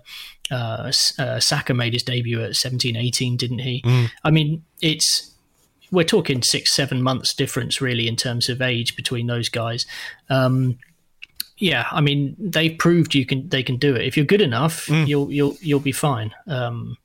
uh, 0.51 0.91
uh, 1.17 1.39
Saka 1.39 1.73
made 1.73 1.93
his 1.93 2.03
debut 2.03 2.43
at 2.43 2.55
17 2.55 2.97
18 2.97 3.37
didn't 3.37 3.59
he 3.59 3.81
mm. 3.85 4.09
i 4.25 4.29
mean 4.29 4.63
it's 4.81 5.34
we're 5.95 6.03
talking 6.03 6.41
six, 6.41 6.71
seven 6.73 7.01
months 7.01 7.33
difference 7.33 7.81
really 7.81 8.07
in 8.07 8.15
terms 8.15 8.49
of 8.49 8.61
age 8.61 8.95
between 8.95 9.27
those 9.27 9.49
guys. 9.49 9.85
Um, 10.29 10.77
yeah, 11.57 11.87
I 11.91 12.01
mean 12.01 12.35
they've 12.37 12.77
proved 12.77 13.15
you 13.15 13.25
can 13.25 13.47
they 13.49 13.63
can 13.63 13.77
do 13.77 13.95
it. 13.95 14.05
If 14.05 14.17
you're 14.17 14.25
good 14.25 14.41
enough, 14.41 14.87
mm. 14.87 15.07
you'll 15.07 15.31
you'll 15.31 15.55
you'll 15.61 15.79
be 15.79 15.93
fine. 15.93 16.33
Um, 16.47 16.97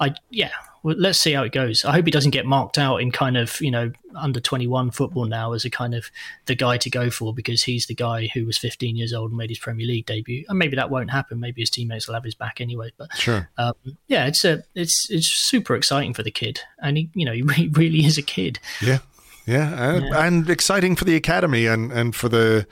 I 0.00 0.14
yeah, 0.30 0.50
well, 0.82 0.96
let's 0.98 1.18
see 1.18 1.32
how 1.32 1.44
it 1.44 1.52
goes. 1.52 1.84
I 1.84 1.92
hope 1.92 2.04
he 2.04 2.10
doesn't 2.10 2.32
get 2.32 2.44
marked 2.44 2.76
out 2.76 2.96
in 2.96 3.12
kind 3.12 3.36
of 3.36 3.60
you 3.60 3.70
know 3.70 3.92
under 4.14 4.40
twenty 4.40 4.66
one 4.66 4.90
football 4.90 5.26
now 5.26 5.52
as 5.52 5.64
a 5.64 5.70
kind 5.70 5.94
of 5.94 6.10
the 6.46 6.54
guy 6.54 6.76
to 6.78 6.90
go 6.90 7.10
for 7.10 7.32
because 7.32 7.62
he's 7.62 7.86
the 7.86 7.94
guy 7.94 8.28
who 8.34 8.44
was 8.44 8.58
fifteen 8.58 8.96
years 8.96 9.12
old 9.12 9.30
and 9.30 9.38
made 9.38 9.50
his 9.50 9.58
Premier 9.58 9.86
League 9.86 10.06
debut. 10.06 10.44
And 10.48 10.58
maybe 10.58 10.76
that 10.76 10.90
won't 10.90 11.10
happen. 11.10 11.40
Maybe 11.40 11.62
his 11.62 11.70
teammates 11.70 12.06
will 12.06 12.14
have 12.14 12.24
his 12.24 12.34
back 12.34 12.60
anyway. 12.60 12.90
But 12.96 13.14
sure, 13.14 13.48
um, 13.58 13.74
yeah, 14.08 14.26
it's 14.26 14.44
a 14.44 14.64
it's 14.74 15.08
it's 15.10 15.30
super 15.48 15.74
exciting 15.76 16.14
for 16.14 16.22
the 16.22 16.30
kid, 16.30 16.60
and 16.80 16.96
he 16.96 17.10
you 17.14 17.24
know 17.24 17.32
he 17.54 17.68
really 17.68 18.04
is 18.04 18.18
a 18.18 18.22
kid. 18.22 18.58
Yeah, 18.80 18.98
yeah, 19.46 19.94
and, 19.94 20.06
yeah. 20.06 20.26
and 20.26 20.50
exciting 20.50 20.96
for 20.96 21.04
the 21.04 21.16
academy 21.16 21.66
and 21.66 21.92
and 21.92 22.14
for 22.14 22.28
the 22.28 22.66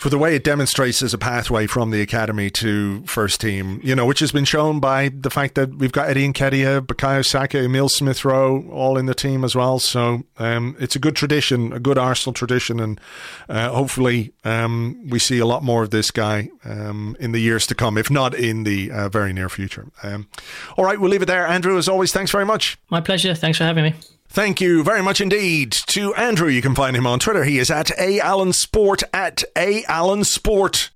for 0.00 0.08
the 0.08 0.16
way 0.16 0.34
it 0.34 0.42
demonstrates 0.42 1.02
as 1.02 1.12
a 1.12 1.18
pathway 1.18 1.66
from 1.66 1.90
the 1.90 2.00
academy 2.00 2.48
to 2.48 3.02
first 3.02 3.38
team, 3.38 3.78
you 3.84 3.94
know, 3.94 4.06
which 4.06 4.20
has 4.20 4.32
been 4.32 4.46
shown 4.46 4.80
by 4.80 5.10
the 5.10 5.28
fact 5.28 5.56
that 5.56 5.74
we've 5.74 5.92
got 5.92 6.08
Eddie 6.08 6.26
Nketiah, 6.26 6.80
Bukayo 6.80 7.22
Saka, 7.22 7.58
Emil 7.58 7.90
Smith 7.90 8.24
Rowe 8.24 8.66
all 8.70 8.96
in 8.96 9.04
the 9.04 9.14
team 9.14 9.44
as 9.44 9.54
well. 9.54 9.78
So 9.78 10.22
um, 10.38 10.74
it's 10.80 10.96
a 10.96 10.98
good 10.98 11.16
tradition, 11.16 11.74
a 11.74 11.78
good 11.78 11.98
Arsenal 11.98 12.32
tradition, 12.32 12.80
and 12.80 12.98
uh, 13.50 13.68
hopefully 13.72 14.32
um, 14.42 15.06
we 15.06 15.18
see 15.18 15.38
a 15.38 15.44
lot 15.44 15.62
more 15.62 15.82
of 15.82 15.90
this 15.90 16.10
guy 16.10 16.48
um, 16.64 17.14
in 17.20 17.32
the 17.32 17.40
years 17.40 17.66
to 17.66 17.74
come, 17.74 17.98
if 17.98 18.10
not 18.10 18.34
in 18.34 18.64
the 18.64 18.90
uh, 18.90 19.10
very 19.10 19.34
near 19.34 19.50
future. 19.50 19.88
Um, 20.02 20.28
all 20.78 20.84
right, 20.86 20.98
we'll 20.98 21.10
leave 21.10 21.20
it 21.20 21.26
there. 21.26 21.46
Andrew, 21.46 21.76
as 21.76 21.90
always, 21.90 22.10
thanks 22.10 22.30
very 22.30 22.46
much. 22.46 22.78
My 22.88 23.02
pleasure. 23.02 23.34
Thanks 23.34 23.58
for 23.58 23.64
having 23.64 23.84
me. 23.84 23.94
Thank 24.32 24.60
you 24.60 24.84
very 24.84 25.02
much 25.02 25.20
indeed 25.20 25.72
to 25.88 26.14
Andrew. 26.14 26.48
You 26.48 26.62
can 26.62 26.76
find 26.76 26.94
him 26.96 27.04
on 27.04 27.18
Twitter. 27.18 27.42
He 27.42 27.58
is 27.58 27.68
at 27.68 27.90
A 27.98 28.20
Allen 28.20 28.52
Sport 28.52 29.02
at 29.12 29.42
A 29.56 29.82
Allen 29.88 30.22
Sport. 30.22 30.92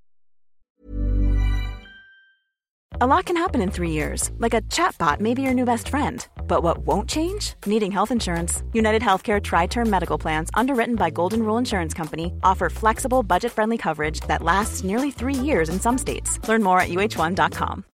A 3.00 3.08
lot 3.08 3.24
can 3.24 3.36
happen 3.36 3.60
in 3.60 3.72
three 3.72 3.90
years, 3.90 4.30
like 4.38 4.54
a 4.54 4.60
chatbot 4.62 5.18
may 5.18 5.34
be 5.34 5.42
your 5.42 5.52
new 5.52 5.64
best 5.64 5.88
friend. 5.88 6.24
But 6.46 6.62
what 6.62 6.86
won't 6.86 7.08
change? 7.08 7.54
Needing 7.66 7.90
health 7.90 8.12
insurance. 8.12 8.62
United 8.72 9.02
Healthcare 9.02 9.42
Tri 9.42 9.66
Term 9.66 9.90
Medical 9.90 10.16
Plans, 10.16 10.48
underwritten 10.54 10.94
by 10.94 11.10
Golden 11.10 11.42
Rule 11.42 11.58
Insurance 11.58 11.92
Company, 11.92 12.32
offer 12.44 12.70
flexible, 12.70 13.24
budget 13.24 13.50
friendly 13.50 13.76
coverage 13.76 14.20
that 14.28 14.44
lasts 14.44 14.84
nearly 14.84 15.10
three 15.10 15.34
years 15.34 15.68
in 15.68 15.80
some 15.80 15.98
states. 15.98 16.38
Learn 16.46 16.62
more 16.62 16.78
at 16.78 16.88
uh1.com. 16.88 17.84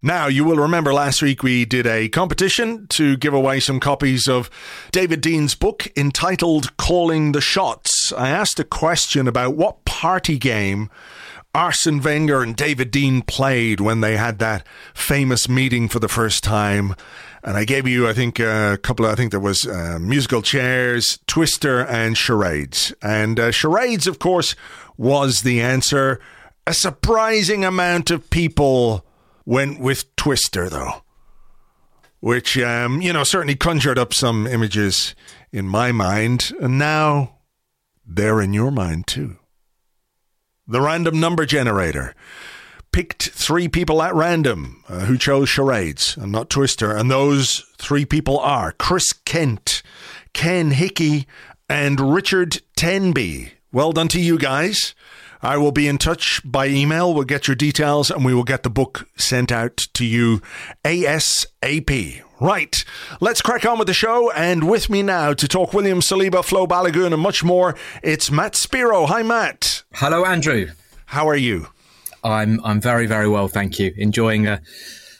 Now, 0.00 0.28
you 0.28 0.44
will 0.44 0.58
remember 0.58 0.94
last 0.94 1.22
week 1.22 1.42
we 1.42 1.64
did 1.64 1.84
a 1.84 2.08
competition 2.08 2.86
to 2.88 3.16
give 3.16 3.34
away 3.34 3.58
some 3.58 3.80
copies 3.80 4.28
of 4.28 4.48
David 4.92 5.20
Dein's 5.20 5.56
book 5.56 5.88
entitled 5.96 6.76
Calling 6.76 7.32
the 7.32 7.40
Shots. 7.40 8.12
I 8.12 8.28
asked 8.28 8.60
a 8.60 8.64
question 8.64 9.26
about 9.26 9.56
what 9.56 9.84
party 9.84 10.38
game 10.38 10.88
Arsene 11.52 12.00
Wenger 12.00 12.44
and 12.44 12.54
David 12.54 12.92
Dein 12.92 13.26
played 13.26 13.80
when 13.80 14.00
they 14.00 14.16
had 14.16 14.38
that 14.38 14.64
famous 14.94 15.48
meeting 15.48 15.88
for 15.88 15.98
the 15.98 16.06
first 16.06 16.44
time. 16.44 16.94
And 17.42 17.56
I 17.56 17.64
gave 17.64 17.88
you, 17.88 18.06
I 18.06 18.12
think, 18.12 18.38
a 18.38 18.78
couple 18.80 19.04
of, 19.04 19.10
I 19.10 19.14
think 19.16 19.32
there 19.32 19.40
was 19.40 19.66
uh, 19.66 19.98
musical 20.00 20.42
chairs, 20.42 21.18
Twister, 21.26 21.80
and 21.80 22.16
charades. 22.16 22.94
And 23.02 23.40
uh, 23.40 23.50
charades, 23.50 24.06
of 24.06 24.20
course, 24.20 24.54
was 24.96 25.42
the 25.42 25.60
answer. 25.60 26.20
A 26.68 26.74
surprising 26.74 27.64
amount 27.64 28.12
of 28.12 28.30
people 28.30 29.04
went 29.48 29.80
with 29.80 30.14
Twister, 30.14 30.68
though, 30.68 31.02
which, 32.20 32.58
um, 32.58 33.00
you 33.00 33.14
know, 33.14 33.24
certainly 33.24 33.56
conjured 33.56 33.98
up 33.98 34.12
some 34.12 34.46
images 34.46 35.14
in 35.50 35.66
my 35.66 35.90
mind. 35.90 36.52
And 36.60 36.78
now 36.78 37.38
they're 38.06 38.42
in 38.42 38.52
your 38.52 38.70
mind, 38.70 39.06
too. 39.06 39.38
The 40.66 40.82
random 40.82 41.18
number 41.18 41.46
generator 41.46 42.14
picked 42.92 43.30
three 43.30 43.68
people 43.68 44.02
at 44.02 44.14
random 44.14 44.84
uh, 44.86 45.06
who 45.06 45.16
chose 45.16 45.48
charades 45.48 46.14
and 46.18 46.30
not 46.30 46.50
Twister. 46.50 46.94
And 46.94 47.10
those 47.10 47.64
three 47.78 48.04
people 48.04 48.38
are 48.38 48.72
Chris 48.72 49.14
Kent, 49.24 49.82
Ken 50.34 50.72
Hickey, 50.72 51.26
and 51.70 52.12
Richard 52.12 52.60
Tenby. 52.76 53.52
Well 53.72 53.92
done 53.92 54.08
to 54.08 54.20
you 54.20 54.38
guys. 54.38 54.94
I 55.42 55.56
will 55.56 55.72
be 55.72 55.86
in 55.88 55.98
touch 55.98 56.40
by 56.44 56.66
email. 56.66 57.14
We'll 57.14 57.24
get 57.24 57.46
your 57.46 57.54
details 57.54 58.10
and 58.10 58.24
we 58.24 58.34
will 58.34 58.44
get 58.44 58.62
the 58.62 58.70
book 58.70 59.08
sent 59.16 59.52
out 59.52 59.76
to 59.94 60.04
you 60.04 60.40
ASAP. 60.84 62.22
Right, 62.40 62.84
let's 63.20 63.42
crack 63.42 63.64
on 63.64 63.78
with 63.78 63.88
the 63.88 63.94
show. 63.94 64.30
And 64.32 64.68
with 64.68 64.88
me 64.88 65.02
now 65.02 65.32
to 65.34 65.48
talk 65.48 65.74
William 65.74 66.00
Saliba, 66.00 66.44
Flo 66.44 66.66
Balogun, 66.66 67.12
and 67.12 67.20
much 67.20 67.42
more, 67.42 67.74
it's 68.02 68.30
Matt 68.30 68.54
Spiro. 68.54 69.06
Hi, 69.06 69.22
Matt. 69.22 69.82
Hello, 69.94 70.24
Andrew. 70.24 70.70
How 71.06 71.28
are 71.28 71.36
you? 71.36 71.68
I'm 72.22 72.64
I'm 72.64 72.80
very 72.80 73.06
very 73.06 73.28
well, 73.28 73.48
thank 73.48 73.78
you. 73.78 73.92
Enjoying 73.96 74.46
a, 74.46 74.60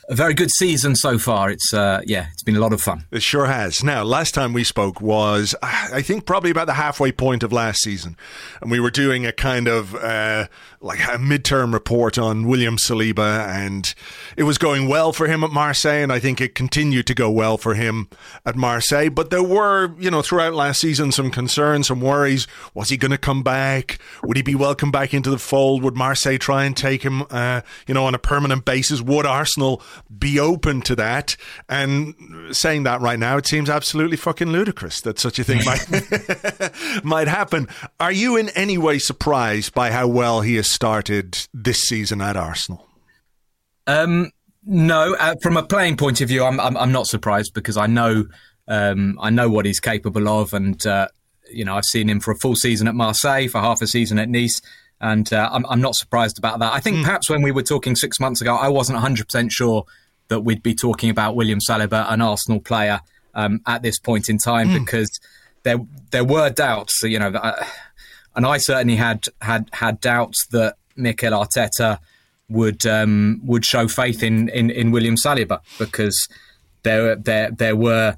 a 0.09 0.14
very 0.14 0.35
good 0.35 0.51
season 0.51 0.95
so 0.95 1.19
far. 1.19 1.51
It's 1.51 1.73
uh, 1.73 2.03
yeah, 2.07 2.29
been 2.49 2.57
a 2.57 2.61
lot 2.61 2.73
of 2.73 2.81
fun. 2.81 3.05
It 3.11 3.23
sure 3.23 3.45
has. 3.45 3.85
Now, 3.85 4.03
last 4.05 4.33
time 4.33 4.55
we 4.55 4.65
spoke 4.65 5.03
was 5.03 5.55
I 5.63 6.01
think 6.01 6.25
probably 6.25 6.51
about 6.51 6.67
the 6.67 6.73
halfway 6.73 7.13
point 7.13 7.43
of 7.43 7.53
last 7.53 7.83
season, 7.83 8.17
and 8.63 8.71
we 8.71 8.81
were 8.81 8.91
doing 8.91 9.27
a 9.27 9.33
kind 9.33 9.69
of 9.69 9.95
uh, 9.95 10.47
like 10.81 11.01
a 11.01 11.19
midterm 11.19 11.75
report 11.75 12.17
on 12.17 12.47
William 12.47 12.79
Saliba, 12.79 13.47
and 13.49 13.95
it 14.35 14.45
was 14.45 14.57
going 14.57 14.89
well 14.89 15.13
for 15.13 15.27
him 15.27 15.45
at 15.45 15.51
Marseille, 15.51 16.03
and 16.03 16.11
I 16.11 16.21
think 16.21 16.41
it 16.41 16.55
continued 16.55 17.07
to 17.09 17.15
go 17.15 17.31
well 17.31 17.59
for 17.59 17.75
him 17.75 18.09
at 18.47 18.57
Marseille. 18.57 19.11
But 19.11 19.29
there 19.29 19.43
were, 19.43 19.95
you 19.99 20.11
know, 20.11 20.23
throughout 20.23 20.55
last 20.55 20.81
season, 20.81 21.13
some 21.13 21.31
concerns, 21.31 21.89
some 21.89 22.01
worries. 22.01 22.47
Was 22.73 22.89
he 22.89 22.97
going 22.97 23.11
to 23.11 23.19
come 23.19 23.43
back? 23.43 23.99
Would 24.23 24.39
he 24.39 24.43
be 24.43 24.55
welcomed 24.55 24.93
back 24.93 25.13
into 25.13 25.29
the 25.29 25.39
fold? 25.39 25.83
Would 25.83 25.99
Marseille 25.99 26.39
try 26.39 26.65
and 26.65 26.75
take 26.75 27.03
him, 27.03 27.25
uh, 27.29 27.61
you 27.87 27.93
know, 27.93 28.07
on 28.07 28.15
a 28.15 28.19
permanent 28.19 28.65
basis? 28.65 29.03
Would 29.03 29.27
Arsenal 29.27 29.83
be 30.19 30.41
open 30.41 30.81
to 30.83 30.97
that? 30.97 31.37
And 31.69 32.15
saying 32.53 32.84
that 32.84 33.01
right 33.01 33.18
now, 33.18 33.36
it 33.36 33.47
seems 33.47 33.70
absolutely 33.70 34.16
fucking 34.16 34.49
ludicrous 34.49 35.01
that 35.03 35.18
such 35.18 35.39
a 35.39 35.45
thing 35.45 35.64
might 35.64 37.05
might 37.05 37.28
happen. 37.28 37.68
Are 38.01 38.12
you 38.12 38.36
in 38.36 38.49
any 38.51 38.78
way 38.78 38.99
surprised 38.99 39.74
by 39.74 39.91
how 39.91 40.07
well 40.07 40.41
he 40.41 40.57
has 40.57 40.70
started 40.70 41.47
this 41.53 41.80
season 41.80 42.20
at 42.20 42.36
Arsenal? 42.36 42.86
Um, 43.86 44.30
no, 44.64 45.14
uh, 45.14 45.34
from 45.43 45.57
a 45.57 45.62
playing 45.62 45.97
point 45.97 46.20
of 46.20 46.28
view, 46.28 46.45
I'm, 46.45 46.61
I'm, 46.61 46.76
I'm 46.76 46.93
not 46.93 47.07
surprised 47.07 47.55
because 47.55 47.76
I 47.76 47.86
know 47.86 48.26
um, 48.68 49.18
I 49.20 49.30
know 49.30 49.49
what 49.49 49.64
he's 49.64 49.80
capable 49.80 50.28
of, 50.28 50.53
and 50.53 50.86
uh, 50.86 51.09
you 51.51 51.64
know 51.64 51.76
I've 51.76 51.86
seen 51.86 52.09
him 52.09 52.20
for 52.20 52.32
a 52.32 52.36
full 52.36 52.55
season 52.55 52.86
at 52.86 52.95
Marseille, 52.95 53.49
for 53.49 53.61
half 53.61 53.80
a 53.80 53.86
season 53.86 54.18
at 54.18 54.28
Nice, 54.28 54.61
and 55.01 55.32
uh, 55.32 55.49
I'm, 55.51 55.64
I'm 55.66 55.80
not 55.80 55.95
surprised 55.95 56.39
about 56.39 56.59
that. 56.59 56.72
I 56.72 56.80
think 56.80 56.99
mm. 56.99 57.05
perhaps 57.05 57.30
when 57.30 57.43
we 57.43 57.51
were 57.51 57.62
talking 57.62 57.97
six 57.97 58.20
months 58.20 58.43
ago, 58.43 58.55
I 58.55 58.68
wasn't 58.68 58.97
100 58.97 59.28
percent 59.28 59.53
sure 59.53 59.84
that 60.29 60.41
we'd 60.41 60.62
be 60.62 60.74
talking 60.74 61.11
about 61.11 61.37
William 61.37 61.59
Saliba, 61.59 62.11
an 62.12 62.20
Arsenal 62.20 62.61
player, 62.61 63.01
um, 63.35 63.61
at 63.66 63.83
this 63.83 63.99
point 63.99 64.29
in 64.29 64.39
time 64.39 64.68
mm. 64.68 64.85
because 64.85 65.11
there 65.62 65.79
there 66.11 66.24
were 66.24 66.51
doubts. 66.51 67.03
You 67.03 67.18
know, 67.18 67.29
uh, 67.29 67.64
and 68.35 68.47
I 68.47 68.59
certainly 68.59 68.97
had 68.97 69.26
had 69.41 69.68
had 69.72 70.01
doubts 70.01 70.47
that 70.49 70.76
Mikel 70.97 71.33
Arteta 71.33 71.99
would 72.49 72.87
um, 72.87 73.41
would 73.45 73.64
show 73.64 73.89
faith 73.89 74.22
in, 74.22 74.49
in, 74.51 74.70
in 74.70 74.91
William 74.91 75.16
Saliba 75.16 75.61
because 75.79 76.29
there 76.83 77.16
there 77.16 77.51
there 77.51 77.76
were 77.76 78.16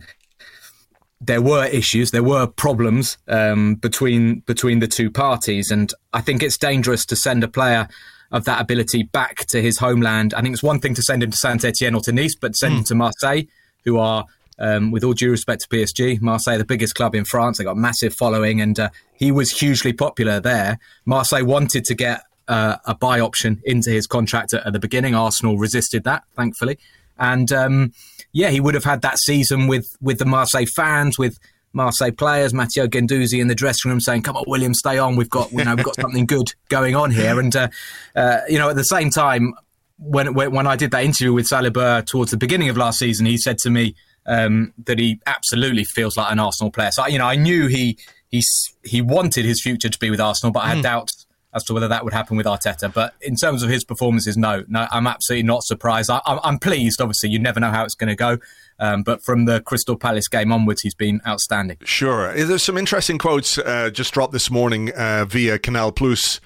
there 1.20 1.42
were 1.42 1.66
issues, 1.66 2.12
there 2.12 2.22
were 2.22 2.46
problems 2.46 3.18
um, 3.28 3.74
between 3.74 4.40
between 4.40 4.78
the 4.78 4.88
two 4.88 5.10
parties, 5.10 5.70
and 5.70 5.92
I 6.12 6.20
think 6.20 6.42
it's 6.42 6.56
dangerous 6.56 7.04
to 7.06 7.16
send 7.16 7.44
a 7.44 7.48
player 7.48 7.88
of 8.30 8.44
that 8.44 8.60
ability 8.60 9.02
back 9.02 9.46
to 9.48 9.60
his 9.60 9.78
homeland. 9.78 10.34
I 10.34 10.42
think 10.42 10.52
it's 10.52 10.62
one 10.62 10.80
thing 10.80 10.94
to 10.94 11.02
send 11.02 11.22
him 11.22 11.30
to 11.30 11.36
Saint 11.36 11.64
Etienne 11.64 11.94
or 11.94 12.00
to 12.02 12.12
Nice, 12.12 12.34
but 12.34 12.56
send 12.56 12.74
mm. 12.74 12.78
him 12.78 12.84
to 12.84 12.94
Marseille, 12.94 13.42
who 13.84 13.98
are 13.98 14.24
um, 14.60 14.90
with 14.90 15.02
all 15.02 15.14
due 15.14 15.30
respect 15.30 15.62
to 15.62 15.68
PSG, 15.68 16.20
Marseille, 16.20 16.58
the 16.58 16.64
biggest 16.64 16.94
club 16.94 17.14
in 17.14 17.24
France, 17.24 17.58
they 17.58 17.64
got 17.64 17.76
massive 17.76 18.14
following, 18.14 18.60
and 18.60 18.78
uh, 18.78 18.90
he 19.14 19.32
was 19.32 19.50
hugely 19.50 19.92
popular 19.92 20.38
there. 20.38 20.78
Marseille 21.06 21.44
wanted 21.44 21.84
to 21.84 21.94
get 21.94 22.22
uh, 22.46 22.76
a 22.84 22.94
buy 22.94 23.20
option 23.20 23.60
into 23.64 23.90
his 23.90 24.06
contract 24.06 24.52
at, 24.52 24.66
at, 24.66 24.72
the 24.72 24.78
beginning. 24.78 25.14
Arsenal 25.14 25.56
resisted 25.56 26.04
that, 26.04 26.24
thankfully, 26.36 26.78
and 27.18 27.50
um, 27.52 27.92
yeah, 28.32 28.50
he 28.50 28.60
would 28.60 28.74
have 28.74 28.84
had 28.84 29.00
that 29.02 29.18
season 29.18 29.66
with 29.66 29.86
with 30.00 30.18
the 30.18 30.26
Marseille 30.26 30.66
fans, 30.76 31.18
with 31.18 31.38
Marseille 31.72 32.12
players, 32.12 32.52
Matteo 32.52 32.86
Guendouzi 32.86 33.40
in 33.40 33.48
the 33.48 33.54
dressing 33.54 33.90
room 33.90 34.00
saying, 34.00 34.22
"Come 34.22 34.36
on, 34.36 34.44
William, 34.46 34.74
stay 34.74 34.98
on. 34.98 35.16
We've 35.16 35.30
got 35.30 35.52
you 35.52 35.64
know 35.64 35.74
we've 35.74 35.84
got 35.84 35.96
something 35.96 36.26
good 36.26 36.52
going 36.68 36.96
on 36.96 37.10
here." 37.10 37.38
And 37.38 37.54
uh, 37.54 37.68
uh, 38.16 38.38
you 38.48 38.58
know, 38.58 38.70
at 38.70 38.76
the 38.76 38.84
same 38.84 39.10
time, 39.10 39.54
when 39.98 40.34
when 40.34 40.66
I 40.66 40.76
did 40.76 40.90
that 40.92 41.04
interview 41.04 41.32
with 41.32 41.46
Saliba 41.46 42.04
towards 42.06 42.30
the 42.30 42.36
beginning 42.36 42.68
of 42.68 42.76
last 42.76 42.98
season, 42.98 43.26
he 43.26 43.36
said 43.36 43.58
to 43.58 43.70
me 43.70 43.94
um, 44.26 44.72
that 44.84 44.98
he 44.98 45.20
absolutely 45.26 45.84
feels 45.84 46.16
like 46.16 46.32
an 46.32 46.38
Arsenal 46.38 46.70
player. 46.70 46.90
So 46.92 47.06
you 47.06 47.18
know, 47.18 47.26
I 47.26 47.36
knew 47.36 47.66
he 47.66 47.98
he 48.28 48.42
he 48.84 49.02
wanted 49.02 49.44
his 49.44 49.60
future 49.62 49.88
to 49.88 49.98
be 49.98 50.10
with 50.10 50.20
Arsenal, 50.20 50.52
but 50.52 50.60
I 50.60 50.68
had 50.68 50.78
mm. 50.78 50.82
doubts 50.82 51.26
as 51.52 51.64
to 51.64 51.74
whether 51.74 51.88
that 51.88 52.04
would 52.04 52.12
happen 52.12 52.36
with 52.36 52.46
Arteta. 52.46 52.92
But 52.92 53.14
in 53.20 53.34
terms 53.34 53.62
of 53.62 53.70
his 53.70 53.84
performances, 53.84 54.36
no, 54.36 54.64
no, 54.68 54.86
I'm 54.90 55.06
absolutely 55.06 55.42
not 55.44 55.64
surprised. 55.64 56.10
I, 56.10 56.20
am 56.26 56.58
pleased. 56.58 57.00
Obviously, 57.00 57.30
you 57.30 57.38
never 57.38 57.58
know 57.58 57.70
how 57.70 57.84
it's 57.84 57.94
going 57.94 58.08
to 58.08 58.16
go. 58.16 58.38
Um, 58.80 59.02
but 59.02 59.22
from 59.22 59.44
the 59.44 59.60
Crystal 59.60 59.96
Palace 59.96 60.26
game 60.26 60.50
onwards, 60.50 60.80
he's 60.80 60.94
been 60.94 61.20
outstanding. 61.26 61.76
Sure. 61.84 62.32
There's 62.34 62.62
some 62.62 62.78
interesting 62.78 63.18
quotes 63.18 63.58
uh, 63.58 63.90
just 63.90 64.12
dropped 64.14 64.32
this 64.32 64.50
morning 64.50 64.90
uh, 64.92 65.26
via 65.28 65.58
Canal 65.58 65.92
Plus 65.92 66.40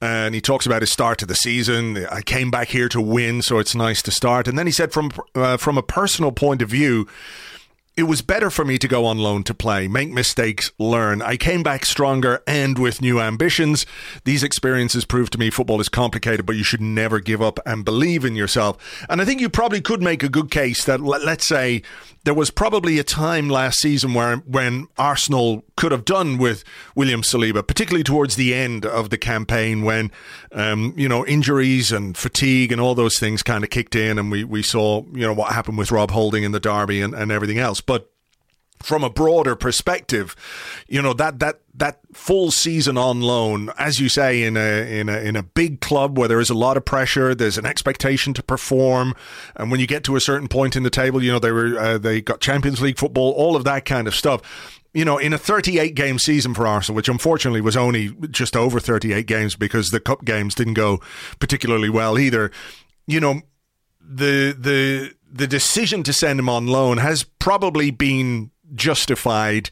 and 0.00 0.34
he 0.34 0.40
talks 0.40 0.66
about 0.66 0.80
his 0.82 0.90
start 0.90 1.18
to 1.18 1.26
the 1.26 1.34
season. 1.34 2.06
I 2.10 2.22
came 2.22 2.50
back 2.50 2.68
here 2.68 2.88
to 2.88 3.00
win, 3.00 3.42
so 3.42 3.58
it's 3.58 3.74
nice 3.74 4.00
to 4.02 4.10
start. 4.10 4.48
And 4.48 4.58
then 4.58 4.66
he 4.66 4.72
said, 4.72 4.92
from 4.92 5.10
uh, 5.34 5.56
from 5.58 5.76
a 5.76 5.82
personal 5.82 6.32
point 6.32 6.62
of 6.62 6.70
view, 6.70 7.06
it 8.00 8.04
was 8.04 8.22
better 8.22 8.48
for 8.48 8.64
me 8.64 8.78
to 8.78 8.88
go 8.88 9.04
on 9.04 9.18
loan 9.18 9.42
to 9.44 9.52
play, 9.52 9.86
make 9.86 10.10
mistakes, 10.10 10.72
learn. 10.78 11.20
I 11.20 11.36
came 11.36 11.62
back 11.62 11.84
stronger 11.84 12.42
and 12.46 12.78
with 12.78 13.02
new 13.02 13.20
ambitions. 13.20 13.84
These 14.24 14.42
experiences 14.42 15.04
proved 15.04 15.34
to 15.34 15.38
me 15.38 15.50
football 15.50 15.82
is 15.82 15.90
complicated, 15.90 16.46
but 16.46 16.56
you 16.56 16.64
should 16.64 16.80
never 16.80 17.20
give 17.20 17.42
up 17.42 17.58
and 17.66 17.84
believe 17.84 18.24
in 18.24 18.36
yourself. 18.36 18.78
And 19.10 19.20
I 19.20 19.26
think 19.26 19.42
you 19.42 19.50
probably 19.50 19.82
could 19.82 20.00
make 20.00 20.22
a 20.22 20.30
good 20.30 20.50
case 20.50 20.82
that, 20.86 21.02
let's 21.02 21.46
say, 21.46 21.82
there 22.24 22.34
was 22.34 22.50
probably 22.50 22.98
a 22.98 23.04
time 23.04 23.48
last 23.48 23.78
season 23.80 24.12
where 24.12 24.36
when 24.38 24.88
Arsenal 24.98 25.64
could 25.76 25.90
have 25.90 26.04
done 26.04 26.36
with 26.36 26.64
William 26.94 27.22
Saliba, 27.22 27.66
particularly 27.66 28.04
towards 28.04 28.36
the 28.36 28.52
end 28.52 28.84
of 28.84 29.08
the 29.08 29.16
campaign 29.16 29.82
when 29.82 30.10
um, 30.52 30.92
you 30.96 31.08
know 31.08 31.24
injuries 31.26 31.90
and 31.90 32.16
fatigue 32.16 32.72
and 32.72 32.80
all 32.80 32.94
those 32.94 33.18
things 33.18 33.42
kind 33.42 33.64
of 33.64 33.70
kicked 33.70 33.96
in, 33.96 34.18
and 34.18 34.30
we 34.30 34.44
we 34.44 34.62
saw 34.62 35.02
you 35.12 35.26
know 35.26 35.32
what 35.32 35.52
happened 35.52 35.78
with 35.78 35.90
Rob 35.90 36.10
Holding 36.10 36.44
in 36.44 36.52
the 36.52 36.60
derby 36.60 37.00
and, 37.00 37.14
and 37.14 37.32
everything 37.32 37.58
else, 37.58 37.80
but 37.90 38.08
from 38.78 39.02
a 39.02 39.10
broader 39.10 39.56
perspective, 39.56 40.36
you 40.86 41.02
know 41.02 41.12
that 41.12 41.40
that 41.40 41.58
that 41.74 41.98
full 42.12 42.52
season 42.52 42.96
on 42.96 43.20
loan, 43.20 43.72
as 43.76 43.98
you 43.98 44.08
say, 44.08 44.44
in 44.44 44.56
a 44.56 45.00
in 45.00 45.08
a 45.08 45.18
in 45.18 45.34
a 45.34 45.42
big 45.42 45.80
club 45.80 46.16
where 46.16 46.28
there 46.28 46.38
is 46.38 46.50
a 46.50 46.54
lot 46.54 46.76
of 46.76 46.84
pressure, 46.84 47.34
there's 47.34 47.58
an 47.58 47.66
expectation 47.66 48.32
to 48.34 48.44
perform, 48.44 49.16
and 49.56 49.72
when 49.72 49.80
you 49.80 49.88
get 49.88 50.04
to 50.04 50.14
a 50.14 50.20
certain 50.20 50.46
point 50.46 50.76
in 50.76 50.84
the 50.84 50.88
table, 50.90 51.20
you 51.20 51.32
know 51.32 51.40
they 51.40 51.50
were 51.50 51.76
uh, 51.76 51.98
they 51.98 52.20
got 52.20 52.40
Champions 52.40 52.80
League 52.80 52.96
football, 52.96 53.32
all 53.32 53.56
of 53.56 53.64
that 53.64 53.84
kind 53.84 54.06
of 54.06 54.14
stuff. 54.14 54.40
You 54.94 55.04
know, 55.04 55.18
in 55.18 55.32
a 55.32 55.38
38 55.38 55.96
game 55.96 56.20
season 56.20 56.54
for 56.54 56.64
Arsenal, 56.64 56.94
which 56.94 57.08
unfortunately 57.08 57.60
was 57.60 57.76
only 57.76 58.14
just 58.30 58.56
over 58.56 58.78
38 58.78 59.26
games 59.26 59.56
because 59.56 59.88
the 59.88 59.98
cup 59.98 60.24
games 60.24 60.54
didn't 60.54 60.74
go 60.74 61.00
particularly 61.40 61.90
well 61.90 62.20
either. 62.20 62.52
You 63.08 63.18
know, 63.18 63.42
the 64.00 64.54
the 64.56 65.14
the 65.32 65.46
decision 65.46 66.02
to 66.04 66.12
send 66.12 66.38
him 66.38 66.48
on 66.48 66.66
loan 66.66 66.98
has 66.98 67.22
probably 67.22 67.90
been 67.90 68.50
justified 68.74 69.70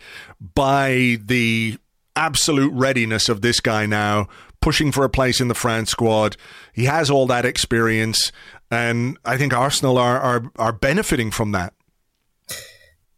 by 0.54 1.18
the 1.24 1.78
absolute 2.16 2.72
readiness 2.72 3.28
of 3.28 3.42
this 3.42 3.60
guy 3.60 3.86
now, 3.86 4.28
pushing 4.60 4.92
for 4.92 5.04
a 5.04 5.08
place 5.10 5.40
in 5.40 5.48
the 5.48 5.54
France 5.54 5.90
squad. 5.90 6.36
He 6.72 6.84
has 6.84 7.10
all 7.10 7.26
that 7.26 7.44
experience, 7.44 8.32
and 8.70 9.18
I 9.24 9.36
think 9.36 9.52
Arsenal 9.52 9.98
are 9.98 10.18
are, 10.18 10.52
are 10.56 10.72
benefiting 10.72 11.30
from 11.30 11.52
that. 11.52 11.74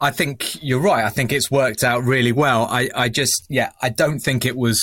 I 0.03 0.11
think 0.11 0.62
you're 0.62 0.80
right. 0.80 1.05
I 1.05 1.11
think 1.11 1.30
it's 1.30 1.51
worked 1.51 1.84
out 1.84 2.03
really 2.05 2.32
well. 2.32 2.64
I, 2.70 2.88
I 2.95 3.09
just, 3.11 3.45
yeah, 3.51 3.72
I 3.82 3.91
don't 3.91 4.18
think 4.18 4.47
it 4.47 4.57
was 4.57 4.80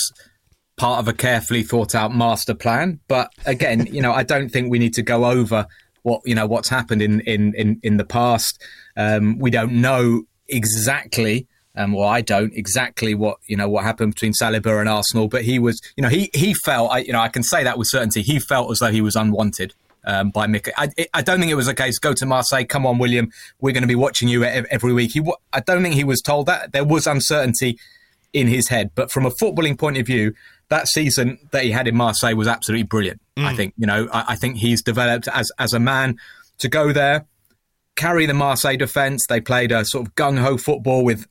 part 0.76 1.00
of 1.00 1.08
a 1.08 1.12
carefully 1.12 1.64
thought 1.64 1.94
out 1.94 2.14
master 2.14 2.54
plan. 2.54 3.00
But 3.08 3.32
again, 3.44 3.88
you 3.90 4.00
know, 4.00 4.12
I 4.12 4.22
don't 4.22 4.48
think 4.48 4.70
we 4.70 4.78
need 4.78 4.94
to 4.94 5.02
go 5.02 5.24
over 5.26 5.66
what 6.08 6.22
you 6.24 6.34
know 6.34 6.46
what's 6.46 6.68
happened 6.68 7.02
in 7.02 7.20
in 7.20 7.54
in, 7.54 7.80
in 7.82 7.96
the 7.96 8.04
past. 8.04 8.62
Um, 8.96 9.38
we 9.38 9.50
don't 9.50 9.72
know 9.72 10.24
exactly. 10.48 11.46
Um, 11.76 11.92
well, 11.92 12.08
I 12.08 12.22
don't 12.22 12.52
exactly 12.54 13.14
what 13.14 13.38
you 13.46 13.56
know 13.56 13.68
what 13.68 13.84
happened 13.84 14.14
between 14.14 14.32
Saliba 14.32 14.80
and 14.80 14.88
Arsenal, 14.88 15.28
but 15.28 15.42
he 15.44 15.58
was, 15.58 15.80
you 15.96 16.02
know, 16.02 16.08
he 16.08 16.30
he 16.34 16.54
felt, 16.54 16.90
I, 16.90 16.98
you 16.98 17.12
know, 17.12 17.20
I 17.20 17.28
can 17.28 17.42
say 17.42 17.62
that 17.62 17.78
with 17.78 17.88
certainty. 17.88 18.22
He 18.22 18.40
felt 18.40 18.70
as 18.72 18.80
though 18.80 18.90
he 18.90 19.00
was 19.00 19.14
unwanted 19.14 19.74
um, 20.04 20.30
by 20.30 20.46
Mick. 20.46 20.68
I, 20.76 20.88
I, 21.14 21.22
don't 21.22 21.38
think 21.38 21.52
it 21.52 21.56
was 21.56 21.68
a 21.68 21.74
case. 21.74 21.98
Go 21.98 22.14
to 22.14 22.26
Marseille. 22.26 22.64
Come 22.64 22.86
on, 22.86 22.98
William. 22.98 23.30
We're 23.60 23.72
going 23.72 23.82
to 23.82 23.88
be 23.88 23.94
watching 23.94 24.28
you 24.28 24.42
every 24.44 24.92
week. 24.92 25.12
He, 25.12 25.22
I 25.52 25.60
don't 25.60 25.82
think 25.82 25.94
he 25.94 26.04
was 26.04 26.20
told 26.20 26.46
that. 26.46 26.72
There 26.72 26.84
was 26.84 27.06
uncertainty 27.06 27.78
in 28.32 28.46
his 28.48 28.68
head, 28.68 28.90
but 28.94 29.10
from 29.10 29.26
a 29.26 29.30
footballing 29.30 29.78
point 29.78 29.98
of 29.98 30.06
view, 30.06 30.34
that 30.68 30.88
season 30.88 31.38
that 31.50 31.64
he 31.64 31.70
had 31.70 31.88
in 31.88 31.96
Marseille 31.96 32.34
was 32.34 32.48
absolutely 32.48 32.84
brilliant. 32.84 33.20
Mm. 33.38 33.44
I 33.44 33.54
think, 33.54 33.74
you 33.76 33.86
know, 33.86 34.08
I, 34.12 34.24
I 34.30 34.36
think 34.36 34.56
he's 34.56 34.82
developed 34.82 35.28
as 35.28 35.50
as 35.58 35.72
a 35.72 35.80
man 35.80 36.18
to 36.58 36.68
go 36.68 36.92
there, 36.92 37.26
carry 37.96 38.26
the 38.26 38.34
Marseille 38.34 38.76
defence. 38.76 39.26
They 39.28 39.40
played 39.40 39.72
a 39.72 39.84
sort 39.84 40.06
of 40.06 40.14
gung 40.14 40.38
ho 40.38 40.56
football 40.56 41.04
with 41.04 41.26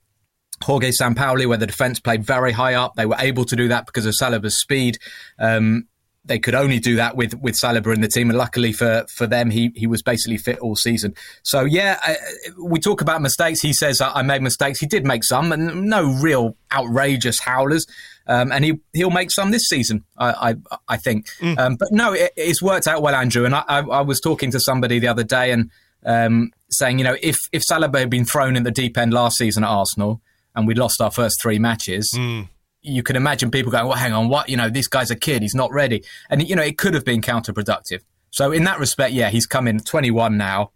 Jorge 0.64 0.92
Sampaoli, 0.92 1.48
where 1.48 1.58
the 1.58 1.68
defence 1.68 2.00
played 2.00 2.24
very 2.24 2.52
high 2.52 2.74
up. 2.74 2.96
They 2.96 3.06
were 3.06 3.18
able 3.20 3.46
to 3.46 3.56
do 3.56 3.68
that 3.68 3.86
because 3.86 4.06
of 4.06 4.14
Saliba's 4.20 4.60
speed. 4.60 4.98
Um, 5.38 5.88
they 6.28 6.40
could 6.40 6.56
only 6.56 6.80
do 6.80 6.98
that 6.98 7.16
with 7.16 7.34
with 7.36 7.56
Saliba 7.56 7.94
in 7.94 8.02
the 8.02 8.08
team, 8.08 8.30
and 8.30 8.38
luckily 8.38 8.74
for 8.74 9.06
for 9.14 9.28
them, 9.28 9.50
he 9.50 9.72
he 9.76 9.88
was 9.88 10.02
basically 10.02 10.38
fit 10.38 10.60
all 10.60 10.76
season. 10.76 11.14
So 11.44 11.64
yeah, 11.64 12.00
I, 12.02 12.18
we 12.62 12.80
talk 12.80 13.02
about 13.02 13.22
mistakes. 13.22 13.62
He 13.62 13.74
says 13.74 14.02
I 14.02 14.22
made 14.22 14.42
mistakes. 14.42 14.80
He 14.80 14.88
did 14.88 15.06
make 15.06 15.24
some, 15.24 15.52
and 15.52 15.86
no 15.86 16.14
real 16.22 16.58
outrageous 16.74 17.40
howlers. 17.40 17.86
Um, 18.28 18.52
and 18.52 18.66
he 18.66 18.80
he'll 18.94 19.10
make 19.10 19.32
some 19.32 19.52
this 19.52 19.68
season, 19.68 20.04
I 20.18 20.52
I, 20.52 20.56
I 20.90 20.98
think. 20.98 21.28
Mm. 21.40 21.58
Um, 21.58 21.76
but 21.76 21.90
no, 21.92 22.14
it, 22.14 22.32
it's 22.36 22.62
worked 22.62 22.88
out 22.88 23.02
well, 23.02 23.16
Andrew. 23.16 23.46
And 23.46 23.56
I, 23.56 23.64
I, 23.68 23.80
I, 23.80 24.02
was 24.02 24.20
talking 24.20 24.52
to 24.52 24.60
somebody 24.60 25.00
the 25.00 25.08
other 25.08 25.24
day 25.24 25.52
and 25.52 25.72
um, 26.06 26.52
saying, 26.70 27.00
you 27.00 27.06
know, 27.06 27.16
if 27.22 27.38
if 27.52 27.64
Saliba 27.70 28.00
had 28.00 28.10
been 28.10 28.26
thrown 28.26 28.56
in 28.56 28.64
the 28.64 28.72
deep 28.72 28.98
end 28.98 29.14
last 29.14 29.38
season 29.38 29.64
at 29.64 29.70
Arsenal 29.70 30.22
and 30.56 30.68
we 30.68 30.76
lost 30.76 31.02
our 31.02 31.12
first 31.12 31.38
three 31.42 31.60
matches. 31.60 32.12
Mm 32.16 32.50
you 32.88 33.04
can 33.04 33.16
imagine 33.16 33.52
people 33.52 33.72
going, 33.72 33.86
well, 33.86 33.98
hang 33.98 34.14
on, 34.14 34.30
what? 34.30 34.50
You 34.50 34.56
know, 34.58 34.70
this 34.70 34.88
guy's 34.88 35.12
a 35.12 35.16
kid. 35.16 35.42
He's 35.42 35.56
not 35.56 35.72
ready. 35.72 36.04
And, 36.30 36.48
you 36.48 36.56
know, 36.56 36.62
it 36.62 36.78
could 36.78 36.94
have 36.94 37.04
been 37.04 37.22
counterproductive. 37.22 38.00
So 38.32 38.52
in 38.52 38.64
that 38.64 38.80
respect, 38.80 39.14
yeah, 39.14 39.30
he's 39.30 39.46
come 39.46 39.68
in 39.68 39.80
21 39.80 40.38
now 40.38 40.72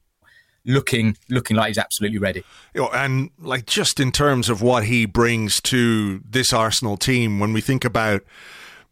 looking 0.66 1.18
looking 1.30 1.57
like 1.57 1.68
he's 1.68 1.78
absolutely 1.78 2.20
ready. 2.20 2.43
And 2.76 3.32
like 3.39 3.66
just 3.66 3.99
in 3.99 4.12
terms 4.12 4.49
of 4.49 4.62
what 4.62 4.86
he 4.86 5.05
brings 5.05 5.59
to 5.62 6.22
this 6.28 6.53
Arsenal 6.53 6.97
team, 6.97 7.39
when 7.39 7.53
we 7.53 7.62
think 7.62 7.84
about, 7.86 8.24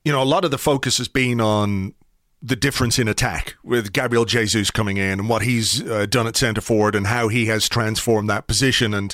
you 0.04 0.12
know, 0.12 0.22
a 0.22 0.26
lot 0.26 0.46
of 0.46 0.52
the 0.52 0.58
focus 0.58 0.98
has 0.98 1.08
been 1.08 1.40
on 1.40 1.94
the 2.42 2.56
difference 2.56 2.98
in 2.98 3.08
attack 3.08 3.56
with 3.64 3.92
Gabriel 3.92 4.24
Jesus 4.24 4.72
coming 4.72 4.96
in 4.98 5.20
and 5.20 5.30
what 5.30 5.42
he's 5.42 5.84
uh, 5.84 6.06
done 6.06 6.26
at 6.26 6.38
centre 6.38 6.62
forward 6.62 6.96
and 6.96 7.08
how 7.08 7.28
he 7.28 7.48
has 7.48 7.68
transformed 7.68 8.30
that 8.30 8.48
position 8.48 8.94
and 8.94 9.14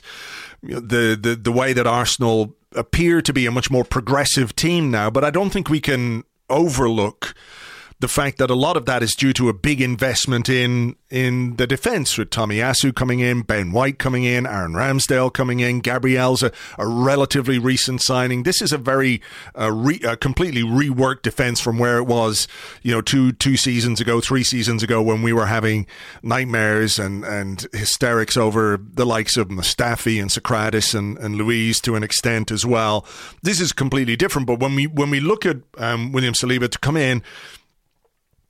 you 0.61 0.75
know, 0.75 0.79
the, 0.79 1.17
the 1.19 1.35
the 1.35 1.51
way 1.51 1.73
that 1.73 1.87
Arsenal 1.87 2.55
appear 2.73 3.21
to 3.21 3.33
be 3.33 3.45
a 3.45 3.51
much 3.51 3.71
more 3.71 3.83
progressive 3.83 4.55
team 4.55 4.91
now. 4.91 5.09
But 5.09 5.23
I 5.23 5.31
don't 5.31 5.49
think 5.49 5.69
we 5.69 5.81
can 5.81 6.23
overlook 6.49 7.33
the 7.99 8.07
fact 8.07 8.37
that 8.39 8.49
a 8.49 8.55
lot 8.55 8.75
of 8.75 8.85
that 8.85 9.01
is 9.01 9.13
due 9.13 9.31
to 9.33 9.47
a 9.47 9.53
big 9.53 9.81
investment 9.81 10.49
in 10.49 10.95
in 11.09 11.55
the 11.55 11.65
defence 11.65 12.17
with 12.17 12.29
Tomiyasu 12.29 12.93
coming 12.93 13.21
in, 13.21 13.41
Ben 13.43 13.71
White 13.71 13.99
coming 13.99 14.25
in, 14.25 14.45
Aaron 14.45 14.73
Ramsdale 14.73 15.31
coming 15.31 15.61
in, 15.61 15.79
Gabriel's 15.79 16.43
a, 16.43 16.51
a 16.77 16.85
relatively 16.85 17.57
recent 17.57 18.01
signing. 18.01 18.43
This 18.43 18.61
is 18.61 18.73
a 18.73 18.77
very 18.77 19.21
uh, 19.57 19.71
re, 19.71 20.01
a 20.03 20.17
completely 20.17 20.61
reworked 20.61 21.21
defence 21.21 21.61
from 21.61 21.79
where 21.79 21.97
it 21.97 22.03
was, 22.03 22.49
you 22.81 22.91
know, 22.91 23.01
two 23.01 23.31
two 23.31 23.55
seasons 23.55 24.01
ago, 24.01 24.19
three 24.19 24.43
seasons 24.43 24.83
ago 24.83 25.01
when 25.01 25.21
we 25.21 25.31
were 25.31 25.45
having 25.45 25.87
nightmares 26.21 26.99
and 26.99 27.23
and 27.23 27.65
hysterics 27.71 28.35
over 28.35 28.77
the 28.93 29.05
likes 29.05 29.37
of 29.37 29.47
Mustafi 29.47 30.19
and 30.21 30.29
Sokratis 30.29 30.93
and, 30.93 31.17
and 31.19 31.35
Luiz 31.35 31.79
to 31.81 31.95
an 31.95 32.03
extent 32.03 32.51
as 32.51 32.65
well. 32.65 33.05
This 33.41 33.61
is 33.61 33.71
completely 33.71 34.17
different. 34.17 34.47
But 34.47 34.59
when 34.59 34.75
we 34.75 34.87
when 34.87 35.09
we 35.09 35.21
look 35.21 35.45
at 35.45 35.57
um, 35.77 36.11
William 36.11 36.33
Saliba 36.33 36.69
to 36.69 36.79
come 36.79 36.97
in 36.97 37.23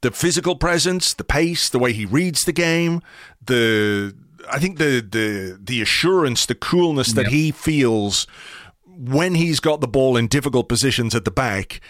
the 0.05 0.11
physical 0.11 0.55
presence, 0.55 1.15
the 1.15 1.23
pace, 1.23 1.67
the 1.67 1.79
way 1.79 1.91
he 1.91 2.05
reads 2.05 2.43
the 2.43 2.53
game, 2.53 3.01
the 3.43 4.15
I 4.51 4.59
think 4.59 4.77
the 4.77 5.01
the 5.01 5.59
the 5.59 5.81
assurance, 5.81 6.45
the 6.45 6.53
coolness 6.53 7.11
that 7.13 7.23
yep. 7.23 7.31
he 7.31 7.49
feels 7.49 8.27
when 8.85 9.33
he's 9.33 9.59
got 9.59 9.81
the 9.81 9.87
ball 9.87 10.15
in 10.15 10.27
difficult 10.27 10.69
positions 10.69 11.15
at 11.15 11.25
the 11.25 11.31
back. 11.31 11.81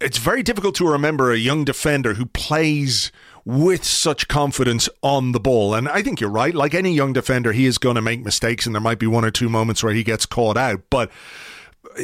It's 0.00 0.16
very 0.16 0.42
difficult 0.42 0.76
to 0.76 0.88
remember 0.88 1.30
a 1.30 1.36
young 1.36 1.64
defender 1.64 2.14
who 2.14 2.24
plays 2.24 3.12
with 3.44 3.84
such 3.84 4.28
confidence 4.28 4.88
on 5.02 5.32
the 5.32 5.40
ball. 5.40 5.74
And 5.74 5.90
I 5.90 6.00
think 6.00 6.22
you're 6.22 6.30
right. 6.30 6.54
Like 6.54 6.72
any 6.72 6.94
young 6.94 7.12
defender, 7.12 7.52
he 7.52 7.66
is 7.66 7.76
going 7.76 7.96
to 7.96 8.02
make 8.02 8.24
mistakes, 8.24 8.64
and 8.64 8.74
there 8.74 8.80
might 8.80 8.98
be 8.98 9.06
one 9.06 9.26
or 9.26 9.30
two 9.30 9.50
moments 9.50 9.82
where 9.82 9.92
he 9.92 10.04
gets 10.04 10.24
caught 10.24 10.56
out. 10.56 10.80
But 10.88 11.10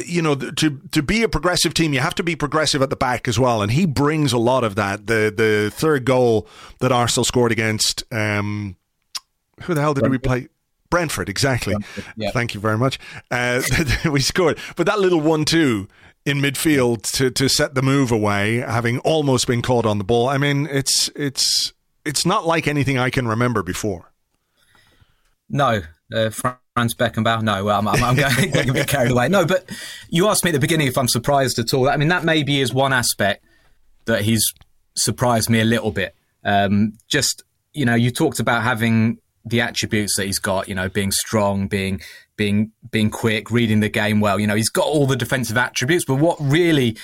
you 0.05 0.21
know, 0.21 0.35
to 0.35 0.81
to 0.91 1.03
be 1.03 1.23
a 1.23 1.29
progressive 1.29 1.73
team, 1.73 1.93
you 1.93 1.99
have 1.99 2.15
to 2.15 2.23
be 2.23 2.35
progressive 2.35 2.81
at 2.81 2.89
the 2.89 2.95
back 2.95 3.27
as 3.27 3.39
well, 3.39 3.61
and 3.61 3.71
he 3.71 3.85
brings 3.85 4.33
a 4.33 4.37
lot 4.37 4.63
of 4.63 4.75
that. 4.75 5.07
The 5.07 5.33
the 5.35 5.71
third 5.73 6.05
goal 6.05 6.47
that 6.79 6.91
Arsenal 6.91 7.23
scored 7.25 7.51
against, 7.51 8.03
um, 8.11 8.75
who 9.63 9.73
the 9.73 9.81
hell 9.81 9.93
did 9.93 10.01
Brentford. 10.01 10.11
we 10.11 10.17
play? 10.17 10.47
Brentford, 10.89 11.29
exactly. 11.29 11.73
Brentford, 11.73 12.05
yeah. 12.17 12.31
Thank 12.31 12.53
you 12.53 12.59
very 12.59 12.77
much. 12.77 12.99
Uh, 13.31 13.61
we 14.11 14.19
scored, 14.19 14.59
but 14.75 14.85
that 14.85 14.99
little 14.99 15.19
one-two 15.19 15.87
in 16.25 16.39
midfield 16.39 17.03
to 17.13 17.29
to 17.31 17.47
set 17.47 17.75
the 17.75 17.81
move 17.81 18.11
away, 18.11 18.57
having 18.57 18.99
almost 18.99 19.47
been 19.47 19.61
caught 19.61 19.85
on 19.85 19.97
the 19.97 20.03
ball. 20.03 20.27
I 20.27 20.37
mean, 20.37 20.67
it's 20.71 21.09
it's 21.15 21.73
it's 22.03 22.25
not 22.25 22.45
like 22.45 22.67
anything 22.67 22.97
I 22.97 23.09
can 23.09 23.27
remember 23.27 23.63
before. 23.63 24.11
No, 25.49 25.81
uh, 26.13 26.29
Franz 26.75 26.93
Beckenbauer. 26.93 27.41
No, 27.41 27.69
I'm, 27.69 27.87
I'm, 27.87 28.03
I'm 28.03 28.15
going, 28.17 28.51
getting 28.51 28.71
a 28.71 28.73
bit 28.73 28.87
carried 28.89 29.11
away. 29.11 29.29
No, 29.29 29.45
but 29.45 29.69
you 30.09 30.27
asked 30.27 30.43
me 30.43 30.49
at 30.49 30.53
the 30.53 30.59
beginning 30.59 30.87
if 30.87 30.97
I'm 30.97 31.07
surprised 31.07 31.57
at 31.57 31.73
all. 31.73 31.87
I 31.87 31.95
mean, 31.95 32.09
that 32.09 32.25
maybe 32.25 32.59
is 32.59 32.73
one 32.73 32.91
aspect 32.91 33.45
that 34.05 34.23
he's 34.23 34.43
surprised 34.93 35.49
me 35.49 35.61
a 35.61 35.65
little 35.65 35.91
bit. 35.91 36.13
Um, 36.43 36.97
just 37.07 37.43
you 37.71 37.85
know, 37.85 37.95
you 37.95 38.11
talked 38.11 38.41
about 38.41 38.63
having 38.63 39.19
the 39.45 39.61
attributes 39.61 40.17
that 40.17 40.25
he's 40.25 40.39
got. 40.39 40.67
You 40.67 40.75
know, 40.75 40.89
being 40.89 41.13
strong, 41.13 41.69
being 41.69 42.01
being 42.35 42.73
being 42.91 43.09
quick, 43.09 43.51
reading 43.51 43.79
the 43.79 43.87
game 43.87 44.19
well. 44.19 44.37
You 44.37 44.47
know, 44.47 44.55
he's 44.55 44.69
got 44.69 44.85
all 44.85 45.07
the 45.07 45.15
defensive 45.15 45.55
attributes. 45.55 46.03
But 46.05 46.15
what 46.15 46.37
really 46.41 46.97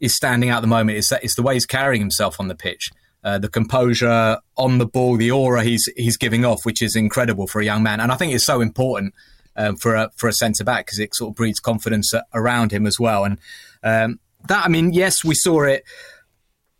is 0.00 0.16
standing 0.16 0.50
out 0.50 0.56
at 0.56 0.62
the 0.62 0.66
moment 0.66 0.98
is 0.98 1.06
that 1.10 1.22
it's 1.22 1.36
the 1.36 1.42
way 1.42 1.54
he's 1.54 1.64
carrying 1.64 2.00
himself 2.00 2.40
on 2.40 2.48
the 2.48 2.56
pitch. 2.56 2.90
Uh, 3.24 3.38
the 3.38 3.48
composure 3.48 4.38
on 4.56 4.78
the 4.78 4.86
ball, 4.86 5.16
the 5.16 5.30
aura 5.30 5.62
he's 5.62 5.88
he's 5.96 6.16
giving 6.16 6.44
off, 6.44 6.64
which 6.64 6.82
is 6.82 6.96
incredible 6.96 7.46
for 7.46 7.60
a 7.60 7.64
young 7.64 7.82
man, 7.82 8.00
and 8.00 8.10
I 8.10 8.16
think 8.16 8.32
it's 8.32 8.44
so 8.44 8.60
important 8.60 9.14
um, 9.56 9.76
for 9.76 9.94
a 9.94 10.10
for 10.16 10.28
a 10.28 10.32
centre 10.32 10.64
back 10.64 10.86
because 10.86 10.98
it 10.98 11.14
sort 11.14 11.30
of 11.30 11.36
breeds 11.36 11.60
confidence 11.60 12.12
around 12.34 12.72
him 12.72 12.86
as 12.86 12.98
well. 12.98 13.24
And 13.24 13.38
um, 13.82 14.18
that, 14.48 14.64
I 14.64 14.68
mean, 14.68 14.92
yes, 14.92 15.24
we 15.24 15.34
saw 15.34 15.62
it. 15.62 15.84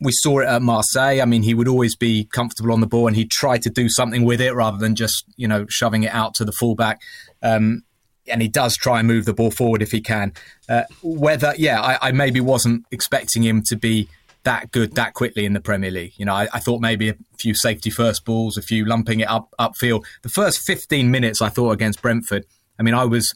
We 0.00 0.10
saw 0.12 0.40
it 0.40 0.46
at 0.46 0.62
Marseille. 0.62 1.20
I 1.20 1.26
mean, 1.26 1.44
he 1.44 1.54
would 1.54 1.68
always 1.68 1.94
be 1.94 2.24
comfortable 2.32 2.72
on 2.72 2.80
the 2.80 2.88
ball, 2.88 3.06
and 3.06 3.14
he 3.14 3.24
tried 3.24 3.62
to 3.62 3.70
do 3.70 3.88
something 3.88 4.24
with 4.24 4.40
it 4.40 4.52
rather 4.52 4.78
than 4.78 4.96
just 4.96 5.24
you 5.36 5.46
know 5.46 5.66
shoving 5.68 6.02
it 6.02 6.12
out 6.12 6.34
to 6.34 6.44
the 6.44 6.52
fullback. 6.52 7.00
Um, 7.42 7.84
and 8.28 8.40
he 8.40 8.48
does 8.48 8.76
try 8.76 9.00
and 9.00 9.08
move 9.08 9.24
the 9.24 9.34
ball 9.34 9.50
forward 9.50 9.82
if 9.82 9.90
he 9.90 10.00
can. 10.00 10.32
Uh, 10.68 10.84
whether, 11.02 11.54
yeah, 11.58 11.80
I, 11.80 12.08
I 12.08 12.12
maybe 12.12 12.40
wasn't 12.40 12.86
expecting 12.92 13.42
him 13.42 13.62
to 13.66 13.74
be 13.74 14.08
that 14.44 14.72
good 14.72 14.94
that 14.94 15.14
quickly 15.14 15.44
in 15.44 15.52
the 15.52 15.60
Premier 15.60 15.90
League. 15.90 16.14
You 16.16 16.26
know, 16.26 16.34
I, 16.34 16.48
I, 16.52 16.58
thought 16.58 16.80
maybe 16.80 17.08
a 17.08 17.16
few 17.38 17.54
safety 17.54 17.90
first 17.90 18.24
balls, 18.24 18.56
a 18.56 18.62
few 18.62 18.84
lumping 18.84 19.20
it 19.20 19.28
up 19.28 19.54
upfield. 19.58 20.04
The 20.22 20.28
first 20.28 20.60
15 20.60 21.10
minutes, 21.10 21.40
I 21.40 21.48
thought 21.48 21.70
against 21.70 22.02
Brentford. 22.02 22.44
I 22.78 22.82
mean, 22.82 22.94
I 22.94 23.04
was 23.04 23.34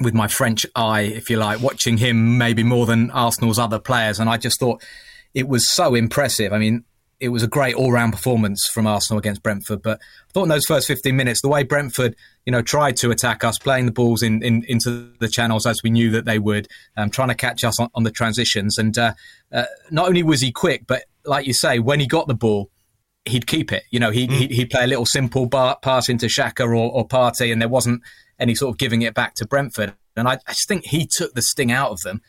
with 0.00 0.14
my 0.14 0.28
French 0.28 0.64
eye, 0.74 1.02
if 1.02 1.28
you 1.28 1.36
like, 1.36 1.60
watching 1.60 1.98
him 1.98 2.38
maybe 2.38 2.62
more 2.62 2.86
than 2.86 3.10
Arsenal's 3.10 3.58
other 3.58 3.78
players, 3.78 4.18
and 4.18 4.30
I 4.30 4.38
just 4.38 4.58
thought 4.58 4.82
it 5.34 5.46
was 5.46 5.68
so 5.70 5.94
impressive. 5.94 6.52
I 6.52 6.58
mean, 6.58 6.84
it 7.20 7.28
was 7.28 7.42
a 7.42 7.48
great 7.48 7.74
all-round 7.74 8.12
performance 8.12 8.66
from 8.72 8.86
Arsenal 8.86 9.18
against 9.18 9.42
Brentford. 9.42 9.82
But 9.82 9.98
I 10.00 10.32
thought 10.32 10.44
in 10.44 10.48
those 10.48 10.64
first 10.64 10.86
15 10.86 11.14
minutes, 11.14 11.42
the 11.42 11.48
way 11.48 11.62
Brentford, 11.62 12.16
you 12.46 12.52
know, 12.52 12.62
tried 12.62 12.96
to 12.98 13.10
attack 13.10 13.44
us, 13.44 13.58
playing 13.58 13.86
the 13.86 13.92
balls 13.92 14.22
in, 14.22 14.42
in 14.42 14.64
into 14.68 15.12
the 15.20 15.28
channels 15.28 15.66
as 15.66 15.80
we 15.82 15.90
knew 15.90 16.10
that 16.10 16.24
they 16.24 16.38
would, 16.38 16.68
um, 16.96 17.10
trying 17.10 17.28
to 17.28 17.34
catch 17.34 17.64
us 17.64 17.78
on, 17.78 17.88
on 17.94 18.02
the 18.02 18.10
transitions. 18.10 18.78
And 18.78 18.96
uh, 18.96 19.14
uh, 19.52 19.64
not 19.90 20.08
only 20.08 20.22
was 20.22 20.40
he 20.40 20.50
quick, 20.52 20.86
but 20.86 21.04
like 21.24 21.46
you 21.46 21.54
say, 21.54 21.78
when 21.78 22.00
he 22.00 22.06
got 22.06 22.28
the 22.28 22.34
ball, 22.34 22.70
he'd 23.24 23.46
keep 23.46 23.72
it. 23.72 23.84
You 23.90 24.00
know, 24.00 24.10
he'd, 24.10 24.30
mm. 24.30 24.38
he'd, 24.38 24.50
he'd, 24.50 24.70
play 24.70 24.84
a 24.84 24.86
little 24.86 25.06
simple 25.06 25.46
bar, 25.46 25.78
pass 25.82 26.08
into 26.08 26.26
Xhaka 26.26 26.64
or, 26.66 26.74
or 26.74 27.06
Partey, 27.06 27.52
and 27.52 27.60
there 27.60 27.68
wasn't 27.68 28.02
any 28.38 28.54
sort 28.54 28.74
of 28.74 28.78
giving 28.78 29.02
it 29.02 29.14
back 29.14 29.34
to 29.34 29.46
Brentford. 29.46 29.94
And 30.16 30.26
I, 30.26 30.38
I 30.46 30.52
just 30.52 30.66
think 30.66 30.86
he 30.86 31.06
took 31.06 31.34
the 31.34 31.42
sting 31.42 31.70
out 31.70 31.90
of 31.90 32.00
them. 32.00 32.22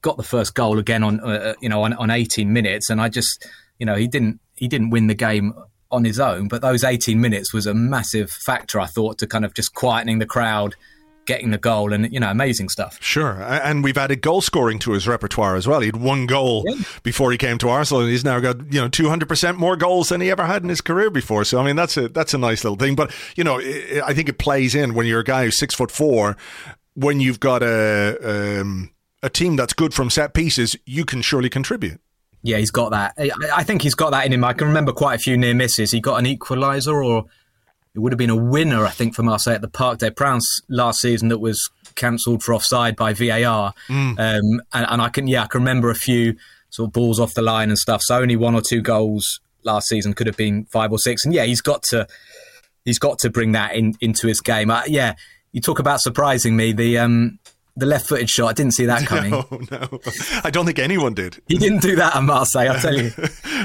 Got 0.00 0.16
the 0.16 0.22
first 0.22 0.54
goal 0.54 0.78
again 0.78 1.02
on, 1.02 1.20
uh, 1.20 1.26
uh 1.26 1.54
you 1.60 1.68
know, 1.68 1.82
on, 1.82 1.92
on 1.92 2.10
18 2.10 2.52
minutes, 2.52 2.88
and 2.88 3.00
I 3.00 3.08
just 3.08 3.46
you 3.78 3.86
know, 3.86 3.94
he 3.94 4.06
didn't 4.06 4.40
he 4.54 4.68
didn't 4.68 4.90
win 4.90 5.06
the 5.06 5.14
game 5.14 5.54
on 5.90 6.04
his 6.04 6.20
own, 6.20 6.48
but 6.48 6.62
those 6.62 6.84
18 6.84 7.20
minutes 7.20 7.52
was 7.52 7.66
a 7.66 7.74
massive 7.74 8.30
factor, 8.30 8.78
I 8.80 8.86
thought, 8.86 9.18
to 9.18 9.26
kind 9.26 9.44
of 9.44 9.54
just 9.54 9.74
quietening 9.74 10.18
the 10.18 10.26
crowd, 10.26 10.74
getting 11.26 11.50
the 11.50 11.58
goal, 11.58 11.92
and 11.92 12.12
you 12.12 12.20
know, 12.20 12.30
amazing 12.30 12.68
stuff. 12.68 12.98
Sure, 13.00 13.42
and 13.42 13.84
we've 13.84 13.96
added 13.96 14.20
goal 14.20 14.40
scoring 14.40 14.78
to 14.80 14.92
his 14.92 15.06
repertoire 15.06 15.56
as 15.56 15.66
well. 15.66 15.80
He 15.80 15.86
had 15.86 15.96
one 15.96 16.26
goal 16.26 16.64
yeah. 16.66 16.82
before 17.02 17.30
he 17.30 17.38
came 17.38 17.58
to 17.58 17.68
Arsenal, 17.68 18.02
and 18.02 18.10
he's 18.10 18.24
now 18.24 18.40
got 18.40 18.72
you 18.72 18.80
know 18.80 18.88
two 18.88 19.08
hundred 19.08 19.28
percent 19.28 19.58
more 19.58 19.76
goals 19.76 20.08
than 20.08 20.20
he 20.20 20.30
ever 20.30 20.44
had 20.44 20.62
in 20.62 20.68
his 20.68 20.80
career 20.80 21.10
before. 21.10 21.44
So 21.44 21.60
I 21.60 21.64
mean, 21.64 21.76
that's 21.76 21.96
a 21.96 22.08
that's 22.08 22.34
a 22.34 22.38
nice 22.38 22.64
little 22.64 22.76
thing. 22.78 22.94
But 22.94 23.14
you 23.36 23.44
know, 23.44 23.60
I 23.60 24.12
think 24.14 24.28
it 24.28 24.38
plays 24.38 24.74
in 24.74 24.94
when 24.94 25.06
you're 25.06 25.20
a 25.20 25.24
guy 25.24 25.44
who's 25.44 25.58
six 25.58 25.74
foot 25.74 25.90
four, 25.90 26.36
when 26.94 27.20
you've 27.20 27.40
got 27.40 27.62
a 27.62 28.60
um, 28.60 28.90
a 29.22 29.30
team 29.30 29.56
that's 29.56 29.72
good 29.72 29.94
from 29.94 30.10
set 30.10 30.34
pieces, 30.34 30.76
you 30.84 31.04
can 31.04 31.22
surely 31.22 31.48
contribute. 31.48 32.00
Yeah, 32.48 32.56
he's 32.56 32.70
got 32.70 32.92
that. 32.92 33.14
I 33.54 33.62
think 33.62 33.82
he's 33.82 33.94
got 33.94 34.10
that 34.10 34.24
in 34.24 34.32
him. 34.32 34.42
I 34.42 34.54
can 34.54 34.68
remember 34.68 34.92
quite 34.92 35.16
a 35.16 35.18
few 35.18 35.36
near 35.36 35.54
misses. 35.54 35.92
He 35.92 36.00
got 36.00 36.16
an 36.16 36.24
equaliser, 36.24 37.04
or 37.04 37.26
it 37.94 37.98
would 37.98 38.10
have 38.10 38.18
been 38.18 38.30
a 38.30 38.36
winner, 38.36 38.86
I 38.86 38.90
think, 38.90 39.14
for 39.14 39.22
Marseille 39.22 39.56
at 39.56 39.60
the 39.60 39.68
Parc 39.68 39.98
des 39.98 40.10
Princes 40.10 40.62
last 40.70 41.00
season 41.00 41.28
that 41.28 41.40
was 41.40 41.68
cancelled 41.94 42.42
for 42.42 42.54
offside 42.54 42.96
by 42.96 43.12
VAR. 43.12 43.74
Mm. 43.88 44.18
Um, 44.18 44.62
and, 44.72 44.86
and, 44.88 45.02
I 45.02 45.10
can, 45.10 45.26
yeah, 45.26 45.42
I 45.42 45.46
can 45.46 45.60
remember 45.60 45.90
a 45.90 45.94
few 45.94 46.36
sort 46.70 46.88
of 46.88 46.92
balls 46.94 47.20
off 47.20 47.34
the 47.34 47.42
line 47.42 47.68
and 47.68 47.78
stuff. 47.78 48.00
So 48.02 48.18
only 48.18 48.36
one 48.36 48.54
or 48.54 48.62
two 48.62 48.80
goals 48.80 49.40
last 49.64 49.88
season 49.88 50.14
could 50.14 50.26
have 50.26 50.36
been 50.36 50.64
five 50.66 50.90
or 50.90 50.98
six. 50.98 51.26
And 51.26 51.34
yeah, 51.34 51.44
he's 51.44 51.60
got 51.60 51.82
to, 51.90 52.06
he's 52.86 52.98
got 52.98 53.18
to 53.18 53.30
bring 53.30 53.52
that 53.52 53.74
in 53.74 53.94
into 54.00 54.26
his 54.26 54.40
game. 54.40 54.70
Uh, 54.70 54.84
yeah, 54.86 55.16
you 55.52 55.60
talk 55.60 55.80
about 55.80 56.00
surprising 56.00 56.56
me. 56.56 56.72
The 56.72 56.98
um, 56.98 57.40
the 57.78 57.86
left-footed 57.86 58.28
shot. 58.28 58.48
I 58.48 58.52
didn't 58.52 58.72
see 58.72 58.86
that 58.86 59.06
coming. 59.06 59.30
No, 59.30 59.46
no, 59.70 60.00
I 60.44 60.50
don't 60.50 60.66
think 60.66 60.78
anyone 60.78 61.14
did. 61.14 61.40
He 61.46 61.56
didn't 61.56 61.82
do 61.82 61.96
that 61.96 62.16
at 62.16 62.22
Marseille. 62.22 62.68
I'll 62.68 62.80
tell 62.80 62.96
you. 62.96 63.12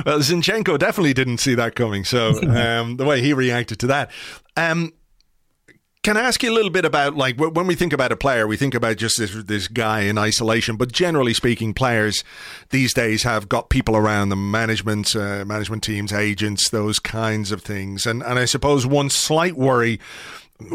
well, 0.06 0.20
Zinchenko 0.20 0.78
definitely 0.80 1.14
didn't 1.14 1.38
see 1.38 1.56
that 1.56 1.76
coming. 1.76 2.04
So 2.04 2.42
um, 2.50 2.98
the 2.98 3.06
way 3.06 3.22
he 3.22 3.34
reacted 3.34 3.80
to 3.80 3.88
that. 3.88 4.12
Um, 4.56 4.94
can 6.04 6.18
I 6.18 6.22
ask 6.22 6.44
you 6.44 6.52
a 6.52 6.54
little 6.54 6.70
bit 6.70 6.84
about 6.84 7.16
like 7.16 7.40
when 7.40 7.66
we 7.66 7.76
think 7.76 7.94
about 7.94 8.12
a 8.12 8.18
player, 8.18 8.46
we 8.46 8.58
think 8.58 8.76
about 8.76 8.98
just 8.98 9.18
this 9.18 9.34
this 9.46 9.70
guy 9.70 10.02
in 10.02 10.18
isolation. 10.18 10.76
But 10.76 10.92
generally 10.92 11.34
speaking, 11.34 11.74
players 11.74 12.26
these 12.72 12.94
days 12.94 13.24
have 13.24 13.48
got 13.48 13.70
people 13.70 13.96
around 13.96 14.28
them, 14.28 14.52
management, 14.52 15.16
uh, 15.16 15.46
management 15.46 15.82
teams, 15.82 16.12
agents, 16.12 16.70
those 16.70 17.00
kinds 17.00 17.54
of 17.54 17.62
things. 17.62 18.06
And 18.06 18.22
and 18.22 18.38
I 18.38 18.44
suppose 18.44 18.86
one 18.86 19.10
slight 19.10 19.56
worry 19.56 20.02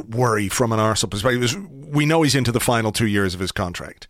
worry 0.08 0.48
from 0.48 0.72
an 0.72 0.78
Arsenal 0.78 1.10
perspective 1.10 1.42
is 1.42 1.56
we 1.56 2.06
know 2.06 2.22
he's 2.22 2.34
into 2.34 2.52
the 2.52 2.60
final 2.60 2.92
two 2.92 3.06
years 3.06 3.34
of 3.34 3.40
his 3.40 3.52
contract. 3.52 4.06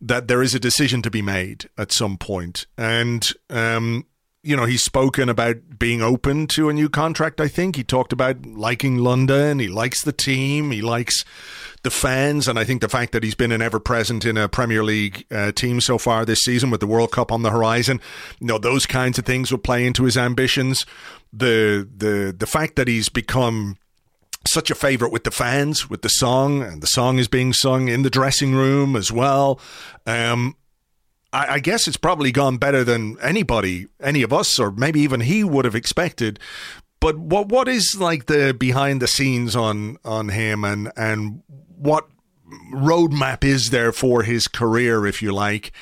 That 0.00 0.28
there 0.28 0.42
is 0.42 0.54
a 0.54 0.60
decision 0.60 1.02
to 1.02 1.10
be 1.10 1.22
made 1.22 1.68
at 1.76 1.90
some 1.90 2.18
point. 2.18 2.66
and 2.76 3.28
um, 3.50 4.06
you 4.42 4.56
know 4.56 4.64
he's 4.64 4.82
spoken 4.82 5.28
about 5.28 5.56
being 5.78 6.00
open 6.00 6.46
to 6.48 6.68
a 6.68 6.72
new 6.72 6.88
contract. 6.88 7.40
I 7.40 7.48
think 7.48 7.76
he 7.76 7.84
talked 7.84 8.12
about 8.12 8.46
liking 8.46 8.98
London. 8.98 9.58
He 9.58 9.68
likes 9.68 10.02
the 10.02 10.12
team. 10.12 10.70
He 10.70 10.80
likes 10.80 11.24
the 11.82 11.90
fans, 11.90 12.48
and 12.48 12.58
I 12.58 12.64
think 12.64 12.80
the 12.80 12.88
fact 12.88 13.12
that 13.12 13.22
he's 13.22 13.34
been 13.34 13.52
an 13.52 13.62
ever 13.62 13.80
present 13.80 14.24
in 14.24 14.36
a 14.36 14.48
Premier 14.48 14.82
League 14.84 15.26
uh, 15.30 15.52
team 15.52 15.80
so 15.80 15.98
far 15.98 16.24
this 16.24 16.40
season 16.40 16.70
with 16.70 16.80
the 16.80 16.86
World 16.86 17.12
Cup 17.12 17.30
on 17.30 17.42
the 17.42 17.50
horizon, 17.50 18.00
you 18.38 18.46
know 18.46 18.58
those 18.58 18.86
kinds 18.86 19.18
of 19.18 19.26
things 19.26 19.50
will 19.50 19.58
play 19.58 19.86
into 19.86 20.04
his 20.04 20.16
ambitions. 20.16 20.86
The 21.32 21.88
the 21.94 22.34
the 22.36 22.46
fact 22.46 22.76
that 22.76 22.88
he's 22.88 23.08
become 23.08 23.76
such 24.50 24.70
a 24.70 24.74
favorite 24.74 25.12
with 25.12 25.24
the 25.24 25.30
fans, 25.30 25.88
with 25.88 26.02
the 26.02 26.08
song, 26.08 26.62
and 26.62 26.82
the 26.82 26.86
song 26.86 27.18
is 27.18 27.28
being 27.28 27.52
sung 27.52 27.88
in 27.88 28.02
the 28.02 28.10
dressing 28.10 28.54
room 28.54 28.96
as 28.96 29.12
well. 29.12 29.60
Um, 30.06 30.56
I, 31.32 31.54
I, 31.54 31.58
guess 31.58 31.86
it's 31.86 31.96
probably 31.96 32.32
gone 32.32 32.56
better 32.56 32.84
than 32.84 33.18
anybody, 33.20 33.86
any 34.00 34.22
of 34.22 34.32
us, 34.32 34.58
or 34.58 34.70
maybe 34.70 35.00
even 35.00 35.20
he 35.20 35.44
would 35.44 35.64
have 35.64 35.74
expected. 35.74 36.38
But 37.00 37.18
what 37.18 37.48
what 37.48 37.68
is 37.68 37.96
like 37.98 38.26
the 38.26 38.52
behind 38.52 39.00
the 39.00 39.06
scenes 39.06 39.54
on 39.54 39.98
on 40.04 40.30
him, 40.30 40.64
and 40.64 40.90
and 40.96 41.42
what 41.76 42.08
roadmap 42.72 43.44
is 43.44 43.70
there 43.70 43.92
for 43.92 44.22
his 44.22 44.48
career, 44.48 45.06
if 45.06 45.22
you 45.22 45.32
like? 45.32 45.72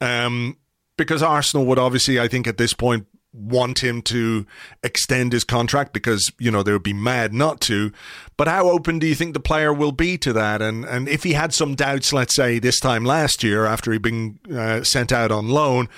Um, 0.00 0.56
because 0.96 1.22
Arsenal 1.22 1.66
would 1.66 1.78
obviously, 1.78 2.20
I 2.20 2.28
think, 2.28 2.46
at 2.46 2.58
this 2.58 2.72
point 2.72 3.06
want 3.32 3.82
him 3.82 4.02
to 4.02 4.46
extend 4.82 5.32
his 5.32 5.44
contract 5.44 5.92
because 5.92 6.30
you 6.38 6.50
know 6.50 6.62
they 6.62 6.72
would 6.72 6.82
be 6.82 6.92
mad 6.92 7.32
not 7.32 7.60
to. 7.62 7.92
But 8.36 8.48
how 8.48 8.68
open 8.68 8.98
do 8.98 9.06
you 9.06 9.14
think 9.14 9.34
the 9.34 9.40
player 9.40 9.72
will 9.72 9.92
be 9.92 10.18
to 10.18 10.32
that? 10.32 10.60
And 10.60 10.84
and 10.84 11.08
if 11.08 11.22
he 11.22 11.32
had 11.32 11.54
some 11.54 11.74
doubts, 11.74 12.12
let's 12.12 12.34
say 12.34 12.58
this 12.58 12.78
time 12.78 13.04
last 13.04 13.42
year 13.42 13.66
after 13.66 13.92
he'd 13.92 14.02
been 14.02 14.38
uh, 14.54 14.82
sent 14.84 15.12
out 15.12 15.30
on 15.30 15.48
loan, 15.48 15.88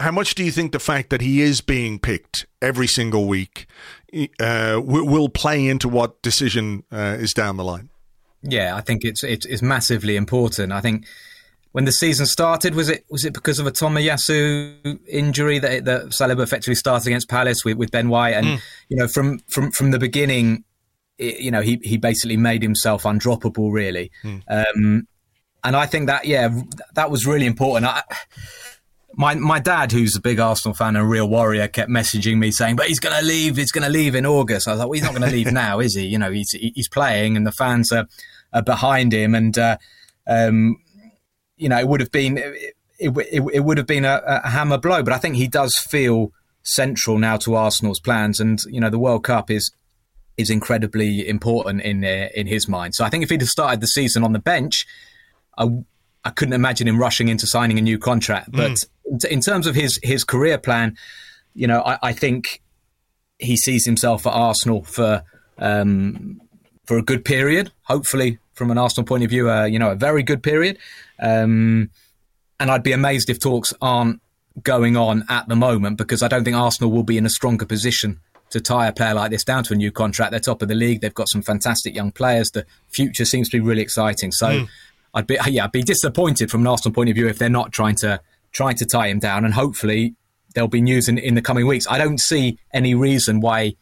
how 0.00 0.10
much 0.10 0.34
do 0.34 0.44
you 0.44 0.50
think 0.50 0.72
the 0.72 0.80
fact 0.80 1.10
that 1.10 1.20
he 1.20 1.40
is 1.40 1.60
being 1.60 1.98
picked 1.98 2.46
every 2.60 2.86
single 2.86 3.26
week 3.26 3.66
uh, 4.40 4.80
will 4.82 5.28
play 5.28 5.66
into 5.66 5.88
what 5.88 6.20
decision 6.22 6.82
uh, 6.90 7.16
is 7.18 7.32
down 7.32 7.56
the 7.56 7.64
line? 7.64 7.90
Yeah, 8.42 8.76
I 8.76 8.82
think 8.82 9.04
it's, 9.04 9.24
it's 9.24 9.46
it's 9.46 9.62
massively 9.62 10.16
important. 10.16 10.72
I 10.72 10.80
think 10.80 11.06
when 11.74 11.86
the 11.86 11.92
season 11.92 12.24
started? 12.24 12.76
Was 12.76 12.88
it 12.88 13.04
was 13.10 13.24
it 13.24 13.34
because 13.34 13.58
of 13.58 13.66
a 13.66 13.72
Tomiyasu 13.72 15.00
injury 15.08 15.58
that 15.58 15.84
that 15.86 16.02
Saliba 16.10 16.44
effectively 16.44 16.76
started 16.76 17.08
against 17.08 17.28
Palace 17.28 17.64
with, 17.64 17.76
with 17.76 17.90
Ben 17.90 18.08
White? 18.08 18.34
And 18.34 18.46
mm. 18.46 18.60
you 18.88 18.96
know, 18.96 19.08
from 19.08 19.40
from 19.48 19.72
from 19.72 19.90
the 19.90 19.98
beginning, 19.98 20.62
it, 21.18 21.40
you 21.40 21.50
know, 21.50 21.62
he 21.62 21.80
he 21.82 21.96
basically 21.96 22.36
made 22.36 22.62
himself 22.62 23.02
undroppable, 23.02 23.72
really. 23.72 24.12
Mm. 24.22 24.42
Um, 24.48 25.08
and 25.64 25.74
I 25.74 25.86
think 25.86 26.06
that 26.06 26.26
yeah, 26.26 26.48
that 26.94 27.10
was 27.10 27.26
really 27.26 27.46
important. 27.46 27.86
I, 27.86 28.04
my 29.14 29.34
my 29.34 29.58
dad, 29.58 29.90
who's 29.90 30.14
a 30.14 30.20
big 30.20 30.38
Arsenal 30.38 30.76
fan 30.76 30.94
and 30.94 30.98
a 30.98 31.04
real 31.04 31.28
warrior, 31.28 31.66
kept 31.66 31.90
messaging 31.90 32.38
me 32.38 32.52
saying, 32.52 32.76
"But 32.76 32.86
he's 32.86 33.00
going 33.00 33.18
to 33.18 33.26
leave. 33.26 33.56
He's 33.56 33.72
going 33.72 33.82
to 33.82 33.90
leave 33.90 34.14
in 34.14 34.26
August." 34.26 34.68
I 34.68 34.70
was 34.70 34.78
like, 34.78 34.86
"Well, 34.86 34.92
he's 34.94 35.02
not 35.02 35.16
going 35.16 35.28
to 35.28 35.36
leave 35.36 35.52
now, 35.52 35.80
is 35.80 35.96
he? 35.96 36.06
You 36.06 36.18
know, 36.18 36.30
he's 36.30 36.52
he's 36.52 36.88
playing, 36.88 37.36
and 37.36 37.44
the 37.44 37.50
fans 37.50 37.90
are, 37.90 38.06
are 38.52 38.62
behind 38.62 39.12
him." 39.12 39.34
And 39.34 39.58
uh, 39.58 39.76
um, 40.28 40.76
you 41.56 41.68
know, 41.68 41.78
it 41.78 41.88
would 41.88 42.00
have 42.00 42.10
been 42.10 42.38
it, 42.38 42.74
it, 42.98 43.42
it 43.52 43.60
would 43.60 43.78
have 43.78 43.86
been 43.86 44.04
a, 44.04 44.20
a, 44.26 44.50
hammer 44.50 44.78
blow. 44.78 45.02
But 45.02 45.12
I 45.12 45.18
think 45.18 45.36
he 45.36 45.48
does 45.48 45.74
feel 45.88 46.32
central 46.62 47.18
now 47.18 47.36
to 47.38 47.54
Arsenal's 47.54 48.00
plans, 48.00 48.40
and 48.40 48.58
you 48.68 48.80
know, 48.80 48.90
the 48.90 48.98
World 48.98 49.24
Cup 49.24 49.50
is 49.50 49.72
is 50.36 50.50
incredibly 50.50 51.28
important 51.28 51.82
in 51.82 52.04
uh, 52.04 52.28
in 52.34 52.46
his 52.46 52.68
mind. 52.68 52.94
So 52.94 53.04
I 53.04 53.10
think 53.10 53.22
if 53.24 53.30
he'd 53.30 53.40
have 53.40 53.48
started 53.48 53.80
the 53.80 53.86
season 53.86 54.24
on 54.24 54.32
the 54.32 54.38
bench, 54.38 54.86
I, 55.58 55.68
I 56.24 56.30
couldn't 56.30 56.54
imagine 56.54 56.88
him 56.88 56.98
rushing 56.98 57.28
into 57.28 57.46
signing 57.46 57.78
a 57.78 57.82
new 57.82 57.98
contract. 57.98 58.50
But 58.52 58.72
mm. 58.72 59.24
in 59.26 59.40
terms 59.40 59.66
of 59.66 59.74
his 59.74 59.98
his 60.02 60.24
career 60.24 60.58
plan, 60.58 60.96
you 61.54 61.66
know, 61.66 61.82
I, 61.82 61.98
I 62.02 62.12
think 62.12 62.62
he 63.38 63.56
sees 63.56 63.84
himself 63.84 64.26
at 64.26 64.32
Arsenal 64.32 64.84
for 64.84 65.22
um, 65.58 66.40
for 66.86 66.98
a 66.98 67.02
good 67.02 67.24
period. 67.24 67.72
Hopefully, 67.82 68.38
from 68.54 68.70
an 68.70 68.78
Arsenal 68.78 69.06
point 69.06 69.24
of 69.24 69.30
view, 69.30 69.50
uh, 69.50 69.64
you 69.64 69.78
know, 69.78 69.90
a 69.90 69.96
very 69.96 70.22
good 70.22 70.42
period. 70.42 70.78
Um, 71.18 71.90
and 72.60 72.70
I'd 72.70 72.82
be 72.82 72.92
amazed 72.92 73.30
if 73.30 73.38
talks 73.38 73.72
aren't 73.80 74.20
going 74.62 74.96
on 74.96 75.24
at 75.28 75.48
the 75.48 75.56
moment 75.56 75.98
because 75.98 76.22
I 76.22 76.28
don't 76.28 76.44
think 76.44 76.56
Arsenal 76.56 76.90
will 76.90 77.02
be 77.02 77.18
in 77.18 77.26
a 77.26 77.30
stronger 77.30 77.66
position 77.66 78.20
to 78.50 78.60
tie 78.60 78.86
a 78.86 78.92
player 78.92 79.14
like 79.14 79.30
this 79.30 79.42
down 79.42 79.64
to 79.64 79.74
a 79.74 79.76
new 79.76 79.90
contract. 79.90 80.30
They're 80.30 80.40
top 80.40 80.62
of 80.62 80.68
the 80.68 80.74
league. 80.74 81.00
They've 81.00 81.12
got 81.12 81.28
some 81.28 81.42
fantastic 81.42 81.94
young 81.94 82.12
players. 82.12 82.50
The 82.50 82.64
future 82.88 83.24
seems 83.24 83.48
to 83.50 83.56
be 83.56 83.60
really 83.60 83.82
exciting. 83.82 84.30
So 84.30 84.46
mm. 84.46 84.68
I'd 85.12 85.26
be 85.26 85.38
yeah, 85.48 85.64
I'd 85.64 85.72
be 85.72 85.82
disappointed 85.82 86.50
from 86.50 86.60
an 86.60 86.68
Arsenal 86.68 86.94
point 86.94 87.10
of 87.10 87.16
view 87.16 87.26
if 87.26 87.38
they're 87.38 87.48
not 87.48 87.72
trying 87.72 87.96
to 87.96 88.20
trying 88.52 88.76
to 88.76 88.86
tie 88.86 89.08
him 89.08 89.18
down. 89.18 89.44
And 89.44 89.54
hopefully 89.54 90.14
there'll 90.54 90.68
be 90.68 90.80
news 90.80 91.08
in, 91.08 91.18
in 91.18 91.34
the 91.34 91.42
coming 91.42 91.66
weeks. 91.66 91.86
I 91.88 91.98
don't 91.98 92.20
see 92.20 92.58
any 92.72 92.94
reason 92.94 93.40
why 93.40 93.74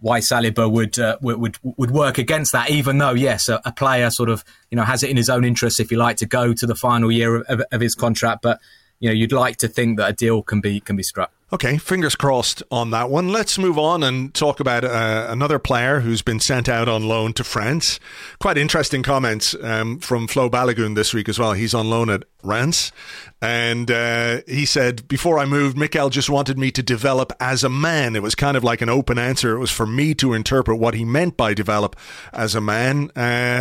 why 0.00 0.20
Saliba 0.20 0.70
would, 0.70 0.98
uh, 0.98 1.16
would 1.20 1.56
would 1.62 1.90
work 1.90 2.18
against 2.18 2.52
that, 2.52 2.70
even 2.70 2.98
though 2.98 3.12
yes, 3.12 3.48
a, 3.48 3.60
a, 3.64 3.72
player 3.72 4.10
sort 4.10 4.28
of 4.28 4.44
you 4.70 4.76
know 4.76 4.84
has 4.84 5.02
it 5.02 5.10
in 5.10 5.16
his 5.16 5.30
own 5.30 5.44
interest, 5.44 5.80
if 5.80 5.90
you 5.90 5.96
like, 5.96 6.18
to 6.18 6.26
go 6.26 6.52
to 6.52 6.66
the 6.66 6.74
final 6.74 7.10
year 7.10 7.36
of, 7.36 7.46
of, 7.48 7.66
of 7.72 7.80
his 7.80 7.94
contract. 7.94 8.42
But 8.42 8.60
you 9.00 9.08
know, 9.08 9.14
you'd 9.14 9.32
like 9.32 9.56
to 9.58 9.68
think 9.68 9.98
that 9.98 10.10
a 10.10 10.12
deal 10.12 10.42
can 10.42 10.60
be 10.60 10.80
can 10.80 10.96
be 10.96 11.02
struck. 11.02 11.32
Okay, 11.52 11.78
fingers 11.78 12.16
crossed 12.16 12.64
on 12.72 12.90
that 12.90 13.08
one. 13.08 13.28
Let's 13.28 13.56
move 13.56 13.78
on 13.78 14.02
and 14.02 14.34
talk 14.34 14.58
about 14.58 14.82
uh, 14.82 15.28
another 15.28 15.60
player 15.60 16.00
who's 16.00 16.20
been 16.20 16.40
sent 16.40 16.68
out 16.68 16.88
on 16.88 17.06
loan 17.06 17.34
to 17.34 17.44
France. 17.44 18.00
Quite 18.40 18.58
interesting 18.58 19.04
comments 19.04 19.54
um, 19.62 20.00
from 20.00 20.26
Flo 20.26 20.50
Balogun 20.50 20.96
this 20.96 21.14
week 21.14 21.28
as 21.28 21.38
well. 21.38 21.52
He's 21.52 21.72
on 21.72 21.88
loan 21.88 22.10
at 22.10 22.24
Reims. 22.42 22.90
And 23.40 23.88
uh, 23.92 24.40
he 24.48 24.66
said, 24.66 25.06
Before 25.06 25.38
I 25.38 25.44
moved, 25.44 25.78
Mikel 25.78 26.10
just 26.10 26.28
wanted 26.28 26.58
me 26.58 26.72
to 26.72 26.82
develop 26.82 27.32
as 27.38 27.62
a 27.62 27.68
man. 27.68 28.16
It 28.16 28.22
was 28.22 28.34
kind 28.34 28.56
of 28.56 28.64
like 28.64 28.80
an 28.82 28.88
open 28.88 29.16
answer. 29.16 29.54
It 29.54 29.60
was 29.60 29.70
for 29.70 29.86
me 29.86 30.14
to 30.14 30.32
interpret 30.32 30.80
what 30.80 30.94
he 30.94 31.04
meant 31.04 31.36
by 31.36 31.54
develop 31.54 31.94
as 32.32 32.56
a 32.56 32.60
man. 32.60 33.12
Uh, 33.14 33.20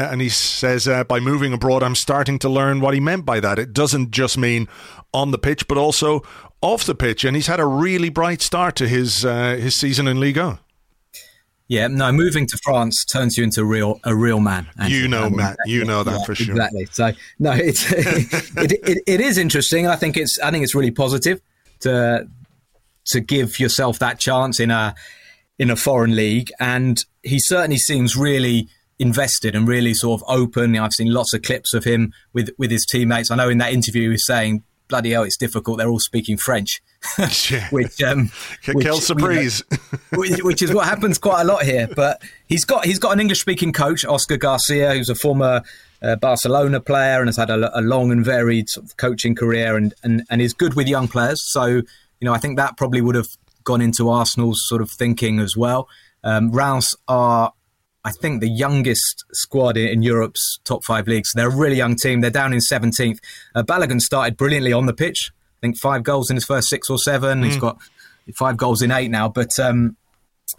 and 0.10 0.22
he 0.22 0.30
says, 0.30 0.88
uh, 0.88 1.04
By 1.04 1.20
moving 1.20 1.54
abroad, 1.54 1.84
I'm 1.84 1.94
starting 1.94 2.40
to 2.40 2.50
learn 2.50 2.82
what 2.82 2.96
he 2.96 3.00
meant 3.00 3.26
by 3.26 3.40
that. 3.42 3.60
It 3.60 3.74
doesn't 3.74 4.10
just 4.10 4.40
mean 4.40 4.68
on 5.14 5.30
the 5.30 5.38
pitch, 5.38 5.68
but 5.68 5.78
also 5.78 6.24
off 6.66 6.84
the 6.84 6.96
pitch, 6.96 7.24
and 7.24 7.36
he's 7.36 7.48
had 7.48 7.60
a 7.60 7.66
really 7.66 8.10
bright 8.10 8.42
start 8.42 8.76
to 8.78 8.88
his 8.88 9.24
uh, 9.24 9.56
his 9.56 9.76
season 9.76 10.08
in 10.08 10.20
Liga. 10.20 10.60
Yeah, 11.68 11.88
no, 11.88 12.12
moving 12.12 12.46
to 12.48 12.58
France 12.64 13.04
turns 13.06 13.38
you 13.38 13.44
into 13.44 13.62
a 13.62 13.66
real 13.66 14.00
a 14.04 14.16
real 14.16 14.40
man. 14.40 14.68
Actually. 14.78 14.98
You 14.98 15.08
know, 15.08 15.30
Matt. 15.30 15.58
You 15.66 15.86
know 15.86 16.04
that 16.04 16.20
yeah, 16.20 16.26
for 16.26 16.36
sure. 16.36 16.56
Exactly. 16.56 16.86
So 16.92 17.12
no, 17.40 17.52
it's 17.52 17.92
it, 17.92 18.72
it, 18.84 19.04
it 19.08 19.22
is 19.22 19.38
interesting. 19.38 19.88
I 19.88 19.96
think 19.96 20.18
it's 20.18 20.40
I 20.44 20.52
think 20.52 20.64
it's 20.64 20.76
really 20.76 20.92
positive 20.92 21.42
to 21.82 22.28
to 23.08 23.20
give 23.20 23.60
yourself 23.60 24.00
that 24.00 24.20
chance 24.20 24.60
in 24.60 24.72
a 24.72 24.96
in 25.58 25.70
a 25.70 25.76
foreign 25.76 26.16
league, 26.16 26.52
and 26.60 27.04
he 27.24 27.40
certainly 27.40 27.78
seems 27.78 28.16
really 28.16 28.68
invested 28.98 29.56
and 29.56 29.68
really 29.68 29.94
sort 29.94 30.22
of 30.22 30.28
open. 30.30 30.78
I've 30.78 30.94
seen 30.94 31.12
lots 31.12 31.34
of 31.34 31.42
clips 31.42 31.74
of 31.74 31.84
him 31.84 32.14
with 32.34 32.50
with 32.58 32.72
his 32.72 32.86
teammates. 32.86 33.32
I 33.32 33.36
know 33.36 33.50
in 33.50 33.58
that 33.60 33.74
interview 33.74 34.04
he 34.04 34.10
was 34.10 34.26
saying, 34.26 34.64
"Bloody 34.88 35.12
hell, 35.12 35.24
it's 35.24 35.38
difficult. 35.38 35.78
They're 35.78 35.90
all 35.90 36.00
speaking 36.00 36.38
French," 36.38 36.82
which 37.72 38.02
um, 38.02 38.32
which, 38.74 38.88
surprise, 39.02 39.64
which, 40.14 40.44
which, 40.44 40.62
is 40.62 40.74
what 40.74 40.86
happens 40.86 41.18
quite 41.18 41.42
a 41.42 41.46
lot 41.46 41.64
here. 41.64 41.88
But 41.96 42.22
he's 42.48 42.66
got 42.66 42.86
he's 42.86 43.00
got 43.00 43.14
an 43.14 43.20
English 43.20 43.42
speaking 43.42 43.74
coach, 43.74 44.06
Oscar 44.06 44.38
Garcia, 44.38 44.94
who's 44.94 45.10
a 45.10 45.16
former 45.16 45.62
uh, 46.02 46.16
Barcelona 46.18 46.80
player 46.80 47.20
and 47.20 47.28
has 47.28 47.38
had 47.38 47.50
a, 47.50 47.78
a 47.78 47.82
long 47.82 48.12
and 48.12 48.24
varied 48.24 48.70
sort 48.70 48.86
of 48.86 48.98
coaching 48.98 49.36
career 49.36 49.76
and, 49.76 49.94
and 50.04 50.24
and 50.30 50.42
is 50.42 50.54
good 50.54 50.74
with 50.76 50.88
young 50.88 51.08
players. 51.08 51.42
So 51.52 51.66
you 51.66 51.84
know, 52.22 52.34
I 52.34 52.38
think 52.38 52.58
that 52.58 52.78
probably 52.78 53.02
would 53.02 53.16
have 53.16 53.28
gone 53.64 53.82
into 53.82 54.10
Arsenal's 54.10 54.62
sort 54.68 54.82
of 54.82 54.90
thinking 54.90 55.40
as 55.40 55.58
well. 55.58 55.88
Um, 56.24 56.52
Reims 56.52 56.96
are 57.08 57.54
I 58.06 58.12
think 58.22 58.40
the 58.40 58.50
youngest 58.50 59.26
squad 59.34 59.78
in, 59.78 60.04
Europe's 60.04 60.60
top 60.64 60.84
five 60.86 61.08
leagues. 61.08 61.32
They're 61.34 61.50
a 61.50 61.56
really 61.56 61.76
young 61.76 61.96
team. 61.96 62.22
They're 62.22 62.30
down 62.30 62.54
in 62.54 62.60
17th. 62.60 63.18
Uh, 63.56 63.64
Balogun 63.64 64.00
started 64.00 64.38
brilliantly 64.38 64.72
on 64.72 64.86
the 64.86 64.94
pitch. 64.94 65.32
I 65.58 65.60
think 65.62 65.80
five 65.80 66.04
goals 66.04 66.30
in 66.30 66.36
his 66.36 66.46
first 66.46 66.70
six 66.70 66.88
or 66.88 67.00
seven. 67.00 67.42
Mm. 67.42 67.46
He's 67.46 67.58
got 67.58 67.80
five 68.38 68.58
goals 68.58 68.84
in 68.84 68.92
eight 68.92 69.10
now. 69.10 69.28
But 69.28 69.50
um, 69.60 69.98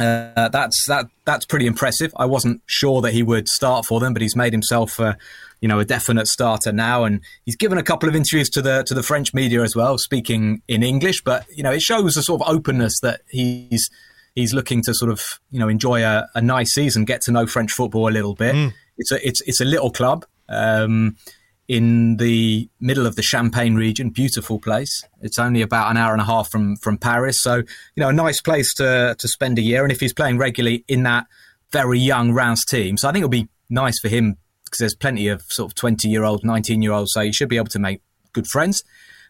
uh, 0.00 0.48
that's 0.48 0.84
that 0.88 1.06
that's 1.24 1.46
pretty 1.46 1.66
impressive. 1.66 2.12
I 2.16 2.26
wasn't 2.26 2.62
sure 2.66 3.00
that 3.02 3.12
he 3.12 3.22
would 3.22 3.48
start 3.48 3.86
for 3.86 4.00
them, 4.00 4.12
but 4.12 4.22
he's 4.22 4.36
made 4.36 4.52
himself, 4.52 4.98
uh, 4.98 5.14
you 5.60 5.68
know, 5.68 5.78
a 5.78 5.84
definite 5.84 6.26
starter 6.26 6.72
now, 6.72 7.04
and 7.04 7.20
he's 7.44 7.56
given 7.56 7.78
a 7.78 7.82
couple 7.82 8.08
of 8.08 8.16
interviews 8.16 8.50
to 8.50 8.62
the 8.62 8.82
to 8.84 8.94
the 8.94 9.02
French 9.04 9.32
media 9.32 9.62
as 9.62 9.76
well, 9.76 9.98
speaking 9.98 10.62
in 10.66 10.82
English. 10.82 11.22
But 11.22 11.46
you 11.54 11.62
know, 11.62 11.70
it 11.70 11.82
shows 11.82 12.16
a 12.16 12.22
sort 12.22 12.42
of 12.42 12.48
openness 12.48 12.98
that 13.02 13.20
he's 13.30 13.88
he's 14.36 14.54
looking 14.54 14.82
to 14.82 14.94
sort 14.94 15.10
of 15.10 15.20
you 15.50 15.58
know 15.58 15.68
enjoy 15.68 16.04
a, 16.04 16.28
a 16.36 16.40
nice 16.40 16.72
season, 16.72 17.04
get 17.04 17.22
to 17.22 17.32
know 17.32 17.48
French 17.48 17.72
football 17.72 18.08
a 18.08 18.12
little 18.12 18.34
bit. 18.34 18.54
Mm. 18.54 18.72
It's 18.98 19.10
a 19.10 19.26
it's 19.26 19.40
it's 19.40 19.60
a 19.60 19.64
little 19.64 19.90
club 19.90 20.24
um, 20.48 21.16
in 21.66 22.18
the 22.18 22.68
middle 22.78 23.06
of 23.06 23.16
the 23.16 23.22
Champagne 23.22 23.74
region, 23.74 24.10
beautiful 24.10 24.60
place. 24.60 25.02
It's 25.20 25.40
only 25.40 25.62
about 25.62 25.90
an 25.90 25.96
hour 25.96 26.12
and 26.12 26.20
a 26.20 26.24
half 26.24 26.48
from 26.48 26.76
from 26.76 26.98
Paris, 26.98 27.42
so 27.42 27.56
you 27.56 27.64
know 27.96 28.10
a 28.10 28.12
nice 28.12 28.40
place 28.40 28.72
to 28.74 29.16
to 29.18 29.28
spend 29.28 29.58
a 29.58 29.62
year. 29.62 29.82
And 29.82 29.90
if 29.90 29.98
he's 29.98 30.14
playing 30.14 30.38
regularly 30.38 30.84
in 30.86 31.02
that 31.02 31.26
very 31.72 31.98
young 31.98 32.32
Reims 32.32 32.64
team, 32.64 32.96
so 32.96 33.08
I 33.08 33.12
think 33.12 33.22
it'll 33.22 33.30
be 33.30 33.48
nice 33.68 33.98
for 33.98 34.08
him 34.08 34.36
because 34.64 34.78
there's 34.78 34.94
plenty 34.94 35.28
of 35.28 35.42
sort 35.42 35.70
of 35.70 35.74
20 35.76 36.08
year 36.08 36.24
old, 36.24 36.44
19 36.44 36.82
year 36.82 36.92
olds, 36.92 37.12
so 37.12 37.20
he 37.22 37.32
should 37.32 37.48
be 37.48 37.56
able 37.56 37.68
to 37.68 37.78
make 37.78 38.00
good 38.32 38.46
friends. 38.46 38.82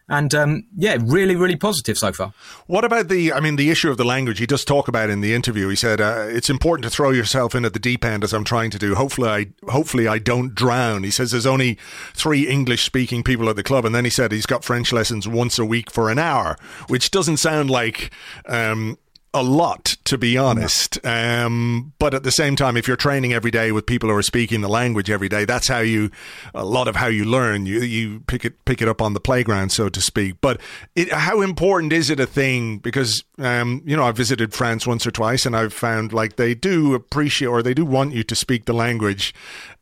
And 0.09 0.33
um, 0.33 0.63
yeah, 0.75 0.97
really, 1.01 1.35
really 1.35 1.57
positive 1.57 1.97
so 1.97 2.13
far. 2.13 2.33
What 2.67 2.85
about 2.85 3.09
the? 3.09 3.33
I 3.33 3.41
mean, 3.41 3.57
the 3.57 3.69
issue 3.69 3.89
of 3.89 3.97
the 3.97 4.05
language. 4.05 4.39
He 4.39 4.45
does 4.45 4.63
talk 4.63 4.87
about 4.87 5.09
in 5.09 5.19
the 5.19 5.33
interview. 5.33 5.67
He 5.67 5.75
said 5.75 5.99
uh, 5.99 6.27
it's 6.29 6.49
important 6.49 6.85
to 6.85 6.89
throw 6.89 7.11
yourself 7.11 7.53
in 7.53 7.65
at 7.65 7.73
the 7.73 7.79
deep 7.79 8.05
end, 8.05 8.23
as 8.23 8.31
I'm 8.33 8.45
trying 8.45 8.71
to 8.71 8.79
do. 8.79 8.95
Hopefully, 8.95 9.29
I 9.29 9.69
hopefully 9.69 10.07
I 10.07 10.19
don't 10.19 10.55
drown. 10.55 11.03
He 11.03 11.11
says 11.11 11.31
there's 11.31 11.45
only 11.45 11.77
three 12.13 12.47
English 12.47 12.83
speaking 12.83 13.21
people 13.21 13.49
at 13.49 13.57
the 13.57 13.63
club, 13.63 13.83
and 13.83 13.93
then 13.93 14.05
he 14.05 14.09
said 14.09 14.31
he's 14.31 14.45
got 14.45 14.63
French 14.63 14.93
lessons 14.93 15.27
once 15.27 15.59
a 15.59 15.65
week 15.65 15.91
for 15.91 16.09
an 16.09 16.19
hour, 16.19 16.55
which 16.87 17.11
doesn't 17.11 17.37
sound 17.37 17.69
like 17.69 18.11
um, 18.45 18.97
a 19.33 19.43
lot, 19.43 19.97
to 20.05 20.17
be 20.17 20.37
honest. 20.37 21.03
Um, 21.05 21.93
but 21.99 22.13
at 22.13 22.23
the 22.23 22.31
same 22.31 22.55
time, 22.55 22.77
if 22.77 22.87
you're 22.87 22.97
training 22.97 23.33
every 23.33 23.51
day 23.51 23.71
with 23.71 23.85
people 23.85 24.09
who 24.09 24.15
are 24.15 24.23
speaking 24.23 24.61
the 24.61 24.69
language 24.69 25.09
every 25.09 25.29
day, 25.29 25.45
that's 25.45 25.67
how 25.67 25.79
you 25.79 26.09
a 26.55 26.65
lot 26.65 26.87
of 26.87 26.95
how 26.95 27.07
you 27.07 27.25
learn. 27.25 27.65
You 27.65 27.81
you 27.81 28.19
pick 28.21 28.45
it 28.45 28.63
pick 28.65 28.81
it 28.81 28.87
up 28.87 29.01
on 29.01 29.13
the 29.13 29.19
playground, 29.19 29.71
so 29.71 29.89
to 29.89 30.01
speak. 30.01 30.35
But 30.41 30.61
it, 30.95 31.11
how 31.11 31.41
important 31.41 31.93
is 31.93 32.09
it 32.09 32.19
a 32.19 32.25
thing? 32.25 32.79
Because 32.79 33.23
um, 33.37 33.81
you 33.85 33.95
know, 33.95 34.03
I 34.03 34.11
visited 34.11 34.53
France 34.53 34.87
once 34.87 35.05
or 35.05 35.11
twice, 35.11 35.45
and 35.45 35.55
I've 35.55 35.73
found 35.73 36.13
like 36.13 36.37
they 36.37 36.55
do 36.55 36.93
appreciate 36.93 37.47
or 37.47 37.61
they 37.61 37.73
do 37.73 37.85
want 37.85 38.13
you 38.13 38.23
to 38.23 38.35
speak 38.35 38.65
the 38.65 38.73
language. 38.73 39.33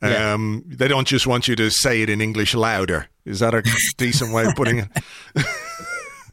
Um, 0.02 0.64
yeah. 0.68 0.76
They 0.78 0.88
don't 0.88 1.08
just 1.08 1.28
want 1.28 1.48
you 1.48 1.56
to 1.56 1.70
say 1.70 2.02
it 2.02 2.10
in 2.10 2.20
English 2.20 2.54
louder. 2.54 3.08
Is 3.26 3.40
that 3.40 3.54
a 3.54 3.64
decent 3.98 4.34
way 4.34 4.46
of 4.46 4.56
putting 4.56 4.80
it? 4.80 4.88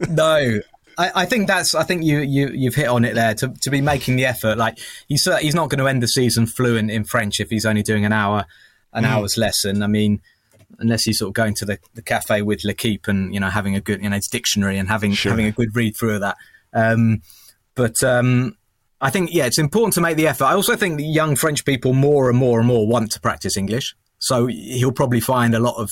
no, 0.09 0.61
I, 1.03 1.23
I, 1.23 1.27
think 1.27 1.49
that's. 1.49 1.75
I 1.75 1.83
think 1.83 2.05
you 2.05 2.21
you 2.21 2.49
you've 2.49 2.75
hit 2.75 2.87
on 2.87 3.05
it 3.05 3.15
there. 3.15 3.35
To 3.35 3.49
to 3.49 3.71
be 3.71 3.81
making 3.81 4.17
the 4.17 4.25
effort, 4.25 4.57
like 4.57 4.79
he's 5.09 5.29
he's 5.41 5.55
not 5.55 5.69
going 5.69 5.81
to 5.81 5.89
end 5.89 6.03
the 6.03 6.09
season 6.09 6.47
fluent 6.47 6.91
in 6.91 7.05
French 7.05 7.41
if 7.41 7.51
he's 7.51 7.67
only 7.67 7.83
doing 7.83 8.05
an 8.05 8.13
hour, 8.13 8.47
an 8.93 9.05
mm. 9.05 9.09
hour's 9.09 9.37
lesson. 9.37 9.83
I 9.83 9.89
mean, 9.89 10.21
unless 10.79 11.05
he's 11.05 11.19
sort 11.19 11.29
of 11.29 11.35
going 11.35 11.55
to 11.55 11.65
the, 11.65 11.79
the 11.95 12.03
cafe 12.03 12.43
with 12.43 12.65
L'Equipe 12.65 13.09
and 13.09 13.35
you 13.35 13.41
know 13.41 13.49
having 13.49 13.75
a 13.75 13.81
good 13.81 14.03
you 14.03 14.09
know 14.09 14.17
his 14.17 14.29
dictionary 14.29 14.79
and 14.79 14.89
having 14.89 15.13
sure. 15.13 15.33
having 15.33 15.47
a 15.47 15.53
good 15.53 15.75
read 15.75 15.97
through 15.97 16.15
of 16.15 16.21
that. 16.21 16.37
Um, 16.73 17.23
but 17.75 18.03
um, 18.05 18.57
I 19.01 19.11
think 19.11 19.35
yeah, 19.35 19.47
it's 19.47 19.59
important 19.59 19.95
to 19.95 20.01
make 20.01 20.17
the 20.17 20.29
effort. 20.29 20.45
I 20.45 20.55
also 20.55 20.77
think 20.77 20.99
that 20.99 21.05
young 21.05 21.35
French 21.35 21.65
people 21.65 21.95
more 21.95 22.31
and 22.31 22.39
more 22.39 22.59
and 22.59 22.69
more 22.69 22.87
want 22.87 23.11
to 23.13 23.21
practice 23.21 23.57
English. 23.57 23.97
So 24.19 24.47
he'll 24.47 24.93
probably 24.93 25.21
find 25.21 25.55
a 25.55 25.61
lot 25.61 25.77
of 25.77 25.91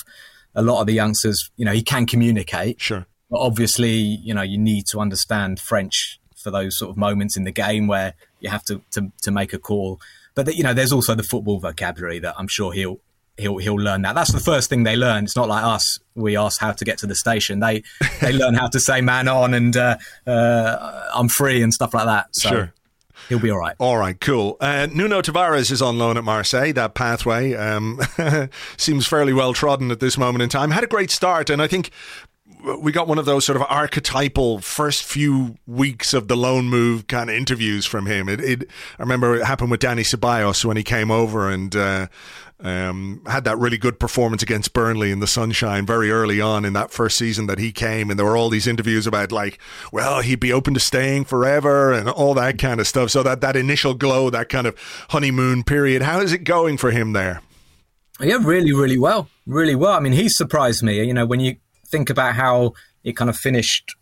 a 0.54 0.62
lot 0.62 0.80
of 0.80 0.86
the 0.86 0.94
youngsters. 0.94 1.50
You 1.56 1.64
know, 1.64 1.72
he 1.72 1.82
can 1.82 2.06
communicate. 2.06 2.80
Sure. 2.80 3.06
But 3.30 3.38
obviously, 3.38 3.92
you 3.92 4.34
know, 4.34 4.42
you 4.42 4.58
need 4.58 4.86
to 4.90 5.00
understand 5.00 5.60
French 5.60 6.18
for 6.36 6.50
those 6.50 6.78
sort 6.78 6.90
of 6.90 6.96
moments 6.96 7.36
in 7.36 7.44
the 7.44 7.52
game 7.52 7.86
where 7.86 8.14
you 8.40 8.50
have 8.50 8.64
to, 8.64 8.82
to, 8.92 9.12
to 9.22 9.30
make 9.30 9.52
a 9.52 9.58
call. 9.58 10.00
But, 10.34 10.54
you 10.56 10.62
know, 10.62 10.74
there's 10.74 10.92
also 10.92 11.14
the 11.14 11.22
football 11.22 11.60
vocabulary 11.60 12.18
that 12.20 12.34
I'm 12.38 12.48
sure 12.48 12.72
he'll 12.72 13.00
he'll 13.40 13.58
he'll 13.58 13.76
learn 13.76 14.02
that. 14.02 14.14
That's 14.14 14.32
the 14.32 14.40
first 14.40 14.68
thing 14.68 14.84
they 14.84 14.96
learn. 14.96 15.24
It's 15.24 15.36
not 15.36 15.48
like 15.48 15.64
us. 15.64 15.98
We 16.14 16.36
ask 16.36 16.60
how 16.60 16.72
to 16.72 16.84
get 16.84 16.98
to 16.98 17.06
the 17.06 17.14
station. 17.14 17.60
They 17.60 17.82
they 18.20 18.32
learn 18.32 18.54
how 18.54 18.68
to 18.68 18.78
say 18.78 19.00
"man 19.00 19.28
on" 19.28 19.54
and 19.54 19.76
uh, 19.76 19.96
uh, 20.26 21.08
"I'm 21.14 21.28
free" 21.28 21.62
and 21.62 21.72
stuff 21.72 21.94
like 21.94 22.06
that. 22.06 22.28
So 22.32 22.48
sure. 22.48 22.74
He'll 23.28 23.38
be 23.38 23.50
all 23.50 23.58
right. 23.58 23.76
All 23.78 23.98
right, 23.98 24.18
cool. 24.18 24.56
Uh, 24.60 24.88
Nuno 24.92 25.20
Tavares 25.20 25.70
is 25.70 25.82
on 25.82 25.98
loan 25.98 26.16
at 26.16 26.24
Marseille. 26.24 26.72
That 26.72 26.94
pathway 26.94 27.54
um, 27.54 28.00
seems 28.76 29.06
fairly 29.06 29.32
well 29.32 29.52
trodden 29.52 29.90
at 29.90 30.00
this 30.00 30.16
moment 30.16 30.42
in 30.42 30.48
time. 30.48 30.70
Had 30.70 30.84
a 30.84 30.88
great 30.88 31.10
start, 31.10 31.50
and 31.50 31.62
I 31.62 31.68
think 31.68 31.90
we 32.80 32.92
got 32.92 33.08
one 33.08 33.18
of 33.18 33.24
those 33.24 33.44
sort 33.44 33.56
of 33.56 33.62
archetypal 33.68 34.60
first 34.60 35.02
few 35.02 35.56
weeks 35.66 36.12
of 36.12 36.28
the 36.28 36.36
loan 36.36 36.66
move 36.66 37.06
kind 37.06 37.30
of 37.30 37.36
interviews 37.36 37.86
from 37.86 38.06
him. 38.06 38.28
It, 38.28 38.40
it 38.40 38.70
I 38.98 39.02
remember 39.02 39.36
it 39.36 39.44
happened 39.44 39.70
with 39.70 39.80
Dani 39.80 40.04
Ceballos 40.04 40.64
when 40.64 40.76
he 40.76 40.82
came 40.82 41.10
over 41.10 41.50
and 41.50 41.74
uh, 41.74 42.06
um, 42.62 43.22
had 43.26 43.44
that 43.44 43.58
really 43.58 43.78
good 43.78 43.98
performance 43.98 44.42
against 44.42 44.72
Burnley 44.72 45.10
in 45.10 45.20
the 45.20 45.26
sunshine 45.26 45.86
very 45.86 46.10
early 46.10 46.40
on 46.40 46.64
in 46.64 46.72
that 46.74 46.90
first 46.90 47.16
season 47.16 47.46
that 47.46 47.58
he 47.58 47.72
came. 47.72 48.10
And 48.10 48.18
there 48.18 48.26
were 48.26 48.36
all 48.36 48.50
these 48.50 48.66
interviews 48.66 49.06
about 49.06 49.32
like, 49.32 49.58
well, 49.92 50.20
he'd 50.20 50.40
be 50.40 50.52
open 50.52 50.74
to 50.74 50.80
staying 50.80 51.24
forever 51.24 51.92
and 51.92 52.08
all 52.08 52.34
that 52.34 52.58
kind 52.58 52.80
of 52.80 52.86
stuff. 52.86 53.10
So 53.10 53.22
that 53.22 53.40
that 53.40 53.56
initial 53.56 53.94
glow, 53.94 54.30
that 54.30 54.48
kind 54.48 54.66
of 54.66 54.76
honeymoon 55.10 55.64
period, 55.64 56.02
how 56.02 56.20
is 56.20 56.32
it 56.32 56.44
going 56.44 56.76
for 56.76 56.90
him 56.90 57.12
there? 57.12 57.40
Yeah, 58.20 58.38
really, 58.42 58.72
really 58.72 58.98
well, 58.98 59.28
really 59.46 59.74
well. 59.74 59.92
I 59.92 60.00
mean, 60.00 60.12
he 60.12 60.28
surprised 60.28 60.82
me. 60.82 61.02
You 61.02 61.14
know, 61.14 61.24
when 61.24 61.40
you 61.40 61.56
think 61.90 62.10
about 62.10 62.34
how 62.34 62.74
it 63.04 63.16
kind 63.16 63.30
of 63.30 63.36
finished 63.36 63.96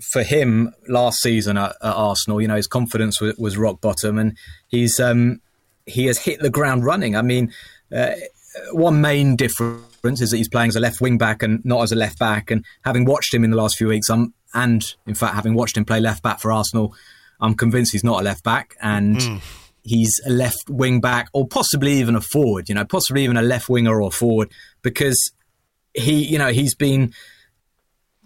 for 0.00 0.22
him 0.22 0.72
last 0.88 1.20
season 1.20 1.56
at, 1.56 1.70
at 1.82 1.94
Arsenal, 1.94 2.40
you 2.40 2.48
know, 2.48 2.56
his 2.56 2.66
confidence 2.66 3.20
was, 3.20 3.36
was 3.36 3.56
rock 3.56 3.80
bottom, 3.80 4.18
and 4.18 4.36
he's 4.68 4.98
um, 4.98 5.40
he 5.86 6.06
has 6.06 6.18
hit 6.18 6.40
the 6.40 6.50
ground 6.50 6.84
running. 6.84 7.16
I 7.16 7.22
mean, 7.22 7.52
uh, 7.94 8.12
one 8.72 9.00
main 9.00 9.36
difference 9.36 10.20
is 10.20 10.30
that 10.30 10.36
he's 10.36 10.48
playing 10.48 10.68
as 10.68 10.76
a 10.76 10.80
left 10.80 11.00
wing 11.00 11.18
back 11.18 11.42
and 11.42 11.64
not 11.64 11.82
as 11.82 11.92
a 11.92 11.96
left 11.96 12.18
back. 12.18 12.50
And 12.50 12.64
having 12.84 13.04
watched 13.04 13.32
him 13.32 13.44
in 13.44 13.50
the 13.50 13.56
last 13.56 13.76
few 13.76 13.88
weeks, 13.88 14.08
I'm, 14.10 14.34
and 14.52 14.84
in 15.06 15.14
fact, 15.14 15.34
having 15.34 15.54
watched 15.54 15.76
him 15.76 15.84
play 15.84 16.00
left 16.00 16.22
back 16.22 16.40
for 16.40 16.52
Arsenal, 16.52 16.94
I'm 17.40 17.54
convinced 17.54 17.92
he's 17.92 18.04
not 18.04 18.20
a 18.20 18.24
left 18.24 18.44
back, 18.44 18.76
and 18.80 19.16
mm. 19.16 19.42
he's 19.82 20.20
a 20.26 20.30
left 20.30 20.68
wing 20.68 21.00
back, 21.00 21.28
or 21.32 21.46
possibly 21.46 21.92
even 21.94 22.16
a 22.16 22.20
forward. 22.20 22.68
You 22.68 22.74
know, 22.74 22.84
possibly 22.84 23.24
even 23.24 23.36
a 23.36 23.42
left 23.42 23.68
winger 23.68 24.00
or 24.00 24.10
forward, 24.10 24.50
because 24.82 25.32
he, 25.94 26.24
you 26.24 26.38
know, 26.38 26.48
he's 26.48 26.74
been 26.74 27.12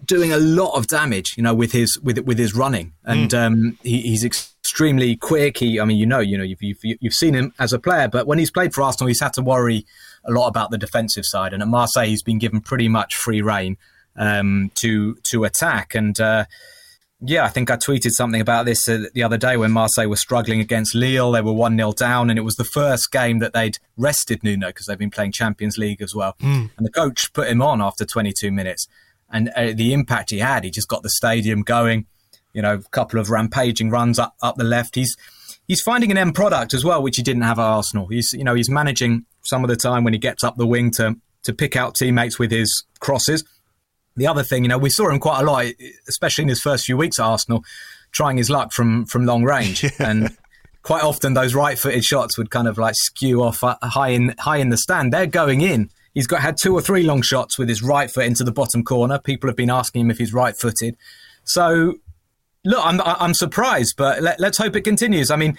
doing 0.04 0.32
a 0.32 0.38
lot 0.38 0.76
of 0.76 0.86
damage, 0.86 1.34
you 1.36 1.42
know, 1.42 1.54
with 1.54 1.72
his 1.72 1.98
with 2.02 2.18
with 2.20 2.38
his 2.38 2.54
running, 2.54 2.92
and 3.04 3.30
mm. 3.30 3.46
um, 3.46 3.78
he, 3.82 4.00
he's 4.02 4.24
extremely 4.24 5.16
quick. 5.16 5.58
He, 5.58 5.80
I 5.80 5.84
mean, 5.84 5.96
you 5.96 6.06
know, 6.06 6.20
you 6.20 6.38
know, 6.38 6.44
you've, 6.44 6.62
you've 6.62 6.78
you've 6.82 7.14
seen 7.14 7.34
him 7.34 7.52
as 7.58 7.72
a 7.72 7.78
player, 7.78 8.08
but 8.08 8.26
when 8.26 8.38
he's 8.38 8.50
played 8.50 8.74
for 8.74 8.82
Arsenal, 8.82 9.08
he's 9.08 9.20
had 9.20 9.32
to 9.34 9.42
worry 9.42 9.86
a 10.24 10.32
lot 10.32 10.48
about 10.48 10.70
the 10.70 10.78
defensive 10.78 11.24
side, 11.24 11.52
and 11.52 11.62
at 11.62 11.68
Marseille, 11.68 12.06
he's 12.06 12.22
been 12.22 12.38
given 12.38 12.60
pretty 12.60 12.88
much 12.88 13.16
free 13.16 13.42
reign 13.42 13.76
um, 14.16 14.70
to 14.76 15.16
to 15.30 15.44
attack. 15.44 15.94
And 15.94 16.18
uh, 16.20 16.44
yeah, 17.20 17.44
I 17.44 17.48
think 17.48 17.70
I 17.70 17.76
tweeted 17.76 18.10
something 18.12 18.40
about 18.40 18.64
this 18.64 18.88
uh, 18.88 19.04
the 19.12 19.22
other 19.22 19.38
day 19.38 19.56
when 19.56 19.72
Marseille 19.72 20.06
were 20.06 20.16
struggling 20.16 20.60
against 20.60 20.94
Lille. 20.94 21.32
They 21.32 21.40
were 21.40 21.52
one 21.52 21.76
0 21.76 21.92
down, 21.92 22.30
and 22.30 22.38
it 22.38 22.42
was 22.42 22.56
the 22.56 22.64
first 22.64 23.10
game 23.10 23.40
that 23.40 23.52
they'd 23.52 23.78
rested 23.96 24.44
Nuno 24.44 24.68
because 24.68 24.86
they've 24.86 24.98
been 24.98 25.10
playing 25.10 25.32
Champions 25.32 25.78
League 25.78 26.00
as 26.00 26.14
well. 26.14 26.36
Mm. 26.40 26.70
And 26.76 26.86
the 26.86 26.92
coach 26.92 27.32
put 27.32 27.48
him 27.48 27.60
on 27.60 27.80
after 27.80 28.04
22 28.04 28.52
minutes 28.52 28.86
and 29.30 29.50
uh, 29.50 29.72
the 29.74 29.92
impact 29.92 30.30
he 30.30 30.38
had, 30.38 30.64
he 30.64 30.70
just 30.70 30.88
got 30.88 31.02
the 31.02 31.10
stadium 31.10 31.62
going. 31.62 32.06
You 32.52 32.62
know, 32.62 32.74
a 32.74 32.82
couple 32.90 33.20
of 33.20 33.30
rampaging 33.30 33.90
runs 33.90 34.18
up 34.18 34.34
up 34.42 34.56
the 34.56 34.64
left. 34.64 34.94
He's 34.94 35.16
he's 35.66 35.80
finding 35.80 36.10
an 36.10 36.18
end 36.18 36.34
product 36.34 36.74
as 36.74 36.84
well, 36.84 37.02
which 37.02 37.16
he 37.16 37.22
didn't 37.22 37.42
have 37.42 37.58
at 37.58 37.64
Arsenal. 37.64 38.06
He's 38.08 38.32
you 38.32 38.44
know 38.44 38.54
he's 38.54 38.70
managing 38.70 39.26
some 39.44 39.64
of 39.64 39.68
the 39.68 39.76
time 39.76 40.04
when 40.04 40.12
he 40.12 40.18
gets 40.18 40.42
up 40.42 40.56
the 40.56 40.66
wing 40.66 40.90
to 40.92 41.16
to 41.44 41.52
pick 41.52 41.76
out 41.76 41.94
teammates 41.94 42.38
with 42.38 42.50
his 42.50 42.84
crosses. 43.00 43.44
The 44.16 44.26
other 44.26 44.42
thing, 44.42 44.64
you 44.64 44.68
know, 44.68 44.78
we 44.78 44.90
saw 44.90 45.08
him 45.08 45.20
quite 45.20 45.40
a 45.40 45.44
lot, 45.44 45.66
especially 46.08 46.42
in 46.42 46.48
his 46.48 46.60
first 46.60 46.86
few 46.86 46.96
weeks 46.96 47.20
at 47.20 47.24
Arsenal, 47.24 47.62
trying 48.10 48.36
his 48.36 48.50
luck 48.50 48.72
from 48.72 49.06
from 49.06 49.26
long 49.26 49.44
range. 49.44 49.82
yeah. 49.84 49.90
And 50.00 50.36
quite 50.82 51.04
often 51.04 51.34
those 51.34 51.54
right-footed 51.54 52.02
shots 52.02 52.36
would 52.36 52.50
kind 52.50 52.66
of 52.66 52.78
like 52.78 52.94
skew 52.96 53.42
off 53.42 53.62
uh, 53.62 53.76
high 53.82 54.08
in 54.08 54.34
high 54.38 54.56
in 54.56 54.70
the 54.70 54.76
stand. 54.76 55.12
They're 55.12 55.26
going 55.26 55.60
in. 55.60 55.90
He's 56.14 56.26
got 56.26 56.40
had 56.40 56.56
two 56.56 56.74
or 56.74 56.80
three 56.80 57.02
long 57.02 57.22
shots 57.22 57.58
with 57.58 57.68
his 57.68 57.82
right 57.82 58.10
foot 58.10 58.24
into 58.24 58.44
the 58.44 58.52
bottom 58.52 58.82
corner. 58.82 59.18
People 59.18 59.48
have 59.48 59.56
been 59.56 59.70
asking 59.70 60.02
him 60.02 60.10
if 60.10 60.18
he's 60.18 60.32
right-footed. 60.32 60.96
So 61.44 61.94
look, 62.64 62.84
I'm 62.84 63.00
I'm 63.00 63.34
surprised, 63.34 63.94
but 63.96 64.22
let, 64.22 64.40
us 64.40 64.58
hope 64.58 64.76
it 64.76 64.82
continues. 64.82 65.30
I 65.30 65.36
mean, 65.36 65.56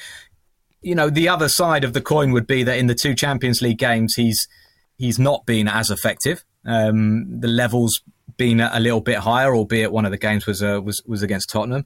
you 0.81 0.95
know, 0.95 1.09
the 1.09 1.29
other 1.29 1.49
side 1.49 1.83
of 1.83 1.93
the 1.93 2.01
coin 2.01 2.31
would 2.31 2.47
be 2.47 2.63
that 2.63 2.77
in 2.77 2.87
the 2.87 2.95
two 2.95 3.15
Champions 3.15 3.61
League 3.61 3.77
games, 3.77 4.15
he's 4.15 4.47
he's 4.97 5.19
not 5.19 5.45
been 5.45 5.67
as 5.67 5.89
effective. 5.89 6.43
Um, 6.65 7.39
the 7.39 7.47
levels 7.47 8.01
been 8.37 8.59
a 8.59 8.79
little 8.79 9.01
bit 9.01 9.17
higher, 9.17 9.55
albeit 9.55 9.91
one 9.91 10.05
of 10.05 10.11
the 10.11 10.17
games 10.17 10.45
was 10.45 10.61
uh, 10.63 10.79
was 10.83 11.01
was 11.05 11.21
against 11.21 11.49
Tottenham. 11.49 11.85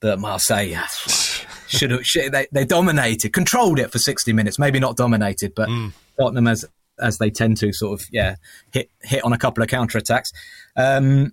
But 0.00 0.18
Marseille 0.18 0.74
should 1.66 1.90
have 1.90 2.02
they, 2.14 2.46
they 2.52 2.64
dominated, 2.64 3.32
controlled 3.32 3.78
it 3.78 3.90
for 3.92 3.98
sixty 3.98 4.32
minutes. 4.32 4.58
Maybe 4.58 4.78
not 4.78 4.96
dominated, 4.96 5.54
but 5.54 5.68
mm. 5.68 5.92
Tottenham 6.18 6.46
as 6.46 6.64
as 7.00 7.18
they 7.18 7.30
tend 7.30 7.56
to 7.58 7.72
sort 7.72 8.00
of 8.00 8.06
yeah 8.12 8.36
hit 8.72 8.90
hit 9.02 9.24
on 9.24 9.32
a 9.32 9.38
couple 9.38 9.62
of 9.62 9.68
counter 9.68 9.98
attacks. 9.98 10.30
Um, 10.76 11.32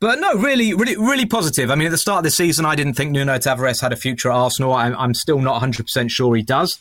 but 0.00 0.18
no, 0.18 0.32
really, 0.34 0.72
really, 0.72 0.96
really 0.96 1.26
positive. 1.26 1.70
I 1.70 1.74
mean, 1.74 1.88
at 1.88 1.90
the 1.90 1.98
start 1.98 2.20
of 2.20 2.24
the 2.24 2.30
season, 2.30 2.64
I 2.64 2.74
didn't 2.74 2.94
think 2.94 3.10
Nuno 3.10 3.36
Tavares 3.36 3.82
had 3.82 3.92
a 3.92 3.96
future 3.96 4.30
at 4.30 4.34
Arsenal. 4.34 4.72
I'm, 4.72 4.96
I'm 4.96 5.12
still 5.12 5.40
not 5.40 5.60
100% 5.60 6.10
sure 6.10 6.34
he 6.34 6.42
does 6.42 6.78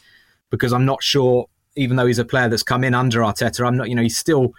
because 0.49 0.71
I'm 0.71 0.85
not 0.85 1.03
sure, 1.03 1.47
even 1.75 1.97
though 1.97 2.05
he's 2.05 2.17
a 2.17 2.23
player 2.23 2.47
that's 2.47 2.63
come 2.63 2.81
in 2.81 2.93
under 2.93 3.19
Arteta, 3.19 3.67
I'm 3.67 3.75
not, 3.75 3.89
you 3.89 3.95
know, 3.95 4.03
he's 4.03 4.17
still 4.17 4.53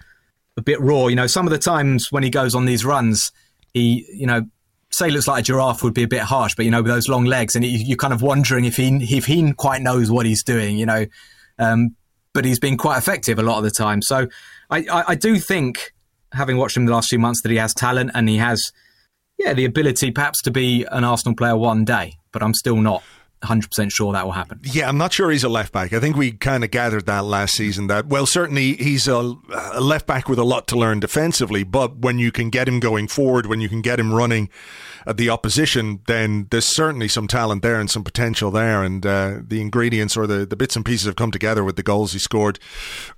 a 0.58 0.62
bit 0.62 0.78
raw. 0.78 1.06
You 1.06 1.16
know, 1.16 1.26
some 1.26 1.46
of 1.46 1.52
the 1.52 1.58
times 1.58 2.08
when 2.10 2.22
he 2.22 2.28
goes 2.28 2.54
on 2.54 2.66
these 2.66 2.84
runs, 2.84 3.32
he, 3.72 4.06
you 4.12 4.26
know, 4.26 4.42
say 4.90 5.10
looks 5.10 5.26
like 5.26 5.40
a 5.40 5.44
giraffe 5.44 5.82
would 5.82 5.94
be 5.94 6.02
a 6.02 6.08
bit 6.08 6.20
harsh, 6.20 6.54
but 6.54 6.64
you 6.64 6.70
know, 6.70 6.82
with 6.82 6.92
those 6.92 7.08
long 7.08 7.24
legs, 7.24 7.54
and 7.54 7.64
you're 7.64 7.96
kind 7.96 8.12
of 8.12 8.22
wondering 8.22 8.64
if 8.64 8.76
he 8.76 8.88
if 9.16 9.26
he 9.26 9.52
quite 9.52 9.82
knows 9.82 10.10
what 10.10 10.26
he's 10.26 10.42
doing. 10.42 10.76
You 10.76 10.86
know, 10.86 11.06
um, 11.58 11.96
but 12.32 12.44
he's 12.44 12.58
been 12.58 12.76
quite 12.76 12.98
effective 12.98 13.38
a 13.38 13.42
lot 13.42 13.58
of 13.58 13.64
the 13.64 13.70
time. 13.70 14.02
So 14.02 14.28
I, 14.70 14.78
I, 14.78 15.04
I 15.08 15.14
do 15.14 15.38
think 15.38 15.92
having 16.32 16.56
watched 16.56 16.76
him 16.76 16.86
the 16.86 16.92
last 16.92 17.08
few 17.08 17.18
months, 17.18 17.42
that 17.42 17.50
he 17.50 17.56
has 17.56 17.74
talent 17.74 18.10
and 18.14 18.28
he 18.28 18.36
has, 18.36 18.60
yeah, 19.38 19.52
the 19.52 19.64
ability 19.64 20.10
perhaps 20.10 20.40
to 20.42 20.50
be 20.50 20.84
an 20.90 21.04
Arsenal 21.04 21.34
player 21.34 21.56
one 21.56 21.84
day. 21.84 22.14
But 22.32 22.42
I'm 22.42 22.54
still 22.54 22.76
not 22.76 23.02
100% 23.42 23.90
sure 23.90 24.12
that 24.12 24.24
will 24.24 24.32
happen. 24.32 24.60
Yeah, 24.62 24.88
I'm 24.88 24.98
not 24.98 25.12
sure 25.12 25.30
he's 25.30 25.44
a 25.44 25.48
left 25.48 25.72
back. 25.72 25.92
I 25.92 25.98
think 25.98 26.16
we 26.16 26.32
kind 26.32 26.62
of 26.62 26.70
gathered 26.70 27.06
that 27.06 27.24
last 27.24 27.54
season 27.54 27.86
that, 27.86 28.06
well, 28.06 28.26
certainly 28.26 28.74
he's 28.74 29.08
a, 29.08 29.34
a, 29.72 29.80
left 29.80 30.06
back 30.06 30.28
with 30.28 30.38
a 30.38 30.44
lot 30.44 30.66
to 30.68 30.78
learn 30.78 31.00
defensively, 31.00 31.64
but 31.64 31.98
when 31.98 32.18
you 32.18 32.30
can 32.30 32.50
get 32.50 32.68
him 32.68 32.80
going 32.80 33.08
forward, 33.08 33.46
when 33.46 33.60
you 33.60 33.68
can 33.68 33.80
get 33.80 33.98
him 33.98 34.12
running 34.12 34.50
the 35.06 35.30
opposition, 35.30 36.00
then 36.06 36.46
there's 36.50 36.64
certainly 36.64 37.08
some 37.08 37.26
talent 37.26 37.62
there 37.62 37.80
and 37.80 37.90
some 37.90 38.04
potential 38.04 38.50
there. 38.50 38.82
And 38.82 39.04
uh, 39.04 39.38
the 39.42 39.60
ingredients 39.60 40.16
or 40.16 40.26
the, 40.26 40.46
the 40.46 40.56
bits 40.56 40.76
and 40.76 40.84
pieces 40.84 41.06
have 41.06 41.16
come 41.16 41.30
together 41.30 41.64
with 41.64 41.76
the 41.76 41.82
goals 41.82 42.12
he 42.12 42.18
scored 42.18 42.58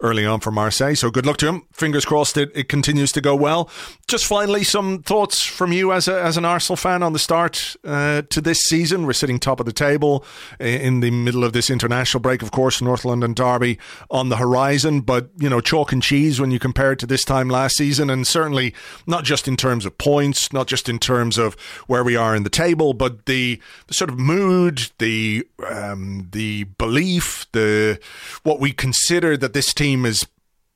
early 0.00 0.26
on 0.26 0.40
for 0.40 0.50
Marseille. 0.50 0.94
So 0.94 1.10
good 1.10 1.26
luck 1.26 1.36
to 1.38 1.48
him. 1.48 1.66
Fingers 1.72 2.04
crossed 2.04 2.36
it, 2.36 2.50
it 2.54 2.68
continues 2.68 3.12
to 3.12 3.20
go 3.20 3.34
well. 3.34 3.70
Just 4.08 4.26
finally, 4.26 4.64
some 4.64 5.02
thoughts 5.02 5.42
from 5.42 5.72
you 5.72 5.92
as, 5.92 6.08
a, 6.08 6.22
as 6.22 6.36
an 6.36 6.44
Arsenal 6.44 6.76
fan 6.76 7.02
on 7.02 7.12
the 7.12 7.18
start 7.18 7.76
uh, 7.84 8.22
to 8.30 8.40
this 8.40 8.60
season. 8.60 9.06
We're 9.06 9.12
sitting 9.12 9.38
top 9.38 9.60
of 9.60 9.66
the 9.66 9.72
table 9.72 10.24
in 10.60 11.00
the 11.00 11.10
middle 11.10 11.44
of 11.44 11.52
this 11.52 11.70
international 11.70 12.20
break. 12.20 12.42
Of 12.42 12.50
course, 12.50 12.80
North 12.80 13.04
London 13.04 13.34
Derby 13.34 13.78
on 14.10 14.28
the 14.28 14.36
horizon, 14.36 15.00
but, 15.00 15.30
you 15.38 15.48
know, 15.48 15.60
chalk 15.60 15.92
and 15.92 16.02
cheese 16.02 16.40
when 16.40 16.50
you 16.50 16.58
compare 16.58 16.92
it 16.92 16.98
to 17.00 17.06
this 17.06 17.24
time 17.24 17.48
last 17.48 17.76
season. 17.76 18.10
And 18.10 18.26
certainly 18.26 18.74
not 19.06 19.24
just 19.24 19.48
in 19.48 19.56
terms 19.56 19.86
of 19.86 19.98
points, 19.98 20.52
not 20.52 20.66
just 20.66 20.88
in 20.88 20.98
terms 20.98 21.38
of 21.38 21.56
where 21.86 22.04
we 22.04 22.16
are 22.16 22.34
in 22.34 22.42
the 22.42 22.50
table, 22.50 22.94
but 22.94 23.26
the, 23.26 23.60
the 23.86 23.94
sort 23.94 24.10
of 24.10 24.18
mood, 24.18 24.90
the 24.98 25.46
um, 25.68 26.28
the 26.32 26.64
belief, 26.78 27.46
the 27.52 27.98
what 28.42 28.60
we 28.60 28.72
consider 28.72 29.36
that 29.36 29.52
this 29.52 29.72
team 29.72 30.04
is 30.04 30.26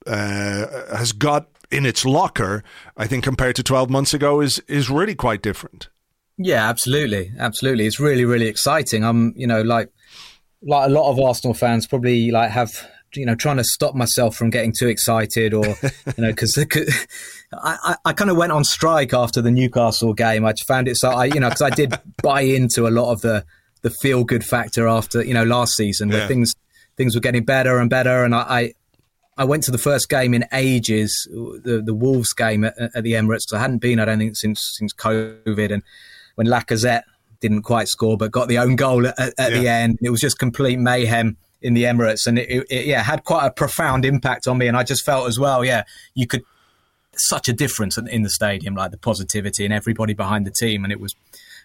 uh, 0.07 0.97
has 0.97 1.13
got 1.13 1.49
in 1.71 1.85
its 1.85 2.05
locker, 2.05 2.63
I 2.97 3.07
think 3.07 3.25
compared 3.25 3.57
to 3.57 3.63
12 3.63 3.91
months 3.91 4.15
ago 4.15 4.41
is 4.41 4.61
is 4.69 4.91
really 4.91 5.15
quite 5.15 5.43
different. 5.43 5.89
Yeah, 6.39 6.69
absolutely, 6.69 7.33
absolutely. 7.39 7.87
It's 7.87 7.99
really, 7.99 8.25
really 8.25 8.47
exciting. 8.47 9.05
I'm, 9.05 9.33
you 9.37 9.47
know, 9.47 9.63
like 9.63 9.91
like 10.63 10.89
a 10.89 10.93
lot 10.93 11.11
of 11.11 11.19
Arsenal 11.19 11.55
fans 11.55 11.87
probably 11.87 12.31
like 12.31 12.51
have 12.51 12.87
you 13.17 13.27
know 13.27 13.35
trying 13.35 13.57
to 13.57 13.65
stop 13.65 13.95
myself 13.95 14.37
from 14.37 14.51
getting 14.51 14.73
too 14.77 14.89
excited 14.89 15.55
or 15.55 15.67
you 15.83 16.15
know 16.19 16.31
because 16.31 16.57
I, 16.59 16.67
I, 17.53 17.97
I 18.07 18.13
kind 18.13 18.31
of 18.31 18.37
went 18.37 18.53
on 18.53 18.65
strike 18.65 19.15
after 19.15 19.41
the 19.41 19.51
Newcastle 19.51 20.15
game. 20.15 20.45
I 20.45 20.55
found 20.67 20.89
it 20.89 20.97
so 20.97 21.11
I 21.11 21.27
you 21.27 21.41
know 21.41 21.49
because 21.49 21.63
I 21.63 21.71
did 21.71 21.95
buy 22.23 22.43
into 22.43 22.87
a 22.87 22.91
lot 22.91 23.13
of 23.13 23.21
the 23.21 23.45
the 23.83 23.91
feel 24.03 24.25
good 24.25 24.45
factor 24.45 24.89
after 24.89 25.23
you 25.23 25.35
know 25.35 25.45
last 25.45 25.75
season 25.75 26.09
where 26.09 26.21
yeah. 26.21 26.29
things 26.29 26.55
things 26.97 27.15
were 27.15 27.21
getting 27.21 27.45
better 27.45 27.79
and 27.79 27.91
better 27.91 28.25
and 28.25 28.35
I, 28.35 28.41
I 28.41 28.73
I 29.39 29.45
went 29.45 29.65
to 29.65 29.71
the 29.71 29.79
first 29.79 30.09
game 30.09 30.33
in 30.33 30.47
ages, 30.53 31.29
the 31.31 31.83
the 31.85 31.95
Wolves 31.95 32.33
game 32.33 32.65
at, 32.65 32.75
at 32.79 33.05
the 33.05 33.13
Emirates 33.13 33.53
I 33.53 33.59
hadn't 33.59 33.79
been, 33.79 34.01
I 34.01 34.07
don't 34.07 34.19
think, 34.19 34.37
since 34.37 34.77
since 34.79 34.95
COVID, 34.95 35.73
and 35.73 35.83
when 36.37 36.47
Lacazette 36.47 37.03
didn't 37.41 37.63
quite 37.63 37.89
score 37.89 38.17
but 38.17 38.31
got 38.31 38.49
the 38.49 38.59
own 38.59 38.77
goal 38.77 39.07
at, 39.07 39.19
at 39.19 39.35
yeah. 39.39 39.49
the 39.51 39.69
end. 39.69 39.99
It 40.03 40.11
was 40.11 40.21
just 40.21 40.39
complete 40.39 40.79
mayhem 40.79 41.37
in 41.61 41.75
the 41.75 41.85
Emirates, 41.85 42.27
and 42.27 42.39
it, 42.39 42.67
it, 42.71 42.87
yeah 42.87 43.03
had 43.03 43.25
quite 43.25 43.47
a 43.47 43.51
profound 43.51 44.05
impact 44.05 44.47
on 44.47 44.59
me. 44.59 44.67
And 44.67 44.77
I 44.77 44.83
just 44.83 45.05
felt 45.05 45.29
as 45.29 45.39
well, 45.39 45.65
yeah, 45.65 45.85
you 46.15 46.27
could 46.27 46.43
such 47.17 47.49
a 47.49 47.53
difference 47.53 47.97
in 47.99 48.23
the 48.23 48.31
stadium, 48.31 48.75
like 48.75 48.91
the 48.91 48.99
positivity 48.99 49.65
and 49.65 49.73
everybody 49.73 50.15
behind 50.15 50.47
the 50.47 50.51
team, 50.51 50.85
and 50.85 50.93
it 50.93 51.01
was 51.01 51.15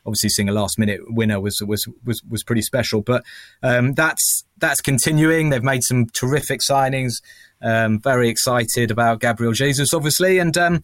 obviously 0.05 0.29
seeing 0.29 0.49
a 0.49 0.53
last 0.53 0.79
minute 0.79 1.01
winner 1.07 1.39
was 1.39 1.61
was 1.65 1.87
was 2.05 2.21
was 2.29 2.43
pretty 2.43 2.61
special. 2.61 3.01
But 3.01 3.23
um, 3.61 3.93
that's 3.93 4.43
that's 4.57 4.81
continuing. 4.81 5.49
They've 5.49 5.63
made 5.63 5.83
some 5.83 6.07
terrific 6.07 6.61
signings. 6.61 7.21
Um, 7.61 7.99
very 7.99 8.29
excited 8.29 8.89
about 8.89 9.19
Gabriel 9.19 9.53
Jesus, 9.53 9.93
obviously, 9.93 10.39
and 10.39 10.57
um, 10.57 10.83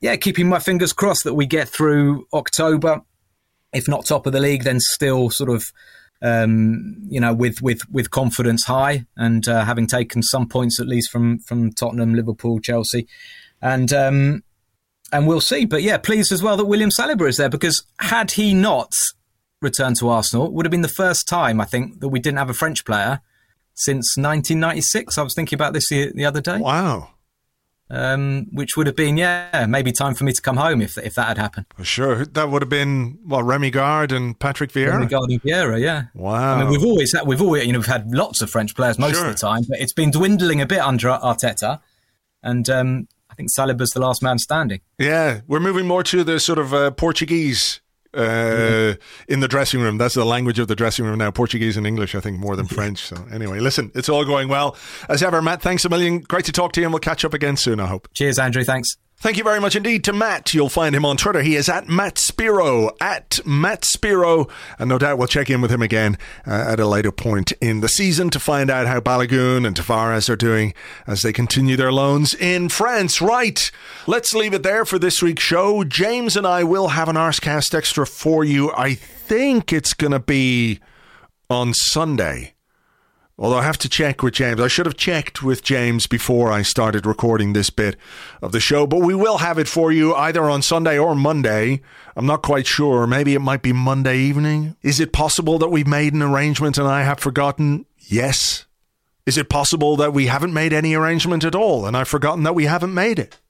yeah, 0.00 0.16
keeping 0.16 0.48
my 0.48 0.58
fingers 0.58 0.92
crossed 0.92 1.24
that 1.24 1.34
we 1.34 1.46
get 1.46 1.68
through 1.68 2.26
October. 2.34 3.00
If 3.72 3.88
not 3.88 4.06
top 4.06 4.26
of 4.26 4.32
the 4.32 4.40
league, 4.40 4.62
then 4.62 4.78
still 4.78 5.30
sort 5.30 5.50
of, 5.50 5.64
um, 6.22 6.96
you 7.08 7.20
know, 7.20 7.34
with 7.34 7.60
with 7.62 7.80
with 7.90 8.10
confidence 8.10 8.64
high 8.64 9.06
and 9.16 9.46
uh, 9.48 9.64
having 9.64 9.86
taken 9.86 10.22
some 10.22 10.48
points 10.48 10.80
at 10.80 10.86
least 10.86 11.10
from 11.10 11.38
from 11.40 11.72
Tottenham, 11.72 12.14
Liverpool, 12.14 12.60
Chelsea, 12.60 13.06
and 13.60 13.92
um, 13.92 14.42
and 15.12 15.26
we'll 15.26 15.40
see. 15.40 15.64
But 15.64 15.82
yeah, 15.82 15.98
pleased 15.98 16.32
as 16.32 16.42
well 16.42 16.56
that 16.56 16.66
William 16.66 16.90
Saliba 16.90 17.28
is 17.28 17.36
there 17.36 17.48
because 17.48 17.84
had 18.00 18.32
he 18.32 18.54
not 18.54 18.92
returned 19.60 19.96
to 19.96 20.08
Arsenal, 20.08 20.50
would 20.52 20.66
have 20.66 20.70
been 20.70 20.82
the 20.82 20.88
first 20.88 21.26
time 21.26 21.60
I 21.60 21.64
think 21.64 22.00
that 22.00 22.08
we 22.08 22.20
didn't 22.20 22.38
have 22.38 22.50
a 22.50 22.54
French 22.54 22.84
player 22.84 23.20
since 23.74 24.16
1996. 24.16 25.16
I 25.16 25.22
was 25.22 25.34
thinking 25.34 25.56
about 25.56 25.72
this 25.72 25.88
the, 25.88 26.12
the 26.14 26.24
other 26.24 26.40
day. 26.40 26.58
Wow 26.58 27.13
um, 27.90 28.46
which 28.52 28.76
would 28.76 28.86
have 28.86 28.96
been 28.96 29.16
yeah 29.16 29.66
maybe 29.68 29.92
time 29.92 30.14
for 30.14 30.24
me 30.24 30.32
to 30.32 30.40
come 30.40 30.56
home 30.56 30.80
if 30.80 30.96
if 30.98 31.14
that 31.14 31.28
had 31.28 31.38
happened. 31.38 31.66
For 31.76 31.84
Sure, 31.84 32.24
that 32.24 32.50
would 32.50 32.62
have 32.62 32.68
been 32.68 33.18
what 33.24 33.44
Rémi 33.44 33.70
Garde 33.70 34.12
and 34.12 34.38
Patrick 34.38 34.72
Vieira. 34.72 34.92
Rémi 34.92 35.10
Garde 35.10 35.30
and 35.30 35.42
Vieira, 35.42 35.80
yeah. 35.80 36.04
Wow. 36.14 36.56
I 36.56 36.60
mean, 36.60 36.70
we've 36.70 36.84
always 36.84 37.14
had, 37.14 37.26
we've 37.26 37.42
always 37.42 37.66
you 37.66 37.72
know 37.72 37.78
we've 37.78 37.86
had 37.86 38.10
lots 38.12 38.42
of 38.42 38.50
French 38.50 38.74
players 38.74 38.98
most 38.98 39.16
sure. 39.16 39.26
of 39.26 39.32
the 39.32 39.38
time, 39.38 39.64
but 39.68 39.80
it's 39.80 39.92
been 39.92 40.10
dwindling 40.10 40.60
a 40.60 40.66
bit 40.66 40.80
under 40.80 41.08
Arteta, 41.08 41.80
and 42.42 42.68
um, 42.70 43.08
I 43.30 43.34
think 43.34 43.50
Saliba's 43.50 43.90
the 43.90 44.00
last 44.00 44.22
man 44.22 44.38
standing. 44.38 44.80
Yeah, 44.98 45.40
we're 45.46 45.60
moving 45.60 45.86
more 45.86 46.02
to 46.04 46.24
the 46.24 46.40
sort 46.40 46.58
of 46.58 46.72
uh, 46.72 46.90
Portuguese 46.92 47.80
uh, 48.16 48.94
in 49.28 49.40
the 49.40 49.48
dressing 49.48 49.80
room. 49.80 49.98
That's 49.98 50.14
the 50.14 50.24
language 50.24 50.58
of 50.58 50.68
the 50.68 50.76
dressing 50.76 51.04
room 51.04 51.18
now. 51.18 51.30
Portuguese 51.30 51.76
and 51.76 51.86
English, 51.86 52.14
I 52.14 52.20
think, 52.20 52.38
more 52.38 52.56
than 52.56 52.66
French. 52.66 53.00
So 53.00 53.16
anyway, 53.32 53.60
listen, 53.60 53.90
it's 53.94 54.08
all 54.08 54.24
going 54.24 54.48
well. 54.48 54.76
As 55.08 55.22
ever, 55.22 55.42
Matt, 55.42 55.62
thanks 55.62 55.84
a 55.84 55.88
million. 55.88 56.20
Great 56.20 56.44
to 56.46 56.52
talk 56.52 56.72
to 56.72 56.80
you, 56.80 56.86
and 56.86 56.92
we'll 56.92 57.00
catch 57.00 57.24
up 57.24 57.34
again 57.34 57.56
soon, 57.56 57.80
I 57.80 57.86
hope. 57.86 58.08
Cheers, 58.14 58.38
Andrew. 58.38 58.64
Thanks. 58.64 58.96
Thank 59.24 59.38
you 59.38 59.42
very 59.42 59.58
much 59.58 59.74
indeed 59.74 60.04
to 60.04 60.12
Matt. 60.12 60.52
You'll 60.52 60.68
find 60.68 60.94
him 60.94 61.06
on 61.06 61.16
Twitter. 61.16 61.40
He 61.40 61.56
is 61.56 61.70
at 61.70 61.88
Matt 61.88 62.18
Spiro, 62.18 62.90
at 63.00 63.40
Matt 63.46 63.86
Spiro. 63.86 64.48
And 64.78 64.90
no 64.90 64.98
doubt 64.98 65.16
we'll 65.16 65.28
check 65.28 65.48
in 65.48 65.62
with 65.62 65.70
him 65.70 65.80
again 65.80 66.18
uh, 66.46 66.50
at 66.68 66.78
a 66.78 66.86
later 66.86 67.10
point 67.10 67.50
in 67.52 67.80
the 67.80 67.88
season 67.88 68.28
to 68.28 68.38
find 68.38 68.68
out 68.68 68.86
how 68.86 69.00
Balogun 69.00 69.66
and 69.66 69.74
Tavares 69.74 70.28
are 70.28 70.36
doing 70.36 70.74
as 71.06 71.22
they 71.22 71.32
continue 71.32 71.74
their 71.74 71.90
loans 71.90 72.34
in 72.34 72.68
France. 72.68 73.22
Right. 73.22 73.70
Let's 74.06 74.34
leave 74.34 74.52
it 74.52 74.62
there 74.62 74.84
for 74.84 74.98
this 74.98 75.22
week's 75.22 75.42
show. 75.42 75.84
James 75.84 76.36
and 76.36 76.46
I 76.46 76.62
will 76.62 76.88
have 76.88 77.08
an 77.08 77.16
Arsecast 77.16 77.74
extra 77.74 78.06
for 78.06 78.44
you. 78.44 78.72
I 78.72 78.92
think 78.92 79.72
it's 79.72 79.94
going 79.94 80.12
to 80.12 80.20
be 80.20 80.80
on 81.48 81.72
Sunday. 81.72 82.53
Although 83.36 83.58
I 83.58 83.64
have 83.64 83.78
to 83.78 83.88
check 83.88 84.22
with 84.22 84.34
James. 84.34 84.60
I 84.60 84.68
should 84.68 84.86
have 84.86 84.96
checked 84.96 85.42
with 85.42 85.64
James 85.64 86.06
before 86.06 86.52
I 86.52 86.62
started 86.62 87.04
recording 87.04 87.52
this 87.52 87.68
bit 87.68 87.96
of 88.40 88.52
the 88.52 88.60
show, 88.60 88.86
but 88.86 89.00
we 89.00 89.14
will 89.14 89.38
have 89.38 89.58
it 89.58 89.66
for 89.66 89.90
you 89.90 90.14
either 90.14 90.44
on 90.44 90.62
Sunday 90.62 90.96
or 90.96 91.16
Monday. 91.16 91.80
I'm 92.14 92.26
not 92.26 92.42
quite 92.42 92.66
sure. 92.66 93.08
Maybe 93.08 93.34
it 93.34 93.40
might 93.40 93.62
be 93.62 93.72
Monday 93.72 94.18
evening. 94.18 94.76
Is 94.82 95.00
it 95.00 95.12
possible 95.12 95.58
that 95.58 95.70
we've 95.70 95.86
made 95.86 96.14
an 96.14 96.22
arrangement 96.22 96.78
and 96.78 96.86
I 96.86 97.02
have 97.02 97.18
forgotten? 97.18 97.86
Yes. 97.98 98.66
Is 99.26 99.36
it 99.36 99.48
possible 99.48 99.96
that 99.96 100.12
we 100.12 100.26
haven't 100.26 100.54
made 100.54 100.72
any 100.72 100.94
arrangement 100.94 101.44
at 101.44 101.56
all 101.56 101.86
and 101.86 101.96
I've 101.96 102.06
forgotten 102.06 102.44
that 102.44 102.54
we 102.54 102.66
haven't 102.66 102.94
made 102.94 103.18
it? 103.18 103.40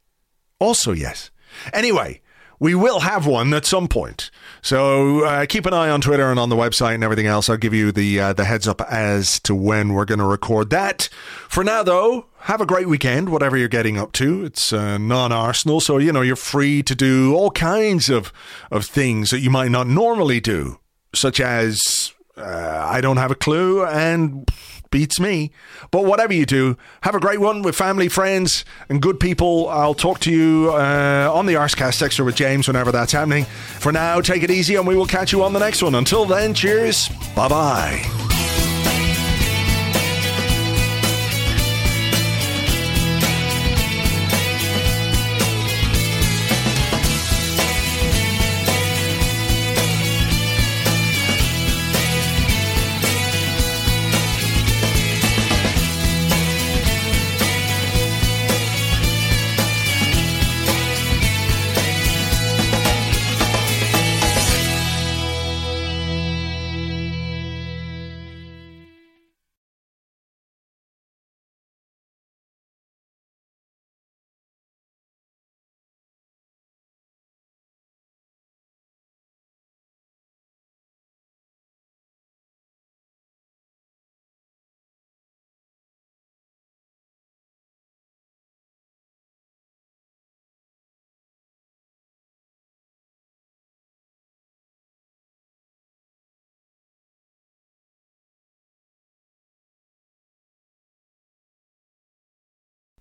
Also, 0.59 0.93
yes. 0.93 1.31
Anyway, 1.75 2.23
we 2.59 2.75
will 2.75 3.01
have 3.01 3.27
one 3.27 3.53
at 3.55 3.67
some 3.67 3.89
point. 3.89 4.31
So 4.63 5.25
uh, 5.25 5.47
keep 5.47 5.67
an 5.67 5.75
eye 5.75 5.91
on 5.91 6.01
Twitter 6.01 6.31
and 6.31 6.39
on 6.39 6.49
the 6.49 6.57
website 6.57 6.95
and 6.95 7.05
everything 7.05 7.27
else. 7.27 7.51
I'll 7.51 7.57
give 7.57 7.75
you 7.75 7.93
the 7.93 8.21
uh, 8.21 8.33
the 8.33 8.45
heads 8.45 8.67
up 8.69 8.81
as 8.83 9.41
to 9.41 9.55
when 9.55 9.93
we're 9.93 10.05
going 10.05 10.19
to 10.21 10.25
record 10.25 10.71
that. 10.71 11.09
For 11.49 11.65
now, 11.65 11.83
though, 11.83 12.27
have 12.41 12.61
a 12.61 12.67
great 12.67 12.89
weekend, 12.89 13.29
whatever 13.29 13.57
you're 13.57 13.69
getting 13.69 13.99
up 13.99 14.13
to. 14.13 14.45
It's 14.45 14.73
uh, 14.73 14.99
non-Arsenal, 14.99 15.81
so 15.81 15.99
you 15.99 16.13
know 16.13 16.23
you're 16.23 16.37
free 16.37 16.83
to 16.83 16.95
do 16.95 17.35
all 17.35 17.51
kinds 17.51 18.09
of 18.09 18.33
of 18.71 18.87
things 18.87 19.31
that 19.31 19.41
you 19.41 19.51
might 19.51 19.71
not 19.71 19.87
normally 19.87 20.41
do, 20.41 20.79
such 21.15 21.41
as 21.41 22.13
uh, 22.37 22.87
I 22.91 23.01
don't 23.01 23.19
have 23.19 23.31
a 23.31 23.37
clue 23.37 23.85
and 23.85 24.51
beats 24.95 25.19
me. 25.19 25.51
But 25.91 26.05
whatever 26.05 26.33
you 26.33 26.47
do, 26.47 26.77
have 27.01 27.17
a 27.17 27.21
great 27.21 27.41
one 27.41 27.63
with 27.63 27.75
family, 27.75 28.09
friends, 28.09 28.65
and 28.89 29.03
good 29.03 29.19
people. 29.19 29.69
I'll 29.69 29.93
talk 29.93 30.21
to 30.21 30.31
you 30.31 30.71
uh, 30.71 31.29
on 31.35 31.47
the 31.47 31.55
Arsecast 31.55 32.01
Extra 32.01 32.25
with 32.25 32.37
James 32.37 32.69
whenever 32.69 32.93
that's 32.93 33.11
happening. 33.11 33.45
For 33.81 33.91
now, 33.91 34.21
take 34.21 34.45
it 34.45 34.53
easy, 34.53 34.77
and 34.77 34.87
we 34.87 34.95
will 34.95 35.07
catch 35.07 35.33
you 35.33 35.43
on 35.43 35.53
the 35.53 35.59
next 35.59 35.83
one. 35.83 35.97
Until 35.97 36.27
then, 36.27 36.55
cheers. 36.55 37.09
Bye 37.35 37.49
bye. 37.49 38.34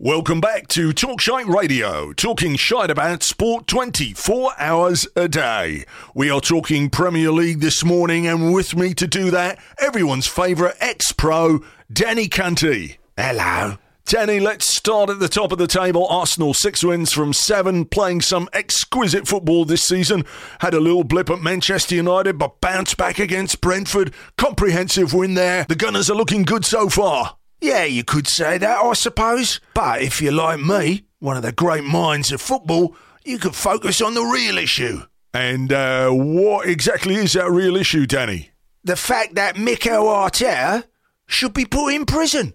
Welcome 0.06 0.42
back 0.42 0.68
to 0.68 0.92
Talk 0.92 1.22
Shite 1.22 1.48
Radio, 1.48 2.12
talking 2.12 2.58
shite 2.58 2.92
about 2.92 3.24
sport 3.24 3.68
24 3.68 4.52
hours 4.60 5.08
a 5.16 5.30
day. 5.30 5.86
We 6.14 6.30
are 6.30 6.42
talking 6.42 6.90
Premier 6.90 7.32
League 7.32 7.62
this 7.62 7.86
morning, 7.86 8.28
and 8.28 8.54
with 8.54 8.76
me 8.76 8.94
to 8.96 9.08
do 9.08 9.32
that, 9.32 9.60
everyone's 9.80 10.28
favourite 10.28 10.76
ex 10.82 11.14
pro, 11.14 11.64
Danny 11.90 12.28
Canty. 12.28 12.98
Hello. 13.16 13.78
Danny, 14.04 14.42
let's 14.42 14.76
start 14.78 15.10
at 15.10 15.20
the 15.20 15.30
top 15.30 15.54
of 15.54 15.58
the 15.58 15.68
table. 15.68 16.06
Arsenal, 16.08 16.54
six 16.54 16.84
wins 16.84 17.14
from 17.14 17.32
seven, 17.32 17.86
playing 17.86 18.20
some 18.20 18.50
exquisite 18.52 19.26
football 19.26 19.64
this 19.64 19.84
season. 19.84 20.26
Had 20.60 20.74
a 20.74 20.82
little 20.82 21.06
blip 21.06 21.30
at 21.30 21.42
Manchester 21.42 21.96
United, 21.96 22.38
but 22.38 22.60
bounced 22.60 22.98
back 22.98 23.20
against 23.20 23.62
Brentford. 23.62 24.14
Comprehensive 24.38 25.14
win 25.14 25.36
there. 25.36 25.66
The 25.70 25.76
Gunners 25.76 26.10
are 26.10 26.18
looking 26.18 26.44
good 26.44 26.66
so 26.66 26.90
far. 26.90 27.38
Yeah, 27.64 27.86
you 27.86 28.04
could 28.04 28.28
say 28.28 28.58
that, 28.58 28.80
I 28.84 28.92
suppose. 28.92 29.62
But 29.74 30.02
if 30.02 30.22
you're 30.22 30.34
like 30.34 30.60
me, 30.60 31.06
one 31.20 31.38
of 31.38 31.44
the 31.44 31.54
great 31.54 31.86
minds 31.86 32.30
of 32.34 32.42
football, 32.42 32.94
you 33.24 33.40
could 33.40 33.56
focus 33.56 34.02
on 34.02 34.16
the 34.16 34.22
real 34.22 34.58
issue. 34.58 35.04
And 35.34 35.72
uh, 35.72 36.10
what 36.10 36.68
exactly 36.68 37.16
is 37.16 37.32
that 37.34 37.50
real 37.50 37.78
issue, 37.78 38.06
Danny? 38.06 38.50
The 38.84 38.98
fact 38.98 39.36
that 39.36 39.58
Mikel 39.58 40.04
Arteta 40.04 40.84
should 41.26 41.54
be 41.54 41.64
put 41.64 41.94
in 41.94 42.06
prison. 42.06 42.54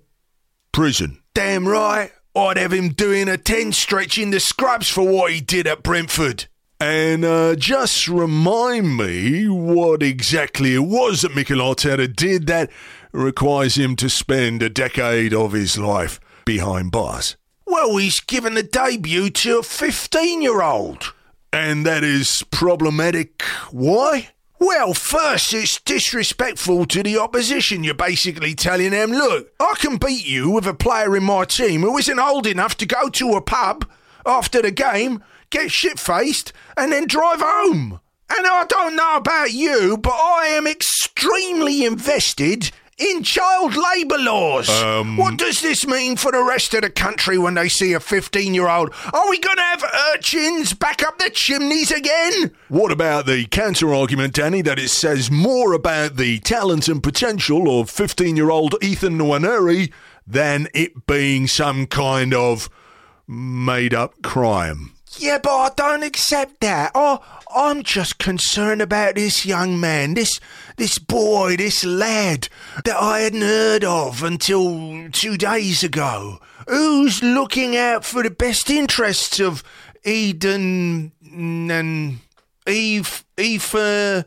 Prison? 0.72 1.22
Damn 1.32 1.66
right. 1.66 2.12
I'd 2.36 2.58
have 2.58 2.74
him 2.74 2.90
doing 2.90 3.30
a 3.30 3.38
10 3.38 3.72
stretch 3.72 4.18
in 4.18 4.30
the 4.30 4.40
scrubs 4.40 4.90
for 4.90 5.08
what 5.08 5.32
he 5.32 5.40
did 5.40 5.66
at 5.66 5.82
Brentford. 5.82 6.48
And 6.78 7.24
uh, 7.24 7.56
just 7.56 8.06
remind 8.06 8.98
me 8.98 9.48
what 9.48 10.02
exactly 10.02 10.74
it 10.74 10.80
was 10.84 11.22
that 11.22 11.34
Mikel 11.34 11.56
Arteta 11.56 12.14
did 12.14 12.46
that 12.48 12.70
requires 13.12 13.76
him 13.76 13.96
to 13.96 14.08
spend 14.08 14.62
a 14.62 14.68
decade 14.70 15.32
of 15.34 15.52
his 15.52 15.78
life 15.78 16.20
behind 16.44 16.90
bars. 16.90 17.36
Well, 17.66 17.96
he's 17.96 18.20
given 18.20 18.56
a 18.56 18.62
debut 18.62 19.30
to 19.30 19.58
a 19.58 19.62
15 19.62 20.42
year 20.42 20.62
old. 20.62 21.12
And 21.52 21.86
that 21.86 22.04
is 22.04 22.44
problematic. 22.50 23.42
Why? 23.70 24.28
Well, 24.58 24.92
first, 24.92 25.54
it's 25.54 25.80
disrespectful 25.80 26.86
to 26.86 27.02
the 27.02 27.18
opposition. 27.18 27.84
You're 27.84 27.94
basically 27.94 28.54
telling 28.54 28.90
them, 28.90 29.12
look, 29.12 29.52
I 29.60 29.74
can 29.78 29.98
beat 29.98 30.26
you 30.26 30.50
with 30.50 30.66
a 30.66 30.74
player 30.74 31.16
in 31.16 31.24
my 31.24 31.44
team 31.44 31.82
who 31.82 31.96
isn't 31.96 32.18
old 32.18 32.46
enough 32.46 32.76
to 32.78 32.86
go 32.86 33.08
to 33.08 33.32
a 33.32 33.40
pub 33.40 33.88
after 34.26 34.60
the 34.60 34.72
game, 34.72 35.22
get 35.50 35.70
shit 35.70 35.98
faced, 35.98 36.52
and 36.76 36.92
then 36.92 37.06
drive 37.06 37.40
home. 37.40 38.00
And 38.36 38.46
I 38.46 38.64
don't 38.68 38.96
know 38.96 39.16
about 39.16 39.52
you, 39.52 39.96
but 39.96 40.12
I 40.12 40.48
am 40.48 40.66
extremely 40.66 41.84
invested 41.84 42.70
in 42.98 43.22
child 43.22 43.76
labour 43.76 44.18
laws. 44.18 44.68
Um, 44.68 45.16
what 45.16 45.36
does 45.36 45.60
this 45.60 45.86
mean 45.86 46.16
for 46.16 46.32
the 46.32 46.42
rest 46.42 46.74
of 46.74 46.82
the 46.82 46.90
country 46.90 47.38
when 47.38 47.54
they 47.54 47.68
see 47.68 47.92
a 47.92 48.00
15 48.00 48.54
year 48.54 48.68
old? 48.68 48.92
Are 49.12 49.30
we 49.30 49.38
going 49.38 49.56
to 49.56 49.62
have 49.62 49.84
urchins 50.14 50.74
back 50.74 51.02
up 51.02 51.18
the 51.18 51.30
chimneys 51.30 51.90
again? 51.90 52.50
What 52.68 52.92
about 52.92 53.26
the 53.26 53.46
counter 53.46 53.94
argument, 53.94 54.34
Danny, 54.34 54.62
that 54.62 54.78
it 54.78 54.90
says 54.90 55.30
more 55.30 55.72
about 55.72 56.16
the 56.16 56.40
talent 56.40 56.88
and 56.88 57.02
potential 57.02 57.80
of 57.80 57.88
15 57.90 58.36
year 58.36 58.50
old 58.50 58.74
Ethan 58.82 59.18
Nwaneri 59.18 59.92
than 60.26 60.68
it 60.74 61.06
being 61.06 61.46
some 61.46 61.86
kind 61.86 62.34
of 62.34 62.68
made 63.26 63.94
up 63.94 64.22
crime? 64.22 64.92
Yeah, 65.16 65.38
but 65.42 65.50
I 65.50 65.70
don't 65.74 66.02
accept 66.02 66.60
that. 66.60 66.92
Oh, 66.94 67.20
I'm 67.54 67.82
just 67.82 68.18
concerned 68.18 68.82
about 68.82 69.14
this 69.14 69.46
young 69.46 69.80
man, 69.80 70.14
this 70.14 70.38
this 70.76 70.98
boy, 70.98 71.56
this 71.56 71.84
lad 71.84 72.48
that 72.84 72.96
I 72.96 73.20
hadn't 73.20 73.40
heard 73.40 73.84
of 73.84 74.22
until 74.22 75.08
two 75.10 75.36
days 75.36 75.82
ago. 75.82 76.38
Who's 76.68 77.22
looking 77.22 77.76
out 77.76 78.04
for 78.04 78.22
the 78.22 78.30
best 78.30 78.70
interests 78.70 79.40
of 79.40 79.64
Eden 80.04 81.12
and 81.32 82.18
Eve, 82.68 83.24
uh, 83.74 84.22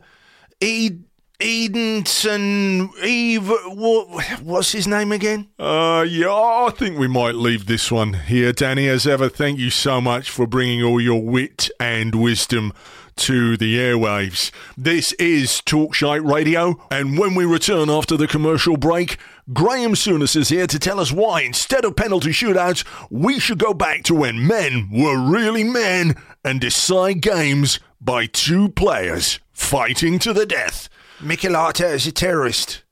Ed, 0.60 1.04
Edenson, 1.42 2.96
Eve, 3.02 3.48
what, 3.48 4.40
what's 4.42 4.70
his 4.70 4.86
name 4.86 5.10
again? 5.10 5.48
Uh, 5.58 6.06
yeah, 6.08 6.32
I 6.32 6.70
think 6.72 6.96
we 6.96 7.08
might 7.08 7.34
leave 7.34 7.66
this 7.66 7.90
one 7.90 8.12
here, 8.12 8.52
Danny. 8.52 8.86
As 8.86 9.08
ever, 9.08 9.28
thank 9.28 9.58
you 9.58 9.68
so 9.68 10.00
much 10.00 10.30
for 10.30 10.46
bringing 10.46 10.84
all 10.84 11.00
your 11.00 11.20
wit 11.20 11.68
and 11.80 12.14
wisdom 12.14 12.72
to 13.16 13.56
the 13.56 13.76
airwaves. 13.76 14.52
This 14.76 15.14
is 15.14 15.60
Talkshite 15.66 16.24
Radio, 16.24 16.80
and 16.92 17.18
when 17.18 17.34
we 17.34 17.44
return 17.44 17.90
after 17.90 18.16
the 18.16 18.28
commercial 18.28 18.76
break, 18.76 19.18
Graham 19.52 19.94
Souness 19.94 20.36
is 20.36 20.48
here 20.48 20.68
to 20.68 20.78
tell 20.78 21.00
us 21.00 21.10
why, 21.10 21.42
instead 21.42 21.84
of 21.84 21.96
penalty 21.96 22.30
shootouts, 22.30 22.84
we 23.10 23.40
should 23.40 23.58
go 23.58 23.74
back 23.74 24.04
to 24.04 24.14
when 24.14 24.46
men 24.46 24.88
were 24.92 25.18
really 25.18 25.64
men 25.64 26.14
and 26.44 26.60
decide 26.60 27.20
games 27.20 27.80
by 28.00 28.26
two 28.26 28.68
players 28.68 29.40
fighting 29.52 30.20
to 30.20 30.32
the 30.32 30.46
death. 30.46 30.88
Mikel 31.24 31.52
Arteta 31.52 31.94
is 31.94 32.04
a 32.08 32.10
terrorist. 32.10 32.82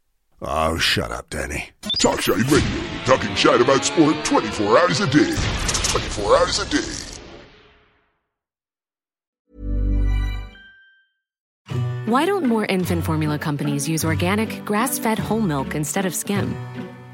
Oh, 0.40 0.78
shut 0.78 1.10
up, 1.10 1.30
Danny. 1.30 1.70
Talkshite 1.82 2.48
Radio, 2.48 3.04
talking 3.04 3.34
shite 3.34 3.60
about 3.60 3.84
sport 3.84 4.24
24 4.24 4.78
hours 4.78 5.00
a 5.00 5.06
day. 5.06 5.34
24 5.88 6.36
hours 6.36 6.60
a 6.60 6.70
day. 6.70 6.78
Why 12.06 12.24
don't 12.24 12.46
more 12.46 12.64
infant 12.66 13.04
formula 13.04 13.36
companies 13.36 13.88
use 13.88 14.04
organic, 14.04 14.64
grass 14.64 14.96
fed 14.96 15.18
whole 15.18 15.40
milk 15.40 15.74
instead 15.74 16.06
of 16.06 16.14
skim? 16.14 16.54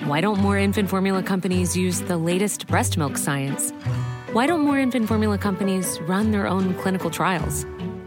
Why 0.05 0.21
don't 0.21 0.39
more 0.39 0.59
infant 0.59 0.91
formula 0.91 1.23
companies 1.23 1.75
use 1.75 2.03
the 2.03 2.19
latest 2.19 2.67
breast 2.67 2.99
milk 2.99 3.17
science? 3.17 3.71
Why 4.33 4.47
don't 4.47 4.61
more 4.61 4.79
infant 4.79 5.09
formula 5.09 5.39
companies 5.39 5.99
run 6.03 6.31
their 6.33 6.47
own 6.47 6.75
clinical 6.75 7.09
trials? 7.09 7.65